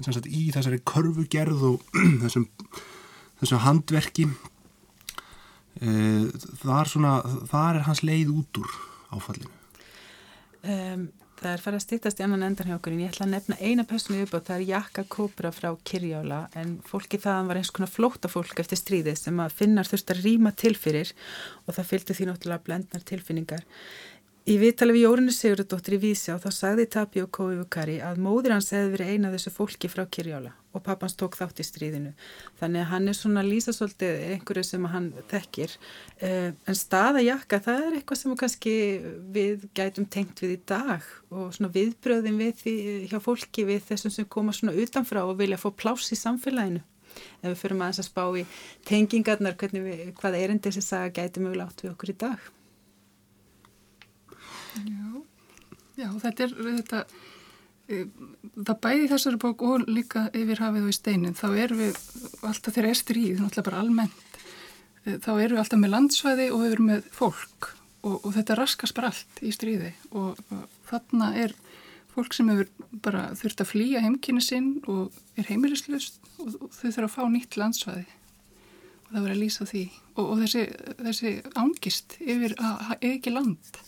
sagt, 0.07 0.29
í 0.29 0.49
þessari 0.53 0.79
körfugerð 0.87 1.65
og 1.73 1.99
þessum, 2.23 2.47
þessum 3.41 3.63
handverki 3.65 4.27
e, 5.81 5.89
þar 6.63 6.91
svona 6.91 7.13
þar 7.51 7.81
er 7.81 7.87
hans 7.89 8.03
leið 8.05 8.33
út 8.33 8.61
úr 8.63 8.75
áfallinu. 9.15 9.51
Um, 10.59 11.07
Það 11.39 11.53
er 11.53 11.61
farið 11.63 11.77
að 11.77 11.83
stýttast 11.85 12.19
í 12.19 12.23
annan 12.25 12.41
endan 12.43 12.67
hjá 12.67 12.73
okkur 12.75 12.91
en 12.91 13.01
ég 13.05 13.13
ætla 13.13 13.23
að 13.23 13.31
nefna 13.31 13.57
eina 13.63 13.83
personu 13.87 14.17
upp 14.25 14.33
og 14.35 14.41
það 14.49 14.57
er 14.57 14.65
Jakka 14.73 15.03
Kópra 15.07 15.51
frá 15.55 15.69
Kirjála 15.87 16.39
en 16.59 16.73
fólki 16.83 17.15
þaðan 17.23 17.47
var 17.47 17.59
eins 17.61 17.71
konar 17.71 17.91
flóta 17.93 18.27
fólk 18.27 18.59
eftir 18.59 18.81
stríðið 18.81 19.21
sem 19.21 19.39
að 19.39 19.55
finnar 19.61 19.87
þurft 19.87 20.11
að 20.11 20.19
rýma 20.25 20.51
til 20.59 20.73
fyrir 20.75 21.13
og 21.63 21.77
það 21.77 21.87
fylgdi 21.93 22.17
því 22.17 22.27
náttúrulega 22.27 22.65
blendnar 22.67 23.07
tilfinningar. 23.07 23.63
Í 24.49 24.55
viðtali 24.57 24.95
við 24.95 25.03
Jórinu 25.03 25.33
Sigurðardóttir 25.35 25.93
í 25.93 25.97
Vísjá 26.01 26.39
þá 26.41 26.47
sagði 26.49 26.87
Tapio 26.89 27.27
Kóivukari 27.29 27.99
að 28.01 28.17
móður 28.25 28.55
hans 28.55 28.71
hefði 28.73 28.95
verið 28.95 29.11
eina 29.13 29.29
þessu 29.29 29.51
fólki 29.53 29.91
frá 29.93 30.01
Kirjála 30.09 30.55
og 30.73 30.83
pappans 30.87 31.13
tók 31.19 31.37
þátt 31.37 31.61
í 31.61 31.65
stríðinu. 31.67 32.15
Þannig 32.57 32.81
að 32.81 32.89
hann 32.89 33.11
er 33.11 33.17
svona 33.19 33.43
lýsasóltið 33.45 34.25
einhverju 34.31 34.65
sem 34.65 34.89
hann 34.89 35.11
þekkir. 35.29 35.77
Eh, 36.17 36.49
en 36.65 36.79
staðajakka 36.81 37.61
það 37.67 37.85
er 37.85 37.99
eitthvað 37.99 38.21
sem 38.23 38.35
kannski 38.41 38.75
við 39.37 39.69
gætum 39.77 40.09
tengt 40.09 40.41
við 40.41 40.57
í 40.57 40.59
dag 40.73 41.05
og 41.29 41.53
svona 41.53 41.73
viðbröðin 41.77 42.41
við 42.41 42.53
því 42.65 42.77
hjá 43.13 43.19
fólki 43.21 43.69
við 43.69 43.85
þessum 43.93 44.17
sem 44.17 44.33
koma 44.33 44.55
svona 44.57 44.73
utanfrá 44.73 45.27
og 45.29 45.37
vilja 45.43 45.61
fá 45.61 45.69
pláss 45.69 46.09
í 46.09 46.17
samfélaginu. 46.17 46.81
Ef 47.43 47.51
við 47.51 47.59
förum 47.67 47.85
aðeins 47.85 48.01
að 48.01 48.09
spá 48.09 48.25
í 48.33 48.49
tengingarnar, 48.89 49.61
við, 49.61 50.07
hvað 50.17 50.41
er 50.41 50.55
enn 50.55 50.63
þessi 50.63 50.81
saga 50.81 51.19
gæti 51.21 51.43
mögulega 51.43 51.69
átt 51.69 51.85
við 51.85 51.93
okkur 51.93 52.17
í 52.17 52.23
dag? 52.25 52.55
Já, 54.75 55.21
já 56.03 56.07
þetta 56.23 56.45
er 56.45 56.55
þetta, 56.67 57.01
e, 57.89 58.03
það 58.59 58.81
bæði 58.85 59.09
þessari 59.13 59.41
bók 59.41 59.65
og 59.65 59.87
líka 59.89 60.27
yfir 60.37 60.63
hafið 60.63 60.87
og 60.87 60.93
í 60.93 60.97
steinin, 60.99 61.37
þá 61.37 61.47
erum 61.65 61.83
við 61.83 61.99
alltaf 62.43 62.75
þegar 62.75 62.89
er 62.91 63.01
stríð, 63.01 63.39
náttúrulega 63.39 63.67
bara 63.71 63.83
almennt, 63.83 64.39
e, 65.05 65.17
þá 65.17 65.31
erum 65.37 65.57
við 65.57 65.63
alltaf 65.63 65.83
með 65.83 65.93
landsvæði 65.95 66.49
og 66.53 66.63
við 66.63 66.77
erum 66.77 66.91
með 66.93 67.09
fólk 67.15 67.71
og, 68.03 68.15
og 68.23 68.29
þetta 68.35 68.59
raskast 68.59 68.95
bara 68.97 69.11
allt 69.11 69.41
í 69.43 69.51
stríði 69.55 69.91
og, 70.11 70.39
og 70.53 70.79
þarna 70.89 71.33
er 71.43 71.55
fólk 72.13 72.35
sem 72.35 72.49
hefur 72.51 72.69
bara 73.03 73.29
þurft 73.37 73.63
að 73.63 73.71
flýja 73.73 74.03
heimkynni 74.03 74.43
sinn 74.43 74.71
og 74.89 75.15
er 75.39 75.49
heimilislust 75.49 76.19
og, 76.39 76.55
og 76.65 76.71
þau 76.73 76.87
þurfa 76.87 77.07
að 77.07 77.13
fá 77.15 77.21
nýtt 77.31 77.59
landsvæði. 77.59 78.05
Og 78.99 79.13
það 79.13 79.23
verður 79.23 79.35
að 79.35 79.43
lýsa 79.43 79.67
því. 79.69 79.83
Og, 80.19 80.31
þessi, 80.43 80.63
þessi 80.99 81.31
ángist 81.57 82.17
yfir 82.19 82.55
að 82.59 82.73
hafa 82.89 82.99
ekki 83.09 83.33
land 83.33 83.79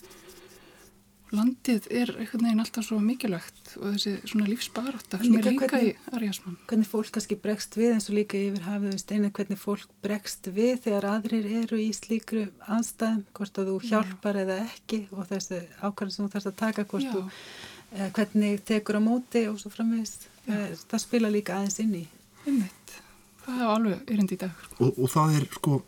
landið 1.32 1.86
er 1.92 2.10
einhvern 2.12 2.44
veginn 2.44 2.60
alltaf 2.62 2.84
svo 2.84 2.98
mikilvægt 3.02 3.72
og 3.78 3.94
þessi 3.94 4.12
svona 4.28 4.48
lífsbaráta 4.50 5.20
sem 5.22 5.36
er 5.38 5.46
líka 5.46 5.68
hvernig, 5.70 5.94
í 5.96 6.14
Arjásmann. 6.16 6.58
Hvernig 6.68 6.88
fólk 6.90 7.12
kannski 7.14 7.38
bregst 7.40 7.76
við 7.78 7.94
eins 7.94 8.08
og 8.10 8.18
líka 8.18 8.36
yfir 8.36 8.66
hafið 8.66 8.98
steinu, 9.00 9.30
hvernig 9.34 9.60
fólk 9.60 9.94
bregst 10.04 10.50
við 10.52 10.82
þegar 10.84 11.08
aðrir 11.14 11.48
eru 11.62 11.80
í 11.80 11.88
slíkru 11.96 12.44
anstæðum, 12.68 13.24
hvort 13.38 13.62
að 13.62 13.72
þú 13.72 13.78
hjálpar 13.88 14.38
Já. 14.38 14.44
eða 14.44 14.58
ekki 14.66 15.00
og 15.10 15.28
þessi 15.32 15.60
ákvæmlega 15.80 16.16
sem 16.16 16.26
þú 16.26 16.30
þarfst 16.36 16.52
að 16.52 16.58
taka, 16.60 16.86
hvort 16.92 17.10
þú 17.16 17.24
eh, 17.24 18.08
hvernig 18.18 18.64
tekur 18.68 19.00
á 19.00 19.02
móti 19.02 19.46
og 19.48 19.60
svo 19.62 19.72
framvegist. 19.72 20.28
Eh, 20.46 20.72
það 20.84 21.04
spila 21.06 21.32
líka 21.32 21.56
aðeins 21.56 21.80
inn 21.80 22.00
í. 22.02 22.06
Einmitt. 22.44 22.98
Það 23.46 23.60
er 23.60 23.70
alveg 23.72 24.10
yrind 24.12 24.36
í 24.36 24.42
dag. 24.44 24.66
Og, 24.78 24.90
og 24.92 25.08
það 25.10 25.38
er 25.40 25.52
sko, 25.56 25.84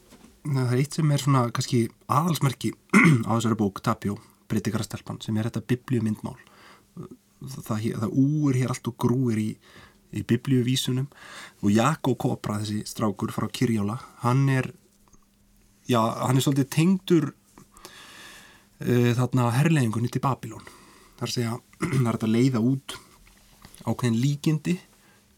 það 0.49 0.63
er 0.65 0.79
eitt 0.81 0.97
sem 0.97 1.13
er 1.13 1.27
svona 1.29 1.49
kannski 1.55 1.89
aðalsmerki 2.09 2.73
á 3.29 3.37
þessari 3.37 3.61
bók, 3.61 3.85
Tapjó 3.85 4.23
breytikarastelpan 4.55 5.21
sem 5.25 5.37
er 5.37 5.51
þetta 5.51 5.67
biblíumyndmál. 5.75 6.39
Það, 7.67 7.91
það 8.01 8.15
úr 8.23 8.57
hér 8.57 8.73
allt 8.73 8.89
og 8.89 8.97
grúir 9.05 9.43
í, 9.43 9.51
í 10.15 10.23
biblíuvísunum. 10.25 11.11
Og 11.61 11.75
Jakko 11.75 12.15
Kopra, 12.25 12.61
þessi 12.63 12.87
strákur 12.89 13.35
frá 13.35 13.51
Kirjála, 13.53 13.99
hann 14.23 14.47
er 14.53 14.71
já, 15.91 16.01
hann 16.01 16.39
er 16.39 16.45
svolítið 16.45 16.71
tengdur 16.73 17.29
uh, 17.35 19.11
þarna 19.19 19.51
herrleifingunni 19.59 20.13
til 20.13 20.23
Babilón 20.25 20.65
þar 21.19 21.31
að 21.31 21.61
það 22.05 22.11
er 22.15 22.19
að 22.19 22.33
leiða 22.35 22.63
út 22.65 22.97
ákveðin 23.85 24.21
líkindi. 24.21 24.79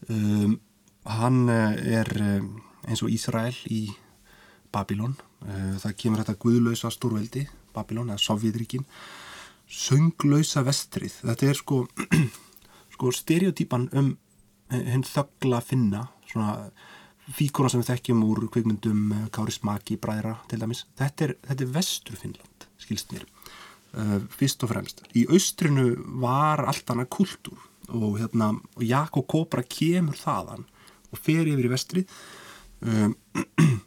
Um, 0.07 0.59
hann 1.07 1.47
eh, 1.49 1.97
er 1.99 2.09
um, 2.21 2.51
eins 2.87 3.01
og 3.03 3.11
Ísrael 3.11 3.55
í 3.71 3.87
Babilón 4.71 5.15
uh, 5.17 5.75
það 5.81 5.95
kemur 5.99 6.21
þetta 6.21 6.41
guðlausa 6.43 6.91
stórveldi 6.93 7.45
Babilón 7.77 8.11
eða 8.11 8.25
Sovjetríkin 8.25 8.85
sönglausa 9.67 10.63
vestrið. 10.65 11.21
Þetta 11.27 11.49
er 11.49 11.59
sko, 11.59 11.81
sko 12.95 13.13
stereotýpan 13.13 13.89
um 13.99 14.13
henn 14.71 15.05
þöggla 15.07 15.61
finna 15.63 16.07
svona 16.27 16.71
fíkona 17.35 17.71
sem 17.71 17.81
við 17.81 17.91
þekkjum 17.91 18.23
úr 18.27 18.45
kveikmyndum 18.51 19.11
eh, 19.15 19.25
Kári 19.35 19.53
Smaki, 19.55 19.97
Bræðra 19.99 20.37
til 20.47 20.61
dæmis. 20.61 20.85
Þetta 20.99 21.27
er, 21.27 21.33
þetta 21.49 21.65
er 21.65 21.73
vestur 21.75 22.19
Finnland 22.19 22.67
skilst 22.81 23.11
mér. 23.13 23.25
Uh, 23.97 24.19
fyrst 24.35 24.61
og 24.65 24.71
fremst. 24.71 25.01
Í 25.17 25.23
austrinu 25.31 25.93
var 26.21 26.61
allt 26.67 26.89
annað 26.91 27.09
kultúr 27.15 27.61
og 27.95 28.17
hérna 28.19 28.51
Jakob 28.83 29.25
Kópra 29.31 29.63
kemur 29.63 30.17
þaðan 30.19 30.65
og 31.07 31.21
fer 31.23 31.47
yfir 31.47 31.69
í 31.69 31.71
vestrið. 31.71 32.17
Um, 32.83 33.15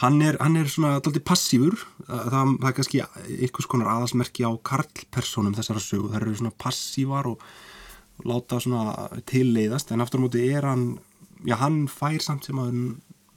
Hann 0.00 0.22
er, 0.24 0.38
hann 0.40 0.56
er 0.56 0.68
svona 0.72 0.94
alltaf 0.96 1.18
passífur, 1.28 1.76
það, 2.06 2.30
það 2.32 2.68
er 2.70 2.76
kannski 2.76 3.00
einhvers 3.04 3.68
konar 3.68 3.90
aðasmerki 3.92 4.46
á 4.48 4.52
karlpersonum 4.64 5.52
þessara 5.58 5.82
sögu, 5.84 6.08
það 6.08 6.22
eru 6.22 6.38
svona 6.38 6.56
passívar 6.56 7.28
og, 7.28 7.42
láta 8.26 8.58
svona 8.60 9.08
tilleiðast 9.28 9.92
en 9.92 10.02
aftur 10.04 10.22
á 10.22 10.24
móti 10.24 10.42
er 10.52 10.66
hann, 10.68 10.98
já 11.46 11.56
hann 11.60 11.86
fær 11.90 12.20
samt 12.24 12.48
sem 12.48 12.58
að 12.60 12.74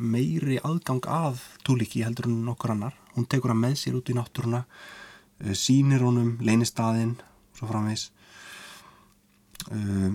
meiri 0.03 0.59
aðgang 0.65 1.05
að 1.07 1.43
túlíki 1.63 2.03
heldur 2.03 2.27
en 2.29 2.41
nokkur 2.47 2.73
annar, 2.73 2.95
hún 3.15 3.27
tekur 3.29 3.53
hann 3.53 3.61
með 3.61 3.77
sér 3.79 3.99
út 3.99 4.09
í 4.09 4.17
náttúruna, 4.17 4.63
eh, 5.43 5.53
sínir 5.55 6.03
honum, 6.03 6.37
leynir 6.41 6.67
staðinn 6.67 7.15
og 7.19 7.59
svo 7.59 7.69
framvegs. 7.69 8.09
Eh, 9.71 10.11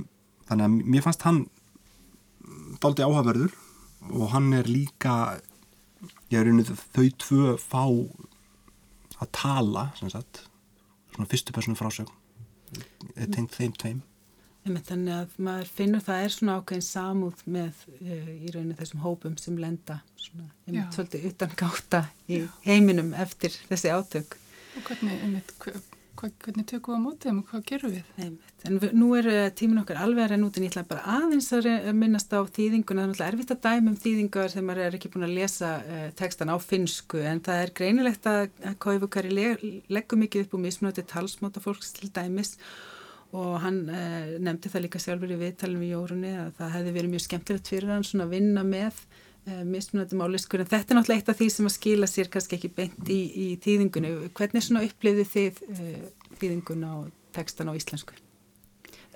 þannig 0.49 0.65
að 0.67 0.77
mér 0.85 1.07
fannst 1.07 1.25
hann 1.25 1.47
daldi 2.83 3.07
áhaverður 3.07 3.55
og 4.11 4.31
hann 4.33 4.53
er 4.53 4.69
líka 4.69 5.41
ég 6.33 6.39
er 6.41 6.51
einnig 6.51 6.68
þau 6.95 7.09
tvö 7.24 7.57
fá 7.62 7.85
að 9.18 9.33
tala 9.35 9.89
sagt, 9.99 10.45
svona 11.14 11.29
fyrstu 11.31 11.55
personu 11.57 11.79
frásög 11.79 12.12
tengt 13.33 13.57
þeim 13.57 13.74
tveim. 13.79 14.01
Þannig 14.68 15.14
að 15.14 15.37
maður 15.41 15.68
finnur 15.72 16.03
það 16.05 16.22
er 16.24 16.33
svona 16.35 16.57
ákveðin 16.59 16.85
samúð 16.85 17.45
með 17.49 17.85
uh, 17.95 18.33
í 18.37 18.51
rauninu 18.53 18.76
þessum 18.76 19.01
hópum 19.01 19.39
sem 19.41 19.57
lenda 19.61 20.03
svona, 20.20 20.49
einmitt 20.66 20.97
svolítið 20.97 21.29
utan 21.31 21.55
gáta 21.57 22.03
í 22.29 22.43
Já. 22.43 22.49
heiminum 22.66 23.14
eftir 23.16 23.55
þessi 23.70 23.95
átök. 23.95 24.37
Og 24.76 24.91
hvernig, 24.91 25.22
einmitt, 25.24 25.55
hvað, 26.19 26.33
hvernig 26.45 26.66
tökum 26.69 26.95
við 26.95 26.99
á 26.99 27.05
mótið 27.05 27.31
og 27.33 27.51
hvað 27.51 27.62
gerum 27.69 27.93
við? 27.95 28.11
Einmitt. 28.19 28.64
En 28.69 28.79
við, 28.83 28.95
nú 28.99 29.09
er 29.19 29.29
tímin 29.59 29.81
okkar 29.83 30.01
alveg 30.03 30.25
að 30.25 30.33
reyna 30.33 30.49
út 30.49 30.59
en 30.59 30.66
ég 30.66 30.73
ætla 30.73 30.85
bara 30.91 31.16
aðeins 31.19 31.49
að 31.55 31.69
minnast 31.99 32.35
á 32.35 32.41
þýðinguna, 32.59 33.07
það 33.12 33.25
er 33.27 33.37
erfitt 33.37 33.55
að 33.55 33.62
dæma 33.69 33.93
um 33.93 33.99
þýðingar 34.03 34.53
þegar 34.55 34.66
maður 34.69 34.85
er 34.85 34.99
ekki 34.99 35.12
búin 35.14 35.29
að 35.29 35.37
lesa 35.39 35.73
uh, 35.79 36.05
textan 36.19 36.53
á 36.53 36.57
finsku 36.62 37.23
en 37.23 37.43
það 37.47 37.62
er 37.62 37.75
greinilegt 37.81 38.29
að 38.31 38.45
Kaufukari 38.83 39.35
leggur 39.89 40.23
mikið 40.25 40.47
upp 40.47 40.59
úr 40.59 40.64
mismunandi 40.66 41.07
talsmáta 41.09 41.62
fólks 41.64 41.95
til 41.97 42.11
dæmis 42.11 42.57
og 43.37 43.59
hann 43.62 43.85
uh, 43.93 44.35
nefndi 44.41 44.73
það 44.73 44.87
líka 44.87 45.03
sjálfur 45.03 45.35
í 45.35 45.41
viðtalinu 45.41 45.87
í 45.87 45.93
jórunni 45.93 46.35
að 46.41 46.53
það 46.59 46.77
hefði 46.79 46.95
verið 46.99 47.14
mjög 47.14 47.27
skemmtilegt 47.27 47.73
fyrir 47.75 47.93
hann 47.93 48.07
svona 48.07 48.29
að 48.29 48.37
vinna 48.39 48.64
með 48.66 49.03
mismunandi 49.69 50.19
máliskur 50.19 50.63
en 50.63 50.71
þetta 50.71 50.95
er 50.95 50.99
náttúrulega 50.99 51.23
eitt 51.23 51.33
af 51.33 51.39
því 51.39 51.49
sem 51.55 51.69
að 51.69 51.75
skila 51.77 52.09
sér 52.11 52.31
kannski 52.33 52.59
ekki 52.59 52.71
beint 52.77 53.13
í, 53.13 53.21
í 53.29 53.47
þýðingunni. 53.65 54.15
Hvernig 54.37 54.65
svona 54.65 54.85
upplifið 54.87 55.31
þið 55.35 55.63
þýðinguna 56.41 56.95
og 57.01 57.13
textan 57.37 57.71
á 57.71 57.79
íslensku? 57.79 58.17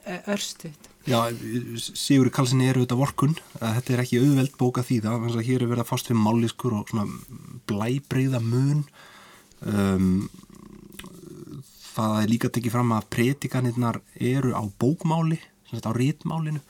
Örstuðt. 0.03 0.89
Já, 1.07 1.18
Sigur 1.78 2.30
Karlsson 2.35 2.62
er 2.62 2.78
auðvitað 2.78 3.01
vorkun, 3.01 3.37
þetta 3.59 3.95
er 3.95 4.03
ekki 4.03 4.20
auðveld 4.22 4.57
bóka 4.59 4.85
því 4.87 5.01
það, 5.03 5.26
að 5.30 5.47
hér 5.47 5.64
er 5.64 5.70
verið 5.70 5.83
að 5.83 5.91
fást 5.91 6.11
við 6.11 6.20
máliskur 6.22 6.76
og 6.78 6.91
svona 6.91 7.07
blæbreyða 7.70 8.41
mun 8.43 8.85
um, 9.66 10.28
það 11.93 12.18
er 12.20 12.30
líka 12.30 12.51
tekið 12.55 12.74
fram 12.76 12.95
að 12.97 13.09
pretikanirnar 13.14 14.01
eru 14.18 14.55
á 14.55 14.62
bókmáli 14.62 15.39
á 15.72 15.91
rítmálinu 15.97 16.62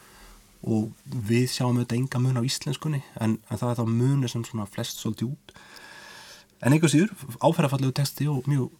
og 0.62 0.92
við 1.06 1.48
sjáum 1.50 1.78
auðvitað 1.78 1.98
enga 1.98 2.22
mun 2.22 2.38
á 2.38 2.46
íslenskunni 2.46 3.02
en, 3.20 3.38
en 3.50 3.58
það 3.58 3.70
er 3.72 3.80
þá 3.80 3.86
munir 3.90 4.32
sem 4.32 4.44
svona 4.46 4.68
flest 4.70 5.02
svolítið 5.02 5.32
út 5.32 5.56
en 6.62 6.76
einhver 6.76 6.92
síður 6.92 7.12
áferðafallegu 7.42 7.94
texti 7.98 8.28
og 8.30 8.46
mjög 8.50 8.70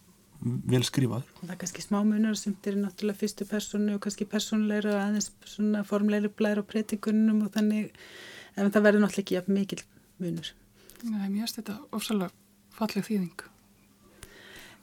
vel 0.43 0.83
skrifaður. 0.83 1.27
Það 1.39 1.53
er 1.53 1.59
kannski 1.61 1.83
smá 1.83 1.99
munar 2.03 2.35
sem 2.39 2.55
er 2.67 2.75
náttúrulega 2.79 3.19
fyrstu 3.21 3.47
personu 3.47 3.95
og 3.95 4.03
kannski 4.03 4.27
personleira 4.27 4.97
og 4.97 5.01
aðeins 5.05 5.29
svona 5.47 5.83
formleiri 5.87 6.31
blæra 6.31 6.63
á 6.63 6.67
breytingunum 6.67 7.45
og 7.45 7.53
þannig 7.55 7.93
en 8.57 8.71
það 8.73 8.85
verður 8.87 9.05
náttúrulega 9.05 9.23
ekki 9.23 9.37
jafn 9.37 9.57
mikil 9.57 9.79
munur. 10.23 10.51
Nei, 11.03 11.29
mér 11.29 11.45
finnst 11.45 11.59
þetta 11.61 11.79
ofsalega 11.95 12.31
falleg 12.75 13.07
þýðing. 13.07 13.47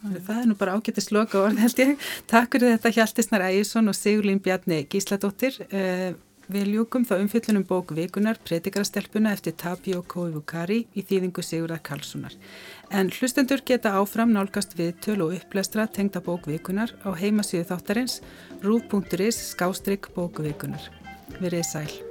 Það 0.00 0.36
er 0.38 0.48
nú 0.48 0.56
bara 0.56 0.78
ágættist 0.78 1.12
loka 1.12 1.42
orð 1.44 1.60
held 1.60 1.80
ég. 1.82 2.08
Takk 2.30 2.56
fyrir 2.56 2.72
þetta 2.78 2.94
Hjaltisnar 2.96 3.44
Ægjesson 3.50 3.92
og 3.92 3.96
Sigurlín 3.98 4.40
Bjarni 4.40 4.86
Gísladóttir. 4.88 5.58
Við 6.50 6.66
ljúkum 6.72 7.04
þá 7.06 7.12
umfyllunum 7.20 7.62
bók 7.62 7.92
vikunar 7.94 8.38
Predikarastelpuna 8.42 9.30
eftir 9.36 9.54
Tapio 9.54 10.00
Koivukari 10.02 10.80
í 10.98 11.04
þýðingu 11.06 11.44
Sigurðar 11.46 11.82
Karlssonar. 11.86 12.34
En 12.90 13.12
hlustendur 13.14 13.62
geta 13.62 13.94
áfram 14.00 14.34
nálgast 14.34 14.74
við 14.74 14.96
töl 15.06 15.20
og 15.28 15.38
upplestra 15.38 15.86
tengda 15.86 16.18
bók 16.26 16.50
vikunar 16.50 16.96
á 17.06 17.14
heimasíðu 17.14 17.70
þáttarins 17.70 18.18
rúf.is 18.66 19.42
skástrygg 19.54 20.10
bóku 20.16 20.50
vikunar. 20.50 20.90
Verið 21.38 21.68
sæl. 21.70 22.09